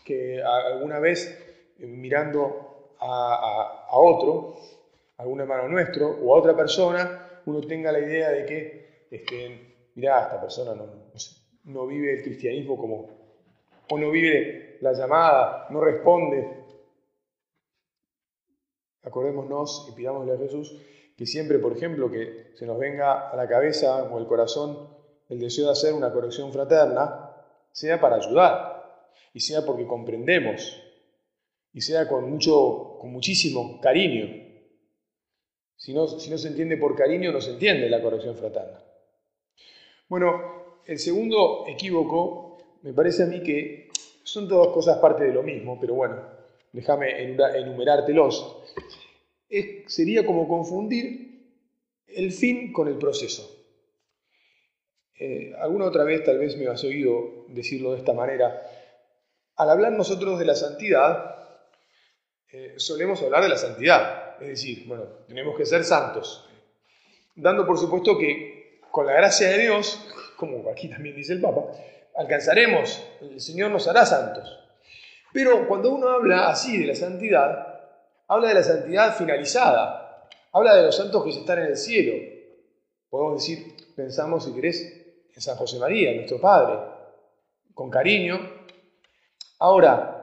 [0.04, 1.28] que alguna vez
[1.78, 4.56] eh, mirando a, otro,
[5.16, 9.90] a algún hermano nuestro o a otra persona, uno tenga la idea de que, este,
[9.94, 10.86] mirá, esta persona no,
[11.64, 13.08] no vive el cristianismo como,
[13.90, 16.64] o no vive la llamada, no responde.
[19.02, 20.80] Acordémonos y pidámosle a Jesús
[21.16, 24.88] que siempre, por ejemplo, que se nos venga a la cabeza o al corazón
[25.28, 27.30] el deseo de hacer una corrección fraterna,
[27.72, 28.74] sea para ayudar,
[29.32, 30.80] y sea porque comprendemos,
[31.74, 34.42] y sea con, mucho, con muchísimo cariño.
[35.76, 38.80] Si no, si no se entiende por cariño, no se entiende la corrección fraterna.
[40.08, 43.88] Bueno, el segundo equívoco me parece a mí que
[44.22, 46.22] son todas cosas parte de lo mismo, pero bueno,
[46.72, 48.62] déjame enumerártelos
[49.86, 51.54] sería como confundir
[52.06, 53.50] el fin con el proceso.
[55.18, 58.62] Eh, alguna otra vez tal vez me has oído decirlo de esta manera.
[59.56, 61.43] Al hablar nosotros de la santidad,
[62.56, 66.48] eh, solemos hablar de la santidad, es decir, bueno, tenemos que ser santos,
[67.34, 70.06] dando por supuesto que con la gracia de Dios,
[70.36, 71.62] como aquí también dice el Papa,
[72.14, 74.56] alcanzaremos, el Señor nos hará santos.
[75.32, 77.90] Pero cuando uno habla así de la santidad,
[78.28, 82.14] habla de la santidad finalizada, habla de los santos que están en el cielo.
[83.10, 86.78] Podemos decir, pensamos, si querés, en San José María, nuestro Padre,
[87.74, 88.38] con cariño.
[89.58, 90.13] Ahora,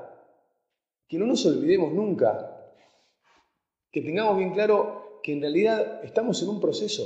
[1.12, 2.72] que no nos olvidemos nunca,
[3.92, 7.04] que tengamos bien claro que en realidad estamos en un proceso.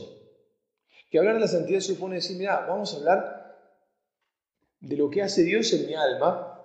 [1.09, 3.57] Que hablar de la santidad supone decir, mira, vamos a hablar
[4.79, 6.61] de lo que hace Dios en mi alma,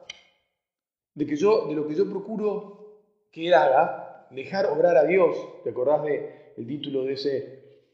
[1.15, 5.35] de, que yo, de lo que yo procuro que Él haga, dejar obrar a Dios.
[5.65, 7.85] ¿Te acordás del título de ese,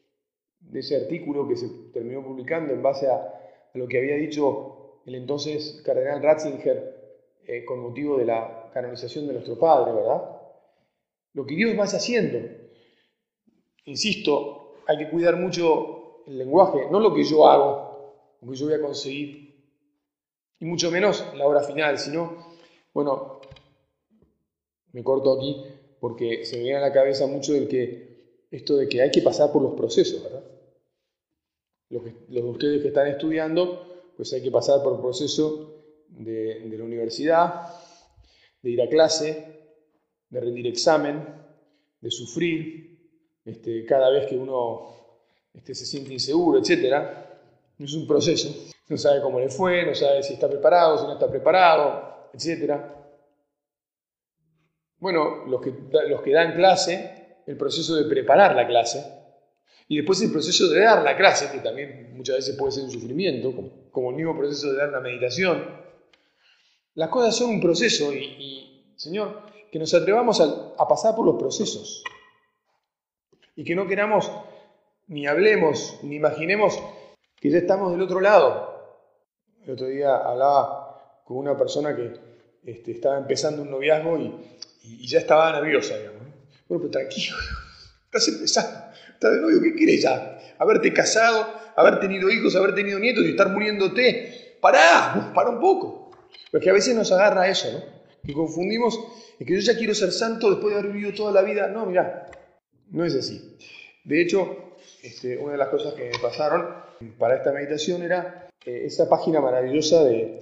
[0.58, 3.32] de ese artículo que se terminó publicando en base a,
[3.74, 9.32] lo que había dicho el entonces cardenal Ratzinger eh, con motivo de la canonización de
[9.32, 10.22] nuestro Padre, ¿verdad?
[11.32, 12.46] Lo que Dios va haciendo.
[13.86, 18.66] Insisto, hay que cuidar mucho el lenguaje, no lo que yo hago, lo que yo
[18.66, 19.64] voy a conseguir,
[20.60, 22.36] y mucho menos la hora final, sino,
[22.92, 23.40] bueno,
[24.92, 25.64] me corto aquí,
[25.98, 29.22] porque se me viene a la cabeza mucho del que, esto de que hay que
[29.22, 30.44] pasar por los procesos, ¿verdad?
[31.88, 35.76] Los, de ustedes que están estudiando, pues hay que pasar por el proceso
[36.10, 37.85] de, la universidad,
[38.66, 39.46] de ir a clase,
[40.28, 41.24] de rendir examen,
[42.00, 42.98] de sufrir,
[43.44, 44.96] este, cada vez que uno
[45.54, 47.00] este, se siente inseguro, etc.
[47.78, 48.72] Es un proceso.
[48.88, 52.74] No sabe cómo le fue, no sabe si está preparado, si no está preparado, etc.
[54.98, 55.72] Bueno, los que,
[56.08, 59.04] los que dan clase, el proceso de preparar la clase,
[59.86, 62.90] y después el proceso de dar la clase, que también muchas veces puede ser un
[62.90, 63.54] sufrimiento,
[63.92, 65.85] como, el mismo proceso de dar la meditación.
[66.96, 72.02] Las cosas son un proceso y, Señor, que nos atrevamos a, pasar por los procesos
[73.54, 74.30] y que no queramos
[75.06, 76.82] ni hablemos ni imaginemos
[77.36, 79.04] que ya estamos del otro lado.
[79.62, 82.14] El otro día hablaba con una persona que
[82.64, 84.34] este, estaba empezando un noviazgo y,
[84.84, 86.22] y, ya estaba nerviosa, digamos.
[86.66, 87.36] Bueno, pero tranquilo,
[88.06, 90.38] estás empezando, estás de novio, ¿qué quieres ya?
[90.58, 91.46] Haberte casado,
[91.76, 94.56] haber tenido hijos, haber tenido nietos y estar muriéndote.
[94.62, 96.05] Pará, para un poco.
[96.50, 97.96] Porque a veces nos agarra eso, ¿no?
[98.24, 98.98] Que confundimos,
[99.38, 101.68] es que yo ya quiero ser santo después de haber vivido toda la vida.
[101.68, 102.30] No, mira,
[102.90, 103.56] no es así.
[104.04, 106.66] De hecho, este, una de las cosas que me pasaron
[107.18, 110.40] para esta meditación era eh, esa página maravillosa del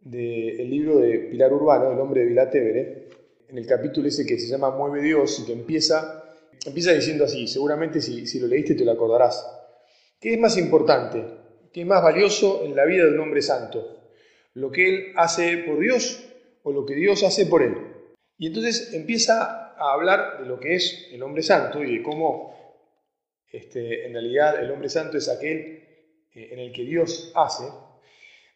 [0.00, 3.08] de, libro de Pilar Urbano, El hombre de Vilatevere,
[3.48, 6.24] en el capítulo ese que se llama Mueve Dios y que empieza,
[6.64, 9.46] empieza diciendo así, seguramente si, si lo leíste te lo acordarás.
[10.20, 11.24] ¿Qué es más importante?
[11.72, 13.95] ¿Qué es más valioso en la vida de un hombre santo?
[14.56, 16.24] ¿Lo que él hace por Dios
[16.62, 17.76] o lo que Dios hace por él?
[18.38, 22.56] Y entonces empieza a hablar de lo que es el hombre santo y de cómo
[23.52, 25.58] este, en realidad el hombre santo es aquel
[26.34, 27.64] eh, en el que Dios hace.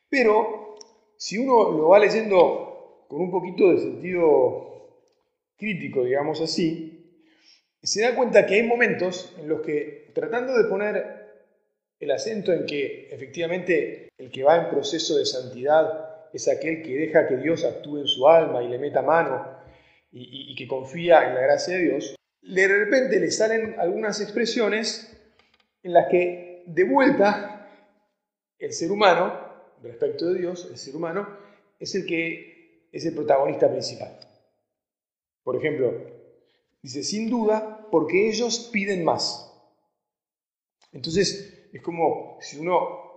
[0.09, 0.78] Pero
[1.18, 5.05] si uno lo va leyendo con un poquito de sentido
[5.59, 7.28] crítico, digamos así,
[7.82, 11.20] se da cuenta que hay momentos en los que, tratando de poner
[11.98, 16.94] el acento en que efectivamente el que va en proceso de santidad es aquel que
[16.94, 19.59] deja que Dios actúe en su alma y le meta mano
[20.12, 25.16] y, que confía en la gracia de Dios, de repente le salen algunas expresiones
[25.82, 27.68] en las que de vuelta
[28.59, 29.32] el ser humano,
[29.82, 31.26] respecto de Dios, el ser humano,
[31.78, 34.18] es el que es el protagonista principal.
[35.42, 35.94] Por ejemplo,
[36.82, 39.51] dice, sin duda, porque ellos piden más.
[40.92, 43.09] Entonces, es como si uno,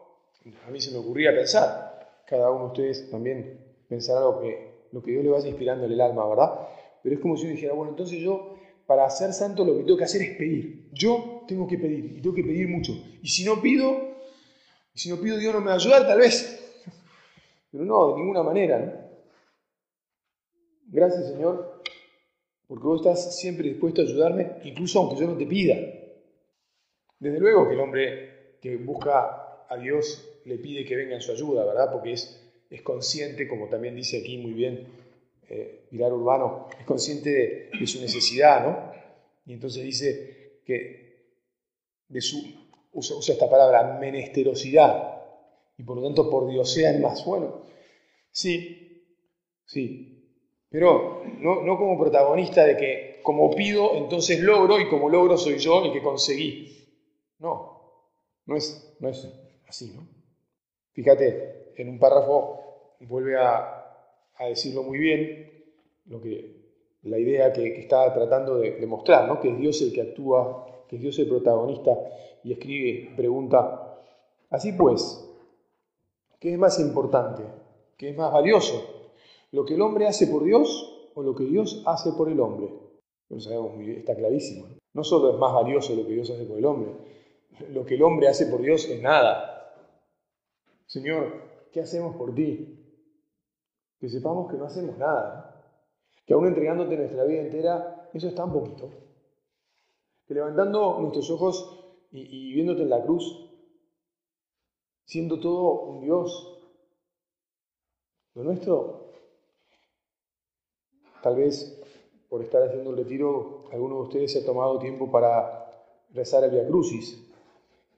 [0.65, 5.01] a mí se me ocurría pensar, cada uno de ustedes también pensará lo que, lo
[5.01, 6.67] que Dios le vaya inspirando en el alma, ¿verdad?
[7.01, 8.55] Pero es como si uno dijera, bueno, entonces yo,
[8.85, 10.89] para ser santo, lo que tengo que hacer es pedir.
[10.91, 12.93] Yo tengo que pedir, y tengo que pedir mucho.
[13.21, 14.15] Y si no pido,
[14.93, 16.81] y si no pido, Dios no me va a ayudar, tal vez.
[17.71, 18.79] Pero no, de ninguna manera.
[18.79, 18.91] ¿no?
[20.87, 21.81] Gracias, Señor,
[22.67, 25.75] porque vos estás siempre dispuesto a ayudarme, incluso aunque yo no te pida.
[27.19, 31.31] Desde luego que el hombre que busca a Dios le pide que venga en su
[31.31, 31.91] ayuda, ¿verdad?
[31.91, 32.39] Porque es,
[32.69, 34.87] es consciente, como también dice aquí muy bien
[35.49, 38.91] eh, Pilar Urbano, es consciente de, su necesidad, ¿no?
[39.45, 41.03] Y entonces dice que
[42.07, 42.41] de su,
[42.93, 45.21] usa, esta palabra, menesterosidad,
[45.77, 47.25] y por lo tanto por Dios sean más.
[47.25, 47.63] Bueno,
[48.31, 49.05] sí,
[49.65, 50.13] sí,
[50.69, 55.57] pero no, no como protagonista de que como pido, entonces logro, y como logro soy
[55.57, 56.87] yo el que conseguí.
[57.39, 58.07] No,
[58.45, 59.27] no es, no es
[59.67, 60.22] así, ¿no?
[60.93, 62.59] Fíjate, en un párrafo
[63.01, 63.79] vuelve a,
[64.47, 65.51] decirlo muy bien,
[66.05, 66.63] lo que,
[67.03, 69.39] la idea que, está tratando de, demostrar, ¿no?
[69.39, 71.97] que es Dios el que actúa, que es Dios el protagonista,
[72.43, 73.97] y escribe, pregunta,
[74.49, 75.27] así pues,
[76.39, 77.43] ¿qué es más importante?
[77.97, 78.83] ¿Qué es más valioso?
[79.51, 82.69] ¿Lo que el hombre hace por Dios o lo que Dios hace por el hombre?
[83.29, 84.67] Lo sabemos muy bien, está clarísimo.
[84.93, 86.91] no solo es más valioso lo que Dios hace por el hombre,
[87.69, 89.52] lo que el hombre hace por Dios es nada.
[90.93, 92.77] Señor, ¿qué hacemos por ti?
[93.97, 95.59] Que sepamos que no hacemos nada.
[96.23, 98.91] Que aún entregándote nuestra vida entera, eso es tan poquito.
[100.27, 103.25] Que levantando nuestros ojos y, viéndote en la cruz,
[105.03, 106.61] siendo todo un Dios,
[108.35, 109.13] lo nuestro,
[111.23, 111.81] tal vez
[112.29, 115.73] por estar haciendo el retiro, alguno de ustedes se ha tomado tiempo para
[116.11, 117.19] rezar el Via Crucis.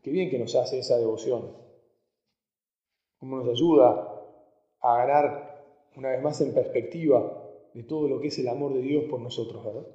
[0.01, 1.64] Qué bien que nos hace esa devoción.
[3.25, 4.21] Cómo nos ayuda
[4.81, 5.65] a ganar
[5.95, 7.43] una vez más en perspectiva
[7.73, 9.87] de todo lo que es el amor de Dios por nosotros, ¿verdad?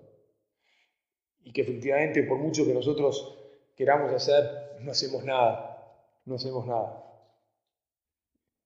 [1.45, 3.39] Y que efectivamente, por mucho que nosotros
[3.77, 7.05] queramos hacer, no hacemos nada, no hacemos nada.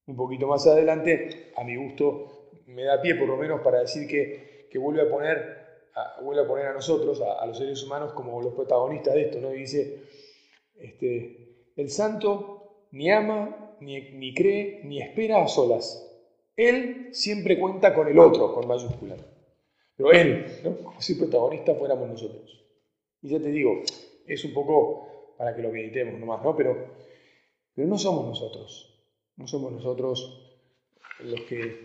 [0.07, 4.09] Un poquito más adelante, a mi gusto, me da pie por lo menos para decir
[4.09, 8.15] que, que vuelve, a poner, a, vuelve a poner a nosotros, a, los seres humanos,
[8.15, 9.53] como los protagonistas de esto, ¿no?
[9.53, 10.05] Y dice,
[10.74, 16.01] este, el santo ni ama, ni, cree, ni espera a solas.
[16.57, 19.17] Él siempre cuenta con el otro, con mayúscula.
[19.97, 20.47] Pero él,
[20.83, 22.65] como si protagonista fuéramos nosotros.
[23.23, 23.83] Y ya te digo,
[24.27, 26.55] es un poco para que lo meditemos nomás, ¿no?
[26.57, 26.89] Pero,
[27.75, 28.91] pero no somos nosotros.
[29.37, 30.63] No somos nosotros
[31.21, 31.85] los que,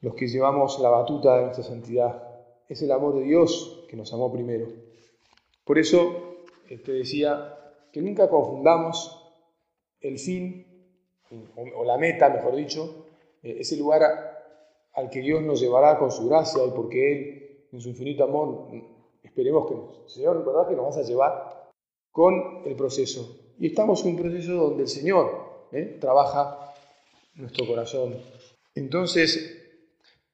[0.00, 2.22] los que llevamos la batuta de nuestra santidad.
[2.68, 4.68] Es el amor de Dios que nos amó primero.
[5.64, 7.56] Por eso te decía
[7.92, 9.15] que nunca confundamos
[10.00, 10.66] el fin,
[11.74, 13.06] o, la meta, mejor dicho,
[13.42, 14.02] eh, ese lugar
[14.94, 18.68] al que Dios nos llevará con su gracia y porque Él, en su infinito amor,
[19.22, 21.70] esperemos que, Señor, ¿verdad que nos vas a llevar
[22.10, 23.54] con el proceso?
[23.58, 25.98] Y estamos en un proceso donde el Señor ¿eh?
[26.00, 26.74] trabaja
[27.34, 28.16] nuestro corazón.
[28.74, 29.62] Entonces,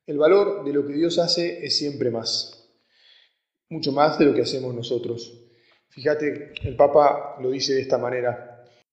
[0.07, 2.69] el valor de lo que Dios hace es siempre más,
[3.69, 5.39] mucho más de lo que hacemos nosotros.
[5.89, 8.52] Fíjate, el Papa lo dice de esta manera.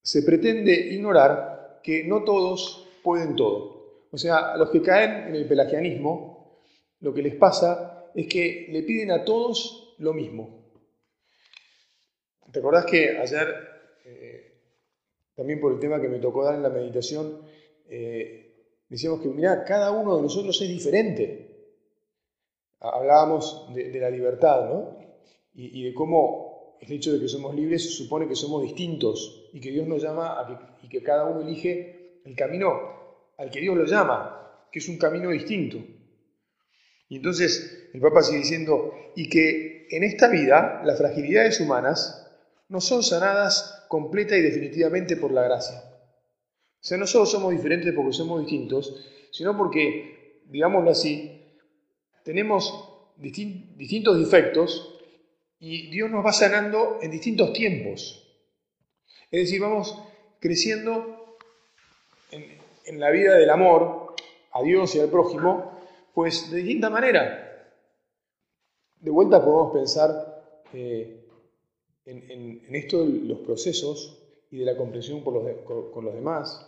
[0.10, 4.08] Se pretende ignorar que no todos pueden todo.
[4.10, 6.64] O sea, a los que caen en el pelagianismo,
[7.02, 10.72] lo que les pasa es que le piden a todos lo mismo.
[12.52, 13.48] ¿Te acordás que ayer,
[14.04, 14.54] eh,
[15.36, 17.44] también por el tema que me tocó dar en la meditación,
[17.88, 21.68] eh, decíamos que, mira, cada uno de nosotros es diferente?
[22.80, 24.98] Hablábamos de, la libertad, ¿no?
[25.54, 29.72] y de cómo el hecho de que somos libres supone que somos distintos y que
[29.72, 30.46] Dios nos llama
[30.82, 33.00] y que cada uno elige el camino
[33.38, 35.78] al que Dios lo llama, que es un camino distinto.
[37.08, 42.28] Y entonces el Papa sigue diciendo, y que en esta vida las fragilidades humanas
[42.68, 45.80] no son sanadas completa y definitivamente por la gracia.
[45.80, 51.42] O sea, no solo somos diferentes porque somos distintos, sino porque, digámoslo así,
[52.24, 55.00] tenemos distintos defectos
[55.60, 58.29] y Dios nos va sanando en distintos tiempos.
[59.32, 59.96] Es decir, vamos
[60.40, 61.38] creciendo
[62.32, 64.16] en, la vida del amor
[64.52, 65.72] a Dios y al prójimo
[66.14, 67.46] Pues de distinta manera.
[69.00, 71.28] De vuelta podemos pensar eh,
[72.06, 74.18] en, esto de los procesos
[74.50, 76.66] y de la comprensión con, los demás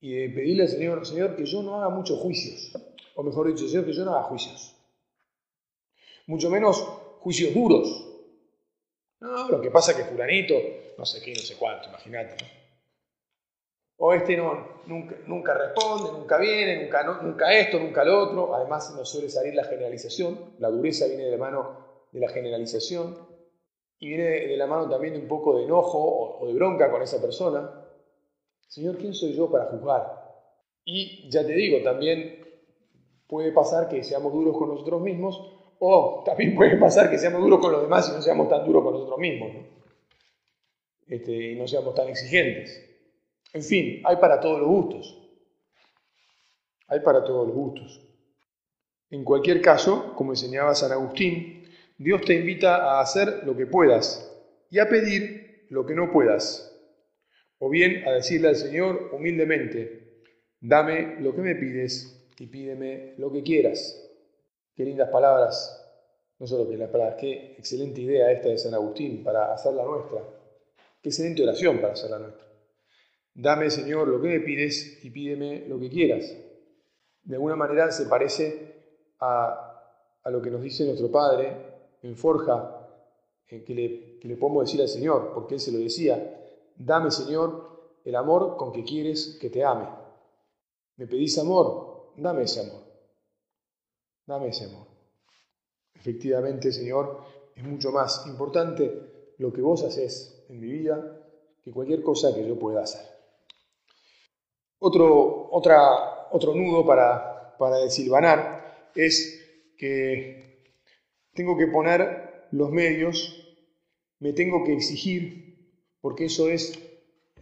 [0.00, 2.72] y de pedirle al Señor, Señor, que yo no haga muchos juicios,
[3.14, 4.74] o mejor dicho, Señor, que yo no haga juicios,
[6.26, 6.78] mucho menos
[7.20, 8.06] juicios duros.
[9.20, 10.54] No, lo que pasa es que fulanito,
[11.00, 12.36] no sé qué, no sé cuánto, imagínate.
[13.96, 18.54] O este no, nunca, nunca responde, nunca viene, nunca, nunca esto, nunca lo otro.
[18.54, 23.16] Además nos suele salir la generalización, la dureza viene de la mano de la generalización
[23.98, 27.00] y viene de la mano también de un poco de enojo o de bronca con
[27.00, 27.82] esa persona.
[28.68, 30.04] Señor, ¿quién soy yo para juzgar?
[30.84, 32.46] Y ya te digo, también
[33.26, 35.40] puede pasar que seamos duros con nosotros mismos
[35.78, 38.84] o también puede pasar que seamos duros con los demás y no seamos tan duros
[38.84, 39.79] con nosotros mismos.
[41.10, 42.88] Este, y no seamos tan exigentes.
[43.52, 45.18] En fin, hay para todos los gustos.
[46.86, 48.00] Hay para todos los gustos.
[49.10, 51.64] En cualquier caso, como enseñaba San Agustín,
[51.98, 54.32] Dios te invita a hacer lo que puedas
[54.70, 56.78] y a pedir lo que no puedas.
[57.58, 60.22] O bien a decirle al Señor humildemente,
[60.60, 64.00] dame lo que me pides y pídeme lo que quieras.
[64.76, 65.76] Qué lindas palabras,
[66.38, 70.39] no solo que las palabras, qué excelente idea esta de San Agustín para hacerla nuestra.
[71.02, 72.46] Qué excelente oración para hacerla nuestra.
[73.34, 76.36] Dame, Señor, lo que me pides y pídeme lo que quieras.
[77.22, 79.70] De alguna manera se parece a,
[80.22, 81.56] a lo que nos dice nuestro Padre
[82.02, 82.76] en Forja,
[83.46, 86.36] que, le, que le podemos decir al Señor, porque Él se lo decía,
[86.76, 89.88] Dame, Señor, el amor con que quieres que te ame.
[90.96, 92.12] ¿Me pedís amor?
[92.16, 92.82] Dame ese amor.
[94.26, 94.86] Dame ese amor.
[95.94, 97.22] Efectivamente, Señor,
[97.54, 101.16] es mucho más importante lo que vos haces en mi vida
[101.62, 103.06] que cualquier cosa que yo pueda hacer.
[104.78, 109.40] Otro, otro nudo para, para desilvanar es
[109.76, 110.64] que
[111.34, 113.46] tengo que poner los medios,
[114.18, 115.50] me tengo que exigir
[116.00, 116.78] porque eso es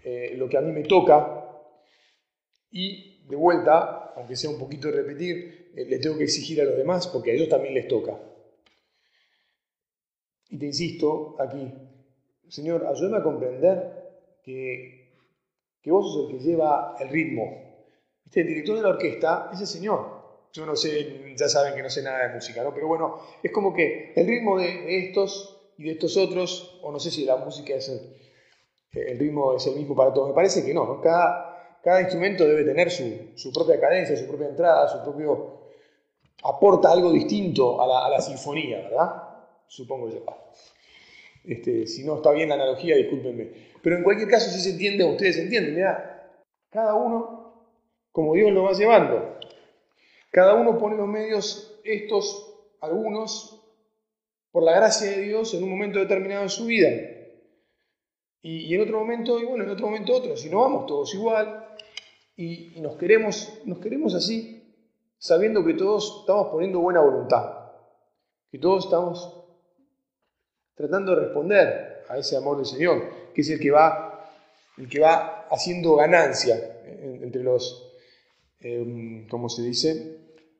[0.04, 1.34] eh, lo que a mí me toca.
[2.70, 6.64] Y de vuelta, aunque sea un poquito de repetir, eh, le tengo que exigir a
[6.64, 8.18] los demás porque a ellos también les toca.
[10.50, 11.72] Y te insisto aquí,
[12.48, 15.12] Señor, ayúdame a comprender que,
[15.82, 17.44] que vos sos el que lleva el ritmo.
[18.24, 18.40] ¿Viste?
[18.40, 20.18] El director de la orquesta es el Señor.
[20.52, 22.72] Yo no sé, ya saben que no sé nada de música, ¿no?
[22.72, 26.98] Pero bueno, es como que el ritmo de, estos y de estos otros, o no
[26.98, 28.16] sé si la música es el,
[28.92, 30.28] el ritmo es el mismo para todos.
[30.28, 31.48] Me parece que no, Cada,
[31.82, 35.68] cada instrumento debe tener su, propia cadencia, su propia entrada, su propio...
[36.42, 39.22] aporta algo distinto a la, sinfonía, ¿verdad?
[39.66, 40.24] Supongo yo.
[41.48, 43.48] Este, si no está bien la analogía, discúlpenme.
[43.82, 46.30] Pero en cualquier caso, si se entiende, ustedes entienden, mirá,
[46.68, 47.38] cada uno
[48.12, 49.38] como Dios lo va llevando.
[50.30, 53.64] Cada uno pone los medios, estos, algunos,
[54.50, 56.90] por la gracia de Dios, en un momento determinado de su vida.
[58.42, 61.66] Y, en otro momento, y bueno, en otro momento otro, si no vamos todos igual,
[62.36, 64.62] y, nos, queremos, nos queremos así,
[65.16, 67.70] sabiendo que todos estamos poniendo buena voluntad,
[68.50, 69.37] que todos estamos
[70.78, 73.02] tratando de responder a ese amor del Señor,
[73.34, 74.30] que es el que va,
[74.78, 76.54] el que va haciendo ganancia
[76.86, 77.98] entre los,
[78.60, 80.18] eh, como se dice,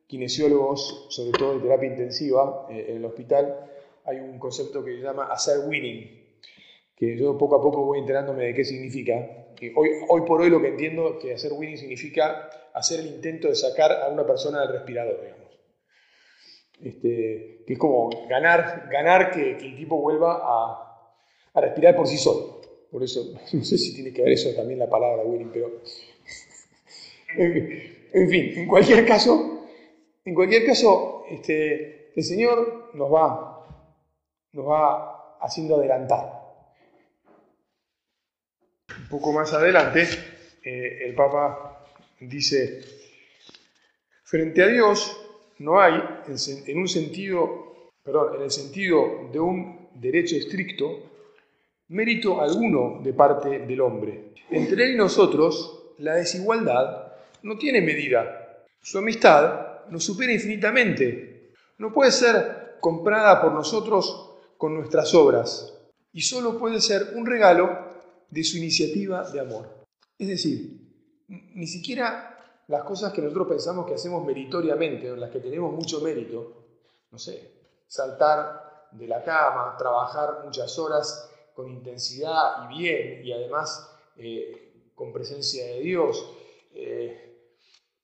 [0.09, 3.71] kinesiólogos, sobre todo de terapia intensiva eh, en el hospital,
[4.05, 6.27] hay un concepto que se llama hacer winning,
[6.97, 9.47] que yo poco a poco voy enterándome de qué significa.
[9.77, 13.49] Hoy, hoy por hoy lo que entiendo es que hacer winning significa hacer el intento
[13.49, 15.48] de sacar a una persona del respirador, digamos.
[16.83, 20.85] Este, que es como ganar, ganar que, el tipo vuelva a,
[21.61, 22.61] respirar por sí solo.
[22.91, 25.83] Por eso, no sé si tiene que ver eso también la palabra winning, pero...
[27.37, 29.67] en fin, en cualquier caso,
[30.25, 33.67] en cualquier caso, este, el Señor nos va,
[34.53, 36.39] nos va haciendo adelantar
[38.99, 40.07] un poco más adelante,
[40.65, 41.85] eh, el Papa
[42.21, 42.81] dice,
[44.25, 45.28] frente a Dios
[45.59, 45.95] no hay,
[46.27, 51.11] en, un sentido, perdón, en el sentido de un derecho estricto,
[51.89, 54.33] mérito alguno de parte del hombre.
[54.51, 57.13] Entre él y nosotros, la desigualdad
[57.43, 58.65] no tiene medida.
[58.81, 61.53] Su amistad nos supera infinitamente.
[61.79, 65.75] No puede ser comprada por nosotros con nuestras obras
[66.13, 67.89] y solo puede ser un regalo
[68.31, 69.85] de su iniciativa de amor.
[70.19, 70.81] Es decir,
[71.29, 72.38] ni siquiera
[72.69, 76.53] las cosas que nosotros pensamos que hacemos meritoriamente, en las que tenemos mucho mérito,
[77.11, 83.91] no sé, saltar de la cama, trabajar muchas horas con intensidad y bien, y además
[84.17, 86.25] eh, con presencia de Dios,
[86.73, 87.25] eh,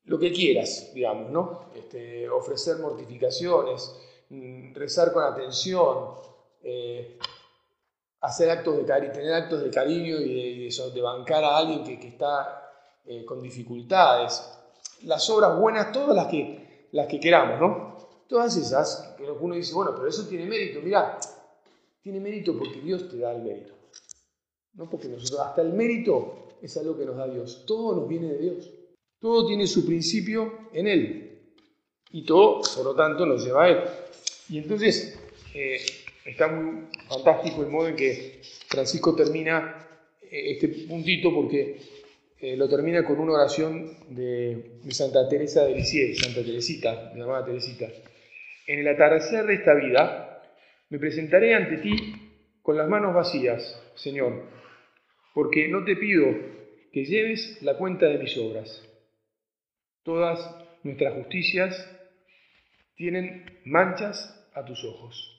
[0.05, 1.71] lo que quieras, digamos, ¿no?
[1.75, 3.95] Este, ofrecer mortificaciones,
[4.31, 6.15] mm, rezar con atención,
[6.63, 7.19] eh,
[8.21, 12.61] hacer actos de cariño, tener actos de cariño y de, bancar a alguien que, está
[13.27, 14.54] con dificultades.
[15.05, 17.95] Las obras buenas, todas las que, las que queramos, ¿no?
[18.29, 20.81] Todas esas, que uno dice, bueno, pero eso tiene mérito.
[20.83, 21.19] Mira,
[22.03, 23.73] tiene mérito porque Dios te da el mérito.
[24.75, 27.65] No porque nosotros, hasta el mérito es algo que nos da Dios.
[27.67, 28.71] Todo nos viene de Dios.
[29.19, 31.55] Todo tiene su principio en Él.
[32.11, 33.79] Y todo, por lo tanto, nos lleva a Él.
[34.49, 35.19] Y entonces,
[35.55, 35.81] eh,
[36.25, 39.87] está muy fantástico el modo en que Francisco termina
[40.23, 41.81] eh, este puntito porque
[42.41, 47.87] eh, lo termina con una oración de, Santa Teresa de Lisieux, Santa Teresita, llamada Teresita.
[48.67, 50.43] En el atardecer de esta vida,
[50.91, 51.97] me presentaré ante ti
[52.63, 54.49] con las manos vacías, Señor,
[55.35, 56.27] porque no te pido
[56.93, 58.91] que lleves la cuenta de mis obras
[60.05, 60.39] Todas
[60.83, 61.91] nuestras justicias
[62.95, 65.31] tienen manchas a tus ojos.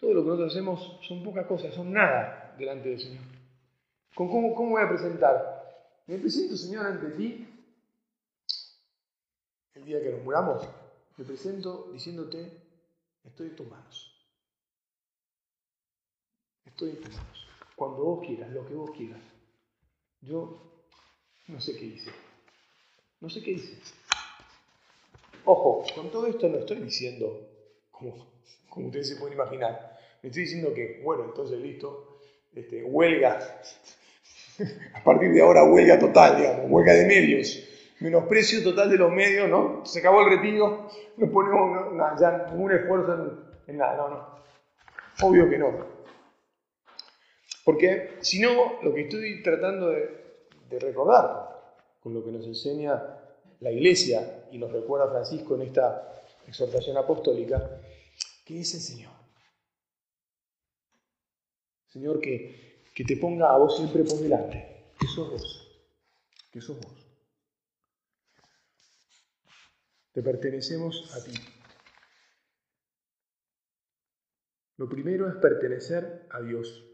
[0.00, 3.22] Todo lo que nosotros hacemos son pocas cosas, son nada delante del Señor.
[4.14, 5.53] ¿Con cómo, cómo voy a presentar?
[6.06, 7.48] Me presento, Señor, ante ti
[9.74, 10.66] el día que nos muramos.
[11.16, 12.50] Me presento diciéndote,
[13.24, 14.12] estoy en tus manos.
[16.64, 17.46] Estoy en tus manos.
[17.74, 19.20] Cuando vos quieras, lo que vos quieras.
[20.20, 20.84] Yo
[21.48, 22.10] no sé qué hice.
[23.20, 23.78] No sé qué dice.
[25.46, 27.48] Ojo, con todo esto no estoy diciendo,
[27.90, 28.26] como,
[28.68, 32.18] como ustedes se pueden imaginar, me estoy diciendo que, bueno, entonces listo,
[32.54, 33.62] este, huelga,
[34.94, 37.62] a partir de ahora huelga total, digamos, huelga de medios,
[38.00, 39.84] menosprecio total de los medios, ¿no?
[39.84, 44.34] Se acabó el retiro, no ponemos ya ningún esfuerzo en, nada, no, no.
[45.22, 45.94] Obvio que no.
[47.64, 50.24] Porque si no, lo que estoy tratando de,
[50.68, 51.54] de recordar
[52.02, 53.02] con lo que nos enseña
[53.60, 56.12] la Iglesia y nos recuerda Francisco en esta
[56.46, 57.80] exhortación apostólica,
[58.44, 59.12] que es el Señor.
[61.88, 65.84] Señor, que, que te ponga a vos siempre por delante, que sos vos,
[66.52, 67.04] que sos vos.
[70.12, 71.32] Te pertenecemos a ti.
[74.76, 76.84] Lo primero es pertenecer a Dios.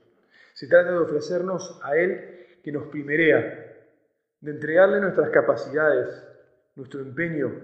[0.55, 3.67] Se trata de ofrecernos a Él que nos primerea,
[4.41, 6.09] de entregarle nuestras capacidades,
[6.77, 7.63] nuestro empeño,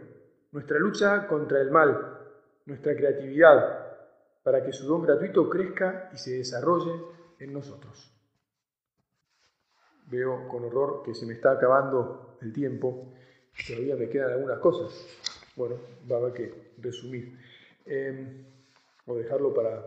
[0.52, 2.18] nuestra lucha contra el mal,
[2.66, 3.96] nuestra creatividad,
[4.42, 6.92] para que su don gratuito crezca y se desarrolle
[7.38, 8.15] en nosotros.
[10.06, 13.12] Veo con horror que se me está acabando el tiempo,
[13.66, 14.92] todavía me quedan algunas cosas.
[15.56, 15.76] Bueno,
[16.10, 17.38] va a haber que resumir
[17.86, 18.44] em,
[19.06, 19.84] o dejarlo para,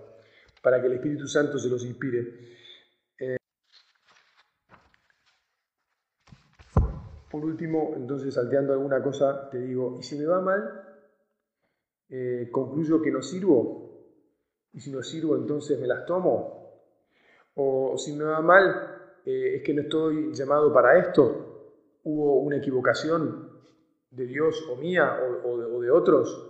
[0.62, 2.58] para que el Espíritu Santo se los inspire.
[7.30, 10.84] Por último, entonces, salteando alguna cosa, te digo, ¿y si me va mal?
[12.10, 13.88] Eh, ¿Concluyo que no sirvo?
[14.74, 16.82] ¿Y si no sirvo, entonces me las tomo?
[17.54, 18.99] ¿O si me va mal,
[19.30, 21.76] eh, es que no estoy llamado para esto?
[22.04, 23.48] ¿Hubo una equivocación
[24.10, 26.50] de Dios o mía o, de, otros?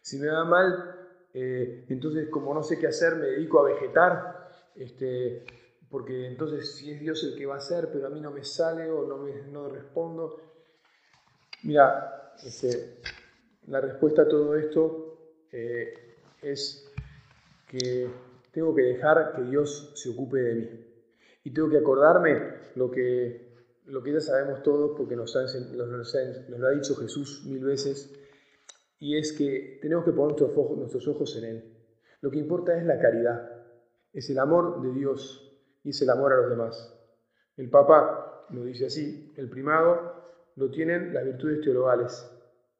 [0.00, 0.96] Si me va mal,
[1.34, 4.48] eh, entonces como no sé qué hacer, me dedico a vegetar.
[4.74, 5.44] Este,
[5.90, 8.42] porque entonces si es Dios el que va a hacer, pero a mí no me
[8.42, 10.40] sale o no, me, respondo.
[11.64, 13.00] Mira, este,
[13.66, 15.18] la respuesta a todo esto
[15.52, 15.92] eh,
[16.40, 16.90] es
[17.66, 18.08] que
[18.50, 20.87] tengo que dejar que Dios se ocupe de mí.
[21.48, 22.42] Y tengo que acordarme
[22.74, 23.54] lo que,
[23.86, 26.14] lo que ya sabemos todos, porque nos, nos,
[26.58, 28.14] lo ha dicho Jesús mil veces,
[28.98, 31.74] y es que tenemos que poner nuestros ojos, nuestros ojos en Él.
[32.20, 33.50] Lo que importa es la caridad,
[34.12, 36.94] es el amor de Dios y es el amor a los demás.
[37.56, 40.22] El Papa lo dice así, el primado
[40.54, 42.30] lo tienen las virtudes teologales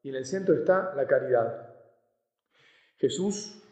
[0.03, 1.73] y en el centro está la caridad.
[2.97, 3.63] Jesús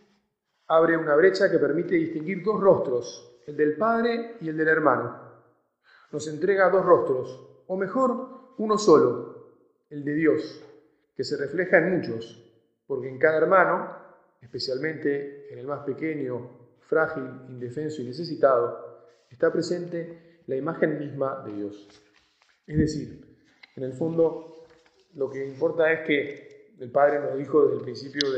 [0.65, 5.19] abre una brecha que permite distinguir dos rostros, el del Padre y el del hermano.
[6.11, 9.55] Nos entrega dos rostros, o mejor, uno solo,
[9.89, 10.63] el de Dios,
[11.15, 12.43] que se refleja en muchos,
[12.85, 13.95] porque en cada hermano,
[14.41, 21.53] especialmente en el más pequeño, frágil, indefenso y necesitado, está presente la imagen misma de
[21.53, 21.87] Dios.
[22.65, 23.37] Es decir,
[23.75, 24.65] en el fondo
[25.15, 28.29] lo que importa es que el Padre nos dijo desde el principio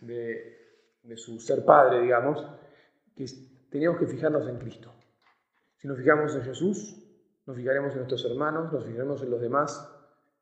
[0.00, 2.44] de, su ser Padre, digamos,
[3.16, 3.24] que
[3.70, 4.92] teníamos que fijarnos en Cristo.
[5.76, 6.96] Si nos fijamos en Jesús,
[7.46, 9.88] nos fijaremos en nuestros hermanos, nos fijaremos en los demás,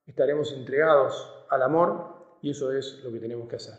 [0.07, 3.75] estaremos entregados al amor y eso es lo que tenemos que hacer.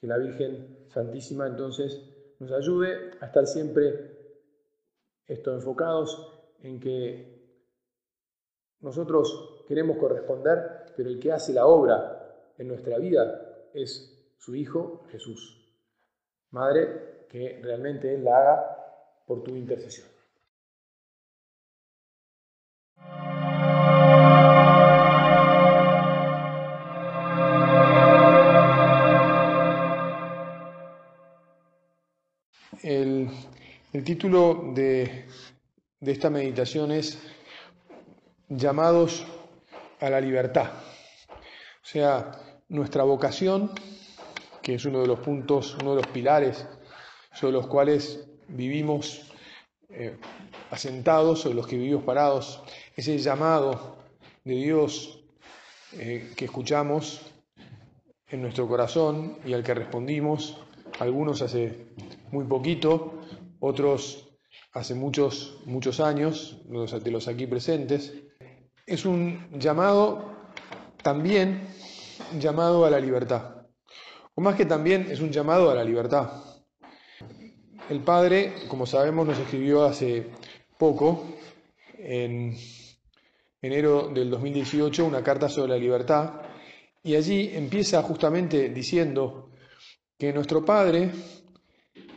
[0.00, 2.00] Que la Virgen Santísima entonces
[2.38, 4.18] nos ayude a estar siempre
[5.26, 7.40] esto enfocados en que
[8.80, 15.04] nosotros queremos corresponder, pero el que hace la obra en nuestra vida es su Hijo
[15.10, 15.70] Jesús.
[16.50, 18.76] Madre, que realmente Él la haga
[19.24, 20.08] por tu intercesión.
[32.82, 33.30] El,
[34.04, 35.26] título de,
[36.00, 37.22] de esta meditación es
[38.48, 39.24] Llamados
[40.00, 40.70] a la libertad.
[41.30, 42.32] O sea,
[42.68, 43.70] nuestra vocación
[44.62, 46.66] que es uno de los puntos, uno de los pilares
[47.32, 49.22] sobre los cuales vivimos
[49.88, 50.16] eh,
[50.70, 52.62] asentados, sobre los que vivimos parados,
[52.96, 53.96] ese llamado
[54.44, 55.24] de Dios
[55.92, 57.22] eh, que escuchamos
[58.28, 60.56] en nuestro corazón y al que respondimos,
[61.00, 61.86] algunos hace
[62.30, 63.14] muy poquito,
[63.58, 64.28] otros
[64.72, 68.14] hace muchos, muchos años, de los aquí presentes,
[68.86, 70.32] es un llamado
[71.02, 71.66] también
[72.38, 73.66] llamado a la libertad.
[74.34, 76.49] O más que también es un llamado a la libertad.
[77.90, 80.24] El Padre, como sabemos, nos escribió hace
[80.78, 81.24] poco,
[81.98, 82.56] en
[83.60, 86.40] enero del 2018, una carta sobre la libertad,
[87.02, 89.50] y allí empieza justamente diciendo
[90.16, 91.10] que nuestro Padre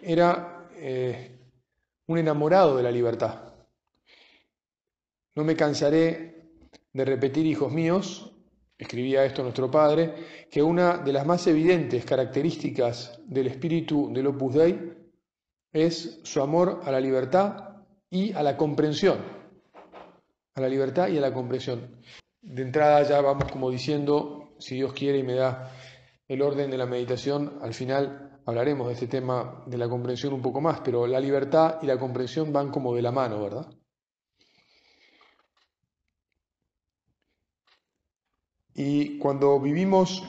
[0.03, 1.39] era eh,
[2.05, 3.55] un enamorado de la libertad.
[5.33, 6.51] No me cansaré
[6.93, 8.31] de repetir, hijos míos,
[8.77, 10.13] escribía esto nuestro padre,
[10.51, 15.02] que una de las más evidentes características del espíritu del Opus Dei
[15.73, 19.17] es su amor a la libertad y a la comprensión.
[20.55, 21.99] A la libertad y a la comprensión.
[22.41, 25.71] De entrada ya vamos como diciendo, si Dios quiere y me da
[26.27, 30.41] el orden de la meditación, al final hablaremos de este tema de la comprensión un
[30.41, 33.67] poco más, pero la libertad y la comprensión van como de la mano, ¿verdad?
[38.75, 40.23] Y cuando vivimos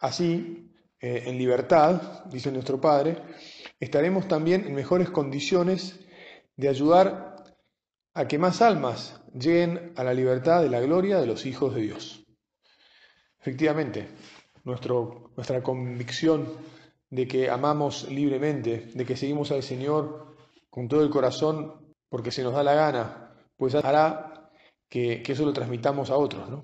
[0.00, 3.16] así, eh, en libertad, dice nuestro Padre,
[3.84, 6.00] estaremos también en mejores condiciones
[6.56, 7.36] de ayudar
[8.14, 11.82] a que más almas lleguen a la libertad de la gloria de los hijos de
[11.82, 12.24] Dios.
[13.40, 14.08] Efectivamente,
[14.64, 16.48] nuestra convicción
[17.10, 20.34] de que amamos libremente, de que seguimos al Señor
[20.70, 24.50] con todo el corazón porque se nos da la gana, pues hará
[24.88, 26.62] que, que eso lo transmitamos a otros, ¿no?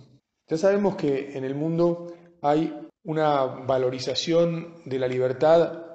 [0.48, 5.89] Ya sabemos que en el mundo hay una valorización de la libertad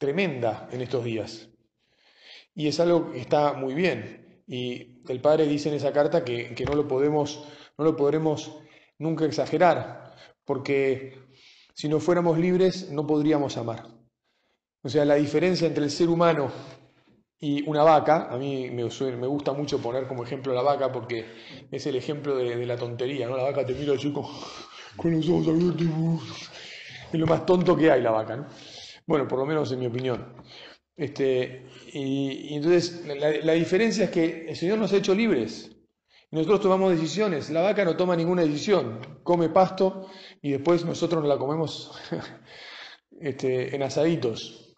[0.00, 1.50] tremenda en estos días.
[2.54, 4.42] Y es algo que está muy bien.
[4.46, 7.46] Y el padre dice en esa carta que, no, lo podemos,
[7.78, 8.50] no lo podremos
[8.98, 10.14] nunca exagerar,
[10.44, 11.14] porque
[11.74, 13.86] si no fuéramos libres no podríamos amar.
[14.82, 16.50] O sea, la diferencia entre el ser humano
[17.38, 21.26] y una vaca, a mí me, gusta mucho poner como ejemplo la vaca porque
[21.70, 23.36] es el ejemplo de, la tontería, ¿no?
[23.36, 24.24] La vaca te mira así con,
[25.12, 26.50] los ojos abiertos.
[27.12, 28.48] Es lo más tonto que hay la vaca.
[29.10, 30.24] Bueno, por lo menos en mi opinión.
[30.96, 33.04] Este, y, entonces
[33.42, 35.68] la, diferencia es que el Señor nos ha hecho libres.
[36.30, 37.50] Y nosotros tomamos decisiones.
[37.50, 39.00] La vaca no toma ninguna decisión.
[39.24, 40.06] Come pasto
[40.40, 41.90] y después nosotros nos la comemos
[43.20, 44.76] este, en asaditos.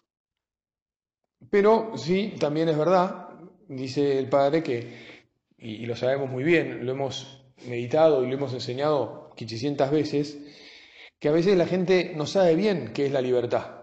[1.51, 3.27] Pero sí, también es verdad,
[3.67, 5.27] dice el Padre, que,
[5.59, 10.39] y, lo sabemos muy bien, lo hemos meditado y lo hemos enseñado 500 veces,
[11.19, 13.82] que a veces la gente no sabe bien qué es la libertad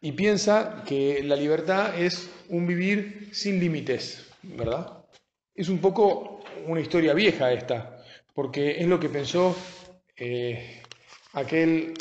[0.00, 5.04] y piensa que la libertad es un vivir sin límites, ¿verdad?
[5.54, 8.02] Es un poco una historia vieja esta,
[8.34, 9.56] porque es lo que pensó
[10.16, 10.82] eh,
[11.32, 11.94] aquel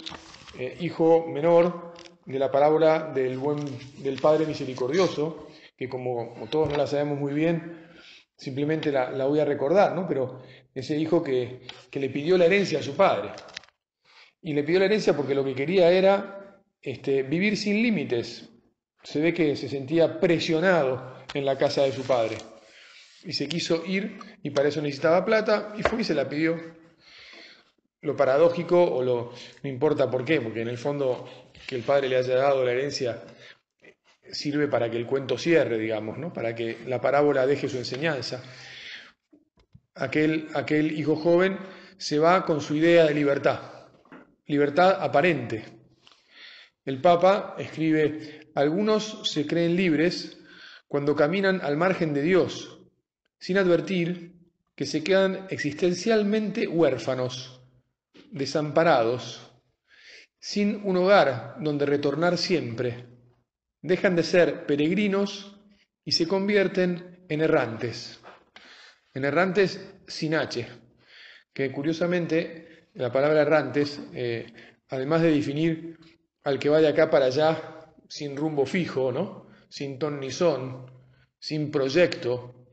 [0.57, 1.93] eh, hijo menor
[2.25, 3.59] de la parábola del, buen,
[3.99, 5.47] del Padre Misericordioso,
[5.77, 7.87] que como, todos no la sabemos muy bien,
[8.35, 10.07] simplemente la, voy a recordar, ¿no?
[10.07, 10.41] Pero
[10.73, 13.31] ese hijo que, que, le pidió la herencia a su padre.
[14.41, 16.44] Y le pidió la herencia porque lo que quería era
[16.85, 18.47] este, vivir sin límites.
[19.03, 22.37] Se ve que se sentía presionado en la casa de su padre.
[23.23, 26.57] Y se quiso ir y para eso necesitaba plata y fue y se la pidió.
[28.01, 29.33] Lo paradójico o lo...
[29.63, 31.27] no importa por qué, porque en el fondo
[31.67, 33.23] que el padre le haya dado la herencia
[34.31, 36.31] sirve para que el cuento cierre, digamos, ¿no?
[36.31, 38.43] para que la parábola deje su enseñanza.
[39.95, 41.57] Aquel, aquel hijo joven
[41.97, 43.87] se va con su idea de libertad,
[44.45, 45.74] libertad aparente.
[46.85, 50.37] El Papa escribe, algunos se creen libres
[50.87, 52.79] cuando caminan al margen de Dios,
[53.39, 54.33] sin advertir
[54.75, 57.59] que se quedan existencialmente huérfanos,
[58.31, 59.51] desamparados,
[60.39, 63.07] sin un hogar donde retornar siempre.
[63.81, 65.59] Dejan de ser peregrinos
[66.03, 68.19] y se convierten en errantes,
[69.13, 70.67] en errantes sin H,
[71.51, 74.45] que curiosamente la palabra errantes, eh,
[74.89, 75.97] además de definir
[76.45, 79.45] al que va de acá para allá sin rumbo fijo, ¿no?
[79.75, 80.89] sin ton ni son,
[81.37, 82.67] sin proyecto,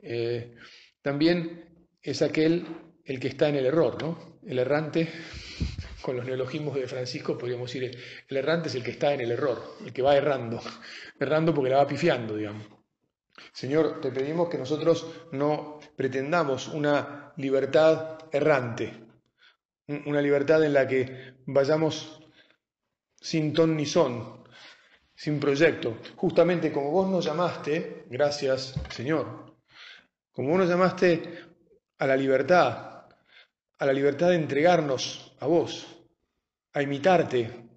[0.00, 0.54] eh,
[1.02, 2.64] también es aquel
[3.04, 4.38] el que está en el error, ¿no?
[4.46, 5.08] El errante,
[6.02, 7.98] con los neologismos de Francisco, podríamos decir,
[8.28, 10.60] el errante es el que está en el error, el que va errando,
[11.18, 12.66] errando porque la va pifiando, digamos.
[13.52, 18.94] Señor, te pedimos que nosotros no pretendamos una libertad errante,
[20.06, 22.27] una libertad en la que vayamos
[23.20, 24.44] sin ton ni son,
[25.14, 25.98] sin proyecto.
[26.16, 29.56] Justamente como vos nos llamaste, gracias Señor,
[30.32, 31.38] como vos nos llamaste
[31.98, 33.06] a la libertad,
[33.78, 35.86] a la libertad de entregarnos a vos,
[36.72, 37.68] a imitarte,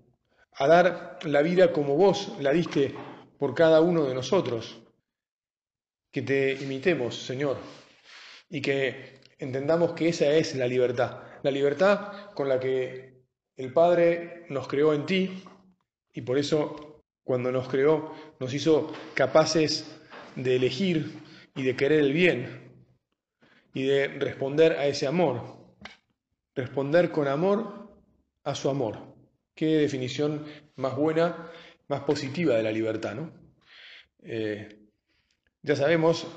[0.53, 2.93] a dar la vida como vos la diste
[3.39, 4.79] por cada uno de nosotros.
[6.11, 7.57] Que te imitemos, Señor,
[8.49, 13.10] y que entendamos que esa es la libertad, la libertad con la que
[13.63, 15.43] el Padre nos creó en ti
[16.13, 19.99] y por eso cuando nos creó nos hizo capaces
[20.35, 21.19] de elegir
[21.55, 22.71] y de querer el bien
[23.73, 25.61] y de responder a ese amor
[26.55, 27.89] responder con amor
[28.43, 29.15] a su amor.
[29.55, 31.49] Qué definición más buena,
[31.87, 33.31] más positiva de la libertad, ¿no?
[34.23, 34.79] Eh,
[35.61, 36.27] ya sabemos,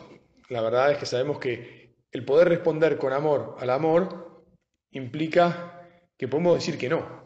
[0.49, 4.45] la verdad es que sabemos que el poder responder con amor al amor
[4.91, 5.74] implica
[6.17, 7.25] que podemos decir que no,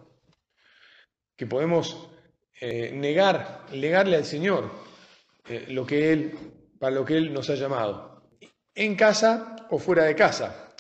[1.36, 2.10] que podemos
[2.60, 4.70] eh, negar, negarle al Señor
[5.48, 6.35] eh, lo que Él,
[6.78, 8.31] para lo que Él nos ha llamado,
[8.74, 10.74] en casa o fuera de casa.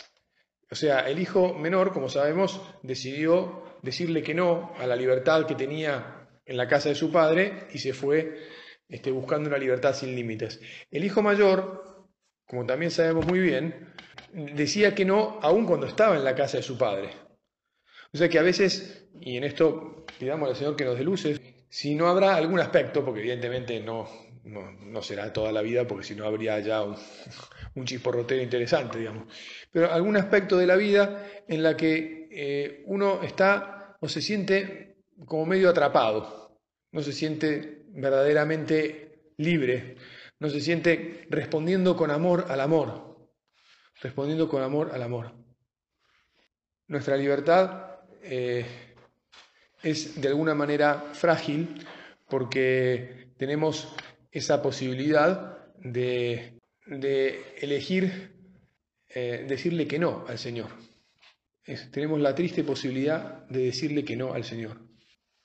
[0.70, 5.54] O sea, el hijo menor, como sabemos, decidió decirle que no a la libertad que
[5.54, 8.48] tenía en la casa de su padre y se fue
[8.88, 10.60] este, buscando una libertad sin límites.
[10.90, 12.06] El hijo mayor,
[12.46, 13.94] como también sabemos muy bien,
[14.32, 17.27] decía que no aun cuando estaba en la casa de su padre.
[18.12, 21.40] O sea que a veces, y en esto pidamos al Señor que nos dé luces,
[21.68, 24.08] si no habrá algún aspecto, porque evidentemente no,
[24.44, 26.96] no, será toda la vida, porque si no habría ya un,
[27.74, 29.28] un chisporrotero interesante, digamos.
[29.70, 34.96] Pero algún aspecto de la vida en la que eh, uno está o se siente
[35.26, 36.58] como medio atrapado,
[36.92, 39.96] no se siente verdaderamente libre,
[40.38, 43.28] no se siente respondiendo con amor al amor,
[44.00, 45.34] respondiendo con amor al amor.
[46.86, 47.87] Nuestra libertad
[48.28, 48.66] eh,
[49.82, 51.86] es de alguna manera frágil
[52.28, 53.94] porque tenemos
[54.30, 58.32] esa posibilidad de de elegir
[59.08, 60.70] eh, decirle que no al Señor.
[61.90, 64.78] tenemos la triste posibilidad de decirle que no al Señor.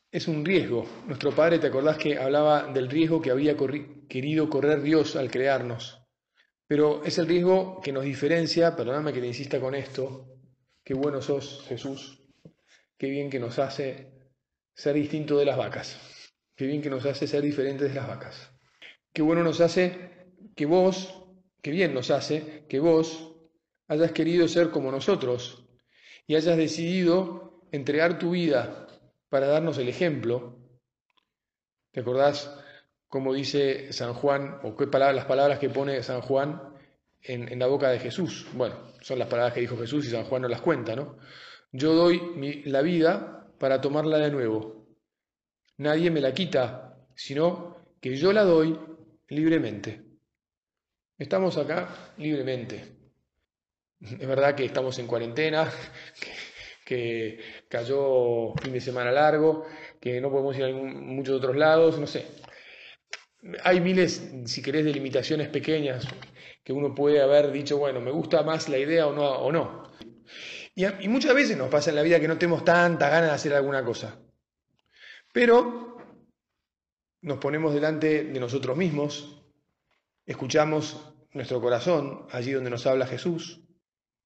[0.09, 0.85] Es un riesgo.
[1.07, 3.57] Nuestro Padre, ¿te acordás que hablaba del riesgo que había
[4.07, 6.01] querido correr Dios al crearnos?
[6.67, 10.27] Pero es el riesgo que nos diferencia, perdóname que te insista con esto,
[10.83, 12.22] qué bueno sos Jesús,
[13.03, 14.13] qué bien que nos hace
[14.73, 15.99] ser distinto de las vacas,
[16.55, 18.49] qué bien que nos hace ser diferentes de las vacas,
[19.11, 21.21] qué bueno nos hace que vos
[21.61, 23.35] que bien nos hace que vos
[23.89, 25.65] hayas querido ser como nosotros
[26.27, 28.87] y hayas decidido entregar tu vida
[29.27, 30.57] para darnos el ejemplo.
[31.91, 32.57] ¿Te acordás
[33.09, 36.73] cómo dice San Juan, o qué palabras, las palabras que pone San Juan
[37.21, 38.47] en, la boca de Jesús?
[38.53, 41.17] Bueno, son las palabras que dijo Jesús y San Juan no las cuenta, ¿no?
[41.73, 44.85] Yo doy la vida para tomarla de nuevo.
[45.77, 48.79] Nadie me la quita, sino que yo la doy
[49.29, 50.03] libremente.
[51.17, 52.83] Estamos acá libremente.
[53.99, 55.71] Es verdad que estamos en cuarentena,
[56.85, 59.65] que, cayó fin de semana largo,
[59.99, 62.27] que no podemos ir a muchos otros lados, no sé.
[63.63, 66.07] Hay miles, si querés, de limitaciones pequeñas
[66.63, 69.23] que uno puede haber dicho, bueno, me gusta más la idea o no.
[69.23, 69.91] O no.
[70.75, 73.53] Y, muchas veces nos pasa en la vida que no tenemos tanta ganas de hacer
[73.53, 74.19] alguna cosa.
[75.31, 75.97] Pero
[77.21, 79.43] nos ponemos delante de nosotros mismos
[80.25, 83.59] Escuchamos nuestro corazón allí donde nos habla Jesús.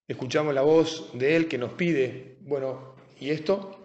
[0.06, 3.84] Escuchamos la voz de Él que nos pide, bueno, ¿y esto?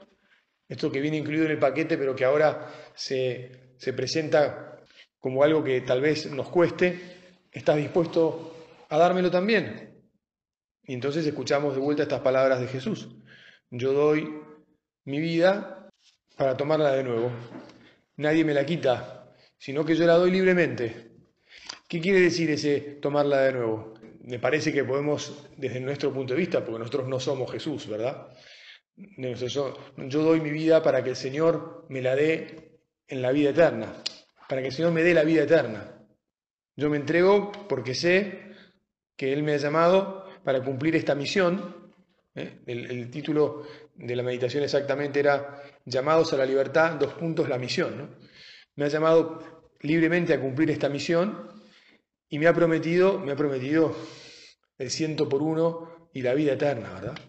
[0.67, 4.79] Esto que viene incluido en el paquete, pero que ahora se, se presenta
[5.17, 6.99] como algo que tal vez nos cueste,
[7.51, 8.55] ¿estás dispuesto
[8.89, 9.92] a dármelo también?
[10.85, 13.09] Y entonces escuchamos de vuelta estas palabras de Jesús.
[13.69, 14.29] Yo doy
[15.05, 15.89] mi vida
[16.37, 17.31] para tomarla de nuevo.
[18.17, 21.11] Nadie me la quita, sino que yo la doy libremente.
[21.87, 23.93] ¿Qué quiere decir ese tomarla de nuevo?
[24.21, 28.27] Me parece que podemos, desde nuestro punto de vista, porque nosotros no somos Jesús, ¿verdad?
[28.95, 33.93] Yo doy mi vida para que el Señor me la dé en la vida eterna,
[34.47, 35.99] para que el Señor me dé la vida eterna.
[36.75, 38.51] Yo me entrego porque sé
[39.15, 41.83] que Él me ha llamado para cumplir esta misión
[42.35, 42.59] ¿eh?
[42.65, 43.63] El, título
[43.95, 48.15] de la meditación exactamente era Llamados a la libertad, dos puntos, la misión.
[48.75, 51.49] Me ha llamado libremente a cumplir esta misión
[52.29, 53.93] y me ha prometido, me ha prometido
[54.77, 57.19] el ciento por uno y la vida eterna, ¿verdad?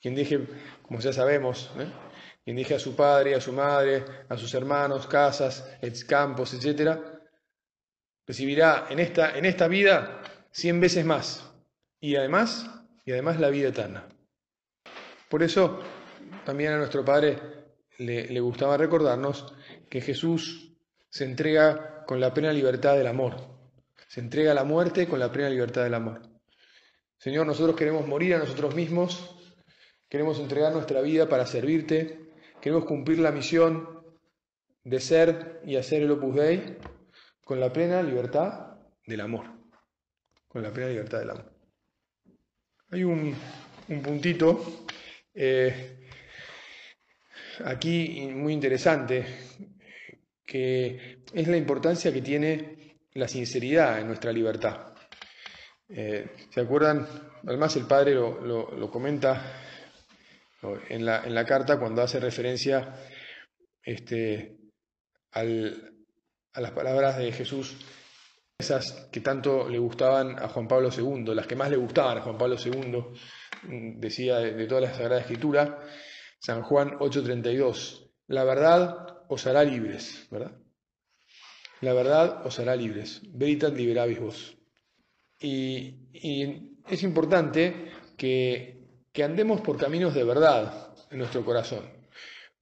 [0.00, 0.40] Quien deje,
[0.82, 1.86] como ya sabemos, ¿eh?
[2.44, 5.78] quien deje a su padre, a su madre, a sus hermanos, casas,
[6.08, 6.98] campos, etc.,
[8.26, 10.20] recibirá en esta, en esta vida
[10.50, 11.55] cien veces más.
[12.00, 12.70] Y además,
[13.04, 14.06] y además la vida eterna.
[15.28, 15.80] Por eso
[16.44, 17.38] también a nuestro Padre
[17.98, 19.54] le, le gustaba recordarnos
[19.88, 20.72] que Jesús
[21.08, 23.36] se entrega con la plena libertad del amor.
[24.08, 26.22] Se entrega a la muerte con la plena libertad del amor.
[27.18, 29.34] Señor, nosotros queremos morir a nosotros mismos,
[30.08, 34.04] queremos entregar nuestra vida para servirte, queremos cumplir la misión
[34.84, 36.78] de ser y hacer el Opus Dei
[37.44, 39.46] con la plena libertad del amor.
[40.46, 41.55] Con la plena libertad del amor.
[42.88, 43.34] Hay un,
[44.02, 44.84] puntito
[45.34, 46.06] eh,
[47.64, 49.26] aquí muy interesante
[50.44, 54.94] que es la importancia que tiene la sinceridad en nuestra libertad.
[55.88, 57.08] Eh, ¿Se acuerdan?
[57.44, 59.60] Además el padre lo, comenta
[60.88, 62.94] en la, en la, carta cuando hace referencia
[63.82, 64.58] este,
[65.32, 65.92] al,
[66.52, 67.76] a las palabras de Jesús,
[68.58, 72.22] esas que tanto le gustaban a Juan Pablo II, las que más le gustaban a
[72.22, 73.04] Juan Pablo II,
[73.64, 75.80] mm, decía de, toda la Sagrada Escritura,
[76.38, 80.56] San Juan 8:32, la verdad os hará libres, ¿verdad?
[81.82, 84.56] La verdad os hará libres, veritas liberabis vos.
[85.38, 86.02] Y,
[86.88, 88.80] es importante que,
[89.12, 91.84] que andemos por caminos de verdad en nuestro corazón.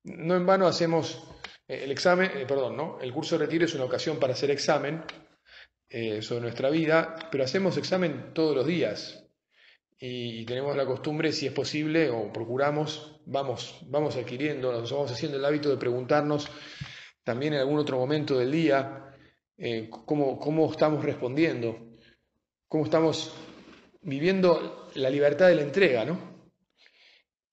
[0.02, 1.22] No en vano hacemos
[1.68, 2.98] eh, el examen, eh, perdón, ¿no?
[3.00, 5.04] El curso de retiro es una ocasión para hacer examen
[5.96, 9.24] eh, sobre nuestra vida, pero hacemos examen todos los días
[9.96, 15.38] y, tenemos la costumbre, si es posible, o procuramos, vamos, vamos adquiriendo, nos vamos haciendo
[15.38, 16.48] el hábito de preguntarnos
[17.22, 19.14] también en algún otro momento del día
[20.04, 21.94] cómo, cómo estamos respondiendo,
[22.66, 23.32] cómo estamos
[24.02, 26.50] viviendo la libertad de la entrega, ¿no?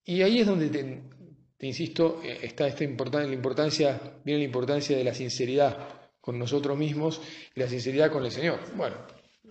[0.02, 5.04] Y ahí es donde te insisto, eh, está esta la importancia, viene la importancia de
[5.04, 7.20] la sinceridad con nosotros mismos
[7.54, 8.60] y la sinceridad con el Señor.
[8.76, 8.96] Bueno,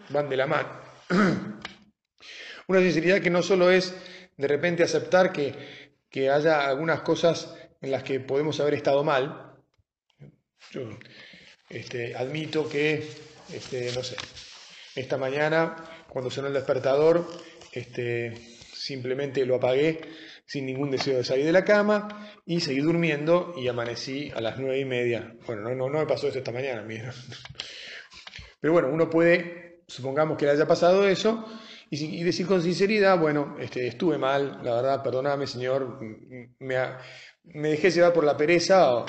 [0.10, 0.70] van de la mano.
[2.68, 3.94] Una sinceridad que no solo es
[4.38, 5.54] de repente aceptar que,
[6.10, 9.58] que haya algunas cosas en las que podemos haber estado mal.
[10.72, 10.90] Yo
[11.70, 13.06] este, admito que,
[13.54, 14.16] este, no sé,
[14.96, 15.76] esta mañana,
[16.08, 17.28] cuando sonó el despertador,
[17.74, 18.34] este,
[18.74, 20.00] simplemente lo apagué
[20.52, 24.60] sin ningún deseo de salir de la cama y seguí durmiendo y amanecí a las
[24.60, 25.34] nueve y media.
[25.48, 27.14] Bueno, no, no, no me pasó eso esta mañana, mira.
[28.60, 31.46] Pero bueno, uno puede, supongamos que le haya pasado eso
[31.90, 36.76] y, decir con sinceridad, bueno, este, estuve mal, la verdad, perdóname Señor, me,
[37.46, 39.06] me dejé llevar por la pereza o,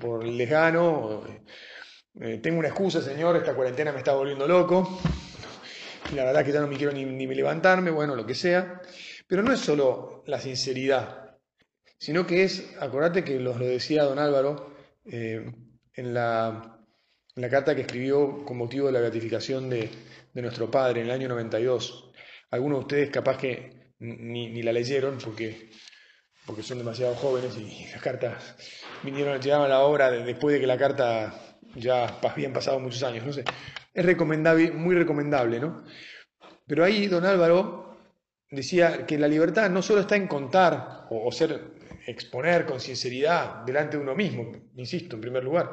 [0.00, 1.24] por el lejano.
[2.18, 4.98] Eh, tengo una excusa, Señor, esta cuarentena me está volviendo loco.
[6.14, 8.80] La verdad que ya no me quiero ni, ni levantarme, bueno, lo que sea.
[9.34, 11.36] Pero no es solo la sinceridad,
[11.98, 14.72] sino que es, acordate que lo decía don Álvaro
[15.06, 15.52] eh,
[15.92, 16.78] en, la,
[17.50, 19.90] carta que escribió con motivo de la gratificación de,
[20.34, 22.12] nuestro padre en el año 92.
[22.52, 25.68] Algunos de ustedes capaz que ni, la leyeron porque,
[26.46, 28.54] porque son demasiado jóvenes y las cartas
[29.02, 33.26] vinieron, llegaban a la obra después de que la carta ya habían pasado muchos años.
[33.26, 33.42] No sé,
[33.94, 35.82] es recomendable, muy recomendable, ¿no?
[36.68, 37.83] Pero ahí don Álvaro
[38.54, 41.74] decía que la libertad no solo está en contar o, ser,
[42.06, 45.70] exponer con sinceridad delante de uno mismo, insisto, en primer lugar,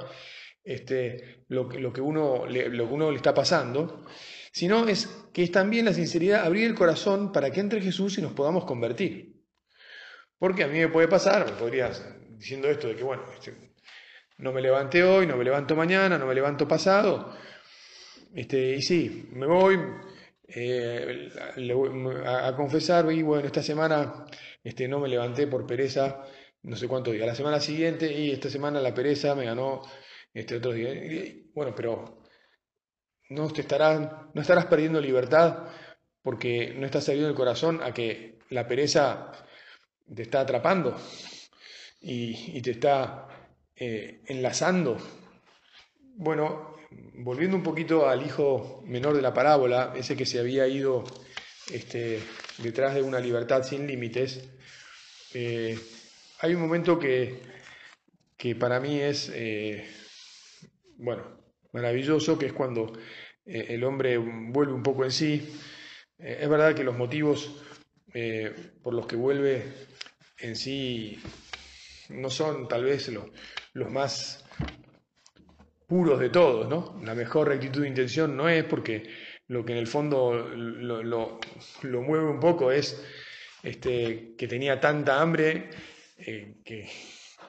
[0.64, 4.06] este, lo, que uno le, lo que uno le está pasando,
[4.52, 8.22] sino es que es también la sinceridad abrir el corazón para que entre Jesús y
[8.22, 9.42] nos podamos convertir.
[10.38, 13.54] Porque a mí me puede pasar, me podrías diciendo esto de que, bueno, este,
[14.38, 17.36] no me levanté hoy, no me levanto mañana, no me levanto pasado,
[18.34, 19.78] este, y sí, me voy,
[20.54, 21.30] eh,
[22.26, 24.26] a, confesar, y bueno, esta semana
[24.64, 26.24] este, no me levanté por pereza,
[26.64, 29.82] no sé cuánto días, la semana siguiente, y esta semana la pereza me ganó
[30.34, 30.92] este otro día.
[31.54, 32.24] bueno, pero
[33.30, 34.00] no, te estarás,
[34.34, 35.68] no estarás perdiendo libertad
[36.22, 39.32] porque no estás saliendo el corazón a que la pereza
[40.14, 40.96] te está atrapando
[42.02, 43.28] y, te está
[43.76, 44.98] eh, enlazando.
[46.16, 46.76] Bueno,
[47.16, 51.04] volviendo un poquito al hijo menor de la parábola, ese que se había ido
[51.72, 52.20] este,
[52.58, 54.50] detrás de una libertad sin límites,
[55.34, 55.78] eh,
[56.40, 57.40] hay un momento que,
[58.38, 59.88] que para mí es, eh,
[60.98, 61.24] bueno,
[61.72, 62.92] maravilloso, que es cuando
[63.46, 65.48] eh, el hombre vuelve un poco en sí.
[66.18, 67.56] es verdad que los motivos
[68.84, 69.64] por los que vuelve
[70.40, 71.18] en sí
[72.10, 73.10] no son tal vez
[73.74, 74.41] los más
[75.92, 76.98] puros de todos, ¿no?
[77.04, 79.10] La mejor rectitud de intención no es porque
[79.50, 81.38] lo que en el fondo lo,
[81.84, 83.04] mueve un poco es
[83.62, 85.70] este, que tenía tanta hambre
[86.18, 86.88] eh, que,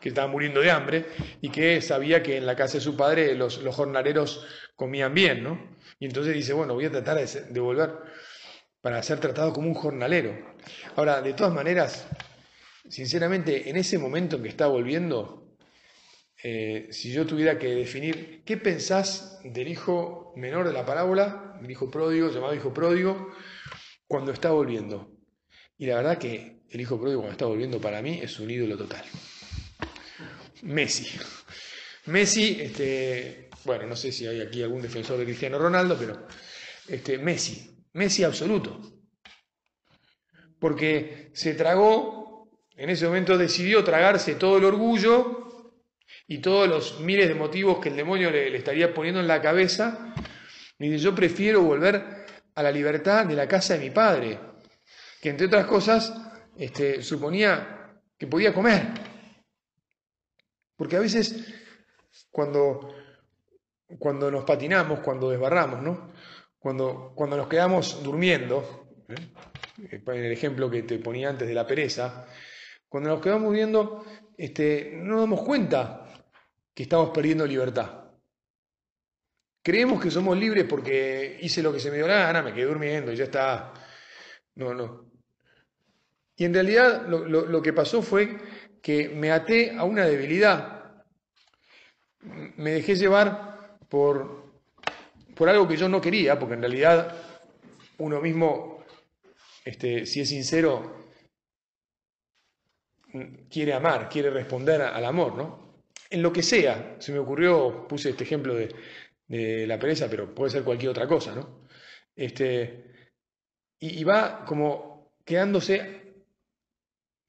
[0.02, 1.06] estaba muriendo de hambre
[1.40, 4.44] y que sabía que en la casa de su padre los, jornaleros
[4.74, 5.76] comían bien, ¿no?
[6.00, 7.90] Y entonces dice, bueno, voy a tratar de, volver
[8.80, 10.36] para ser tratado como un jornalero.
[10.96, 12.08] Ahora, de todas maneras,
[12.88, 15.41] sinceramente, en ese momento en que está volviendo,
[16.44, 21.70] eh, si yo tuviera que definir qué pensás del hijo menor de la parábola, el
[21.70, 23.32] hijo pródigo, llamado hijo pródigo,
[24.08, 25.12] cuando está volviendo.
[25.78, 28.76] Y la verdad que el hijo pródigo cuando está volviendo para mí es un ídolo
[28.76, 29.04] total.
[30.62, 31.16] Messi.
[32.06, 36.26] Messi, este, bueno, no sé si hay aquí algún defensor de Cristiano Ronaldo, pero
[36.88, 38.80] este, Messi, Messi absoluto.
[40.58, 45.51] Porque se tragó, en ese momento decidió tragarse todo el orgullo
[46.32, 50.14] y todos los miles de motivos que el demonio le, estaría poniendo en la cabeza.
[50.78, 54.40] Y dice, yo prefiero volver a la libertad de la casa de mi padre,
[55.20, 56.10] que entre otras cosas
[56.56, 58.88] este, suponía que podía comer.
[60.74, 61.52] Porque a veces
[62.30, 62.94] cuando,
[63.98, 66.14] cuando nos patinamos, cuando desbarramos, ¿no?
[66.58, 70.02] cuando, cuando nos quedamos durmiendo, ¿eh?
[70.06, 72.26] en el ejemplo que te ponía antes de la pereza,
[72.88, 74.06] cuando nos quedamos durmiendo,
[74.38, 76.08] este, no nos damos cuenta
[76.74, 78.10] que estamos perdiendo libertad.
[79.62, 82.64] Creemos que somos libres porque hice lo que se me dio la gana, me quedé
[82.64, 83.72] durmiendo y ya está.
[84.56, 85.10] No, no.
[86.36, 88.36] Y en realidad lo, lo que pasó fue
[88.82, 90.82] que me até a una debilidad
[92.22, 94.52] me dejé llevar por,
[95.34, 97.16] por algo que yo no quería, porque en realidad
[97.98, 98.84] uno mismo,
[99.64, 101.08] este, si es sincero,
[103.50, 105.61] quiere amar, quiere responder al amor, ¿no?
[106.12, 108.68] En lo que sea, se me ocurrió, puse este ejemplo de,
[109.66, 111.66] la pereza, pero puede ser cualquier otra cosa, ¿no?
[112.14, 112.84] Este,
[113.80, 116.26] y, va como quedándose,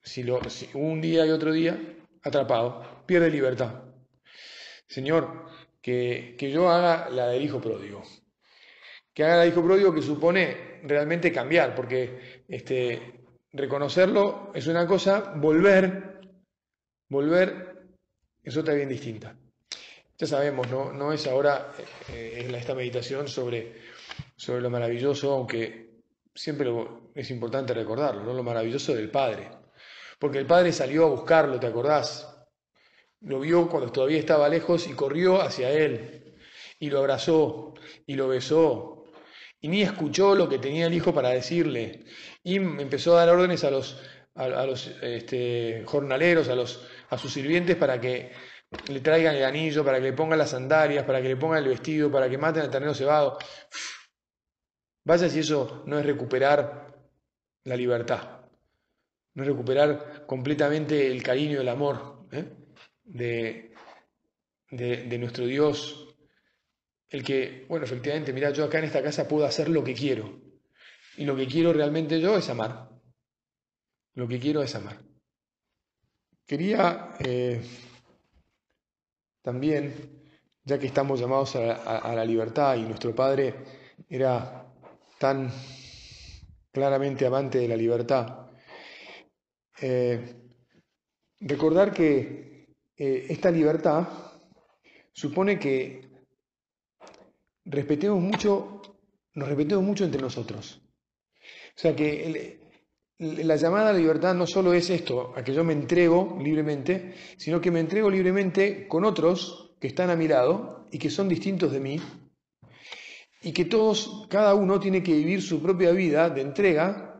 [0.01, 1.79] si, lo, si un día y otro día,
[2.21, 3.85] atrapado, pierde libertad.
[4.85, 5.45] Señor,
[5.81, 8.03] que, yo haga la del hijo pródigo.
[9.13, 13.23] Que haga la del hijo pródigo que supone realmente cambiar, porque este,
[13.53, 16.19] reconocerlo es una cosa, volver,
[17.07, 17.72] volver
[18.43, 19.35] es otra bien distinta.
[20.17, 21.73] Ya sabemos, no, no es ahora
[22.09, 23.73] eh, esta meditación sobre,
[24.35, 25.89] sobre lo maravilloso, aunque
[26.35, 26.69] siempre
[27.15, 28.33] es importante recordarlo, ¿no?
[28.33, 29.49] lo maravilloso del Padre.
[30.19, 32.29] Porque el Padre salió a buscarlo, ¿te acordás?
[33.21, 36.35] Lo vio cuando todavía estaba lejos y corrió hacia él
[36.79, 37.73] y lo abrazó
[38.05, 39.05] y lo besó.
[39.61, 42.03] Y ni escuchó lo que tenía el hijo para decirle.
[42.43, 44.01] Y empezó a dar órdenes a los,
[44.35, 48.31] a, los este, jornaleros, a, los, a sus sirvientes para que
[48.87, 51.69] le traigan el anillo, para que le pongan las sandalias, para que le pongan el
[51.69, 53.37] vestido, para que maten al ternero cebado.
[55.05, 56.93] Vaya si eso no es recuperar
[57.65, 58.41] la libertad,
[59.35, 62.27] no es recuperar completamente el cariño el amor.
[62.31, 62.45] ¿eh?
[63.03, 63.73] de,
[64.71, 66.15] de, nuestro Dios,
[67.09, 70.41] el que, bueno, efectivamente, mira, yo acá en esta casa puedo hacer lo que quiero.
[71.17, 72.89] Y lo que quiero realmente yo es amar.
[74.15, 74.99] Lo que quiero es amar.
[76.45, 77.61] Quería eh,
[79.41, 79.93] también,
[80.63, 83.55] ya que estamos llamados a, la libertad y nuestro Padre
[84.09, 84.65] era
[85.19, 85.49] tan
[86.71, 88.51] claramente amante de la libertad,
[89.81, 90.35] eh,
[91.39, 94.07] recordar que eh, esta libertad
[95.13, 96.09] supone que
[97.65, 98.81] respetemos mucho,
[99.35, 100.81] nos respetemos mucho entre nosotros.
[101.75, 102.62] O sea que
[103.19, 107.13] la llamada a la libertad no solo es esto, a que yo me entrego libremente,
[107.37, 111.29] sino que me entrego libremente con otros que están a mi lado y que son
[111.29, 111.99] distintos de mí,
[113.41, 117.19] y que todos, cada uno tiene que vivir su propia vida de entrega,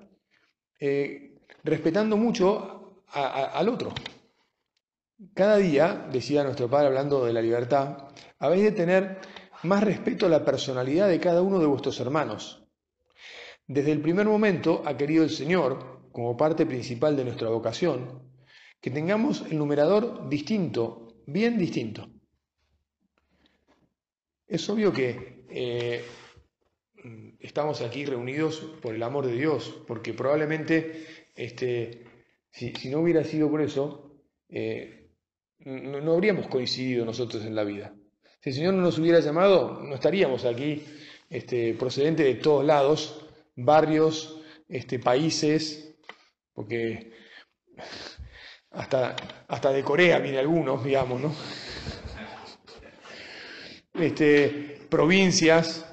[0.80, 3.94] eh, respetando mucho al otro.
[5.34, 8.10] Cada día, decía nuestro padre hablando de la libertad,
[8.40, 9.20] habéis de tener
[9.64, 12.63] más respeto a la personalidad de cada uno de vuestros hermanos.
[13.68, 18.22] Desde el primer momento ha querido el Señor, como parte principal de nuestra vocación,
[18.80, 22.10] que tengamos el numerador distinto, bien distinto.
[24.46, 26.04] Es obvio que eh,
[27.40, 32.04] estamos aquí reunidos por el amor de Dios, porque probablemente este,
[32.52, 35.10] si, no hubiera sido por eso, eh,
[35.60, 37.96] no, habríamos coincidido nosotros en la vida.
[38.42, 40.84] Si el Señor no nos hubiera llamado, no estaríamos aquí
[41.30, 43.23] este, procedentes de todos lados,
[43.56, 45.96] barrios, este, países,
[46.54, 47.12] porque
[48.72, 49.16] hasta,
[49.48, 51.34] hasta de Corea viene algunos, digamos, ¿no?
[53.94, 55.86] Este, provincias,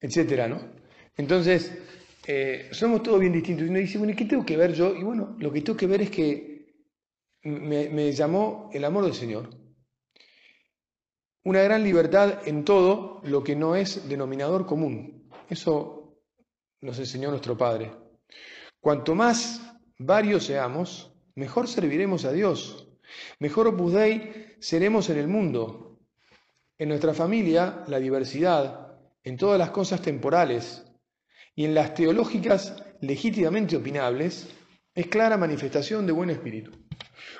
[0.00, 0.60] etcétera, ¿no?
[1.16, 1.72] Entonces,
[2.26, 3.66] eh, somos todos bien distintos.
[3.66, 4.94] Y uno dice, bueno, ¿y qué tengo que ver yo?
[4.94, 6.74] Y bueno, lo que tengo que ver es que
[7.42, 9.50] me, me llamó el amor del Señor.
[11.44, 15.23] Una gran libertad en todo lo que no es denominador común.
[15.48, 16.18] Eso
[16.80, 17.92] nos enseñó nuestro Padre.
[18.80, 19.60] Cuanto más
[19.98, 22.88] varios seamos, mejor serviremos a Dios.
[23.38, 26.00] Mejor Opus Dei seremos en el mundo.
[26.78, 30.84] En nuestra familia, la diversidad, en todas las cosas temporales
[31.54, 34.48] y en las teológicas legítimamente opinables,
[34.94, 36.72] es clara manifestación de buen espíritu.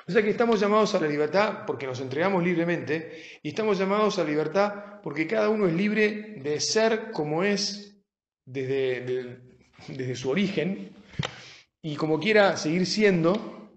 [0.07, 4.19] O sea que estamos llamados a la libertad porque nos entregamos libremente y estamos llamados
[4.19, 7.94] a la libertad porque cada uno es libre de ser como es
[8.45, 9.39] desde,
[9.87, 10.91] desde su origen
[11.81, 13.69] y como quiera seguir siendo,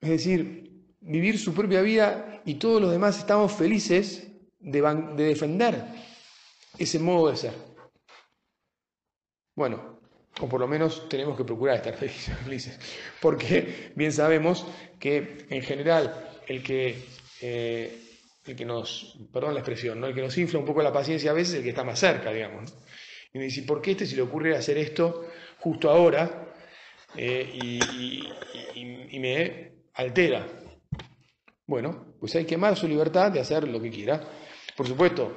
[0.00, 0.62] es decir,
[1.00, 4.28] vivir su propia vida y todos los demás estamos felices
[4.60, 4.80] de,
[5.16, 5.84] de defender
[6.78, 7.54] ese modo de ser.
[9.54, 10.00] Bueno,
[10.40, 12.78] o por lo menos tenemos que procurar estar felices,
[13.20, 14.66] porque bien sabemos
[14.98, 17.04] que en general el que,
[17.40, 18.01] eh,
[18.44, 20.06] el que nos, perdón la expresión, ¿no?
[20.06, 21.98] el que nos infla un poco la paciencia a veces es el que está más
[21.98, 22.74] cerca, digamos.
[23.32, 25.28] Y me dice, ¿por qué este se le ocurre hacer esto
[25.60, 26.52] justo ahora
[27.16, 28.28] eh, y,
[28.74, 30.46] y me altera?
[31.66, 34.20] Bueno, pues hay que amar su libertad de hacer lo que quiera.
[34.76, 35.34] Por supuesto,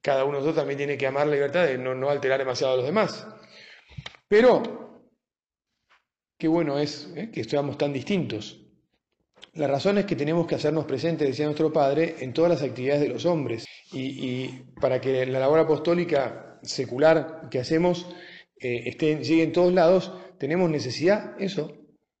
[0.00, 2.74] cada uno de nosotros también tiene que amar la libertad de no, no alterar demasiado
[2.74, 3.26] a los demás.
[4.28, 5.02] Pero,
[6.38, 7.30] qué bueno es ¿eh?
[7.32, 8.63] que estemos tan distintos.
[9.54, 13.02] La razón es que tenemos que hacernos presentes, decía nuestro Padre, en todas las actividades
[13.02, 13.66] de los hombres.
[13.92, 14.48] Y,
[14.80, 18.08] para que la labor apostólica secular que hacemos
[18.58, 21.76] eh, esté, llegue en todos lados, tenemos necesidad, eso,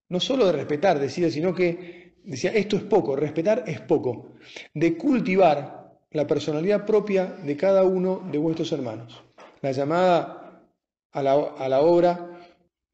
[0.08, 4.34] no solo de respetar, decía, sino que, decía, esto es poco, respetar es poco,
[4.72, 9.22] de cultivar la personalidad propia de cada uno de vuestros hermanos.
[9.60, 10.62] La llamada
[11.10, 12.30] a la, obra,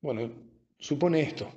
[0.00, 0.30] bueno,
[0.78, 1.48] supone esto,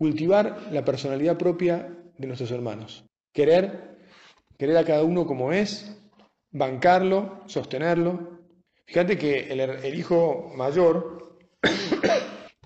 [0.00, 3.04] cultivar la personalidad propia de nuestros hermanos,
[3.34, 3.98] querer,
[4.56, 5.94] querer a cada uno como es,
[6.50, 8.40] bancarlo, sostenerlo.
[8.86, 11.36] Fíjate que el, hijo mayor,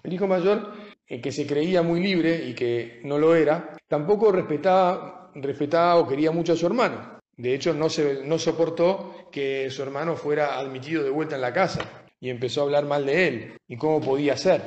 [0.05, 0.75] el hijo mayor,
[1.09, 6.07] el que se creía muy libre y que no lo era, tampoco respetaba, respetaba o
[6.07, 7.19] quería mucho a su hermano.
[7.37, 11.53] De hecho, no, se, no soportó que su hermano fuera admitido de vuelta en la
[11.53, 11.81] casa
[12.21, 14.63] y empezó a hablar mal de él y cómo podía ser,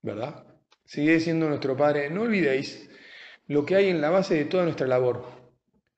[0.00, 0.49] ¿verdad?
[0.90, 2.90] Sigue diciendo nuestro Padre, no olvidéis
[3.46, 5.24] lo que hay en la base de toda nuestra labor,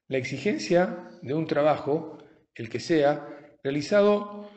[0.09, 2.19] la exigencia de un trabajo,
[2.55, 3.27] el que sea,
[3.65, 4.51] realizado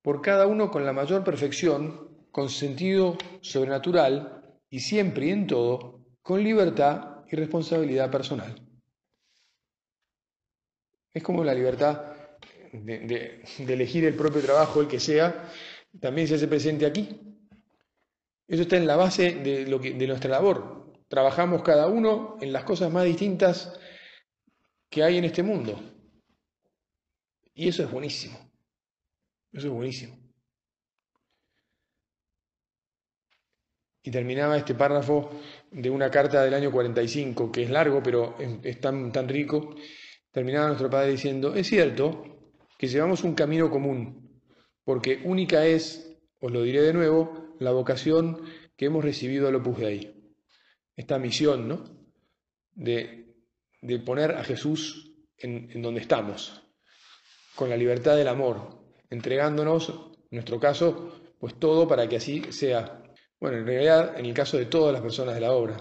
[0.00, 6.00] por cada uno con la mayor perfección, con sentido sobrenatural y siempre y en todo,
[6.22, 8.54] con libertad y responsabilidad personal.
[11.12, 12.06] Es como la libertad
[12.72, 15.46] de, elegir el propio trabajo, el que sea,
[16.00, 17.33] también se hace presente aquí.
[18.46, 20.92] Eso está en la base de, lo que, de nuestra labor.
[21.08, 23.78] Trabajamos cada uno en las cosas más distintas
[24.90, 25.80] que hay en este mundo.
[27.54, 28.38] Y eso es buenísimo.
[29.52, 30.18] Eso es buenísimo.
[34.02, 35.30] Y terminaba este párrafo
[35.70, 39.74] de una carta del año 45, que es largo, pero es, tan, tan rico.
[40.30, 42.22] Terminaba nuestro padre diciendo, es cierto
[42.76, 44.42] que llevamos un camino común,
[44.84, 48.42] porque única es, os lo diré de nuevo, la vocación
[48.76, 50.34] que hemos recibido al Opus Dei.
[50.96, 51.84] Esta misión, ¿no?
[52.74, 53.34] De,
[54.04, 56.62] poner a Jesús en, en, donde estamos,
[57.54, 63.02] con la libertad del amor, entregándonos, en nuestro caso, pues todo para que así sea.
[63.38, 65.76] Bueno, en realidad, en el caso de todas las personas de la obra.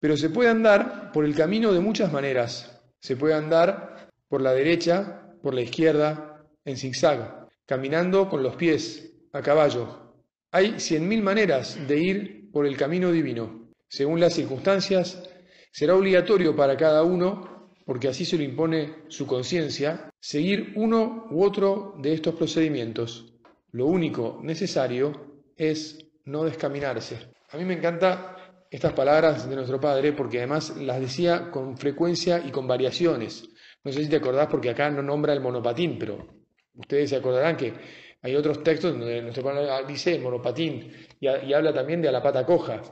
[0.00, 2.82] Pero se puede andar por el camino de muchas maneras.
[3.00, 9.12] Se puede andar por la derecha, por la izquierda, en zigzag caminando con los pies,
[9.32, 10.07] a caballo.
[10.50, 13.68] Hay cien mil maneras de ir por el camino divino.
[13.86, 15.22] Según las circunstancias,
[15.70, 21.44] será obligatorio para cada uno, porque así se lo impone su conciencia, seguir uno u
[21.44, 23.34] otro de estos procedimientos.
[23.72, 27.18] Lo único necesario es no descaminarse.
[27.50, 28.34] A mí me encantan
[28.70, 33.46] estas palabras de nuestro Padre porque además las decía con frecuencia y con variaciones.
[33.84, 36.38] No sé si te acordás porque acá no nombra el monopatín, pero
[36.78, 37.74] Ustedes se acordarán que
[38.22, 42.44] hay otros textos donde nuestro padre dice monopatín y, habla también de a la pata
[42.44, 42.82] coja.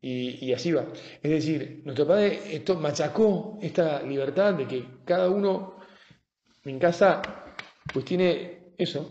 [0.00, 0.86] Y, así va.
[1.22, 5.76] Es decir, nuestro padre esto machacó esta libertad de que cada uno
[6.64, 7.20] en casa
[7.92, 9.10] pues tiene eso,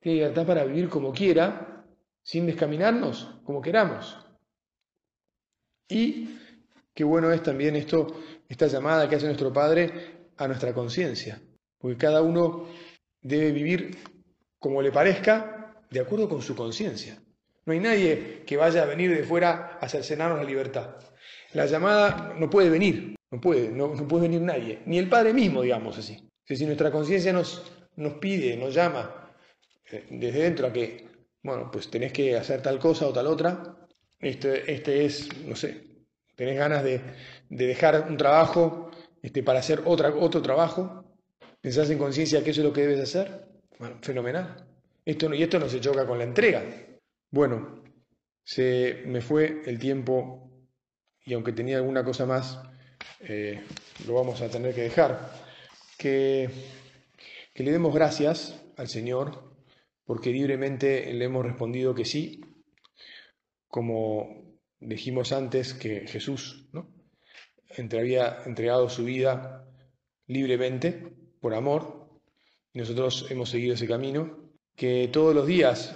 [0.00, 1.84] tiene libertad para vivir como quiera,
[2.22, 4.16] sin descaminarnos como queramos.
[5.88, 6.38] Y
[6.94, 8.06] qué bueno es también esto,
[8.48, 11.42] esta llamada que hace nuestro Padre a nuestra conciencia,
[11.78, 12.66] porque cada uno
[13.20, 13.98] debe vivir
[14.62, 17.20] como le parezca, de acuerdo con su conciencia.
[17.66, 20.94] No hay nadie que vaya a venir de fuera a cercenarnos la libertad.
[21.52, 25.62] La llamada no puede venir, no puede, no, puede venir nadie, ni el Padre mismo,
[25.62, 26.16] digamos así.
[26.44, 29.34] si nuestra conciencia nos, nos pide, nos llama
[29.90, 31.08] eh, desde dentro a que,
[31.42, 33.76] bueno, pues tenés que hacer tal cosa o tal otra,
[34.20, 35.88] este, este es, no sé,
[36.36, 37.00] tenés ganas de,
[37.48, 41.04] dejar un trabajo este, para hacer otra, otro trabajo,
[41.60, 44.66] pensás en conciencia que eso es lo que debes hacer, bueno, fenomenal.
[45.04, 46.64] Esto, y esto no se choca con la entrega.
[47.30, 47.82] Bueno,
[48.44, 50.50] se me fue el tiempo
[51.24, 52.60] y aunque tenía alguna cosa más,
[53.20, 53.60] eh,
[54.06, 55.30] lo vamos a tener que dejar.
[55.98, 56.50] Que,
[57.54, 59.52] que le demos gracias al Señor
[60.04, 62.40] porque libremente le hemos respondido que sí,
[63.68, 66.92] como dijimos antes que Jesús ¿no?
[67.98, 69.64] había entregado su vida
[70.26, 71.06] libremente
[71.40, 72.01] por amor
[72.74, 74.38] nosotros hemos seguido ese camino,
[74.74, 75.94] que todos los días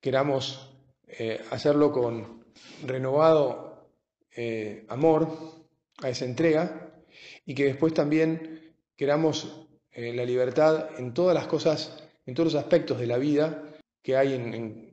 [0.00, 0.74] queramos
[1.06, 2.44] eh, hacerlo con
[2.84, 3.90] renovado
[4.34, 5.28] eh, amor,
[6.02, 6.90] a esa entrega,
[7.44, 12.62] y que después también queramos eh, la libertad en todas las cosas, en todos los
[12.62, 13.62] aspectos de la vida
[14.02, 14.92] que hay en,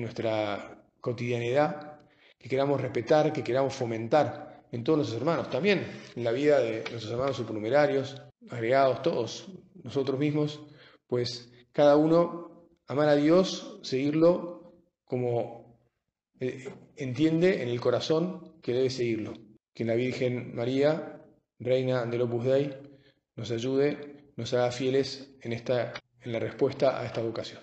[0.00, 2.00] nuestra cotidianidad,
[2.38, 5.86] que queramos respetar, que queramos fomentar en todos nuestros hermanos, también
[6.16, 8.20] en la vida de nuestros hermanos supernumerarios,
[8.50, 9.46] agregados todos,
[9.84, 10.60] nosotros mismos,
[11.06, 14.74] pues cada uno amar a Dios, seguirlo
[15.04, 15.78] como
[16.40, 19.34] eh, entiende en el corazón que debe seguirlo.
[19.72, 21.22] Que la Virgen María,
[21.58, 22.76] Reina del Opus Dei,
[23.36, 27.60] nos ayude, nos haga fieles en, esta, en la respuesta a esta vocación.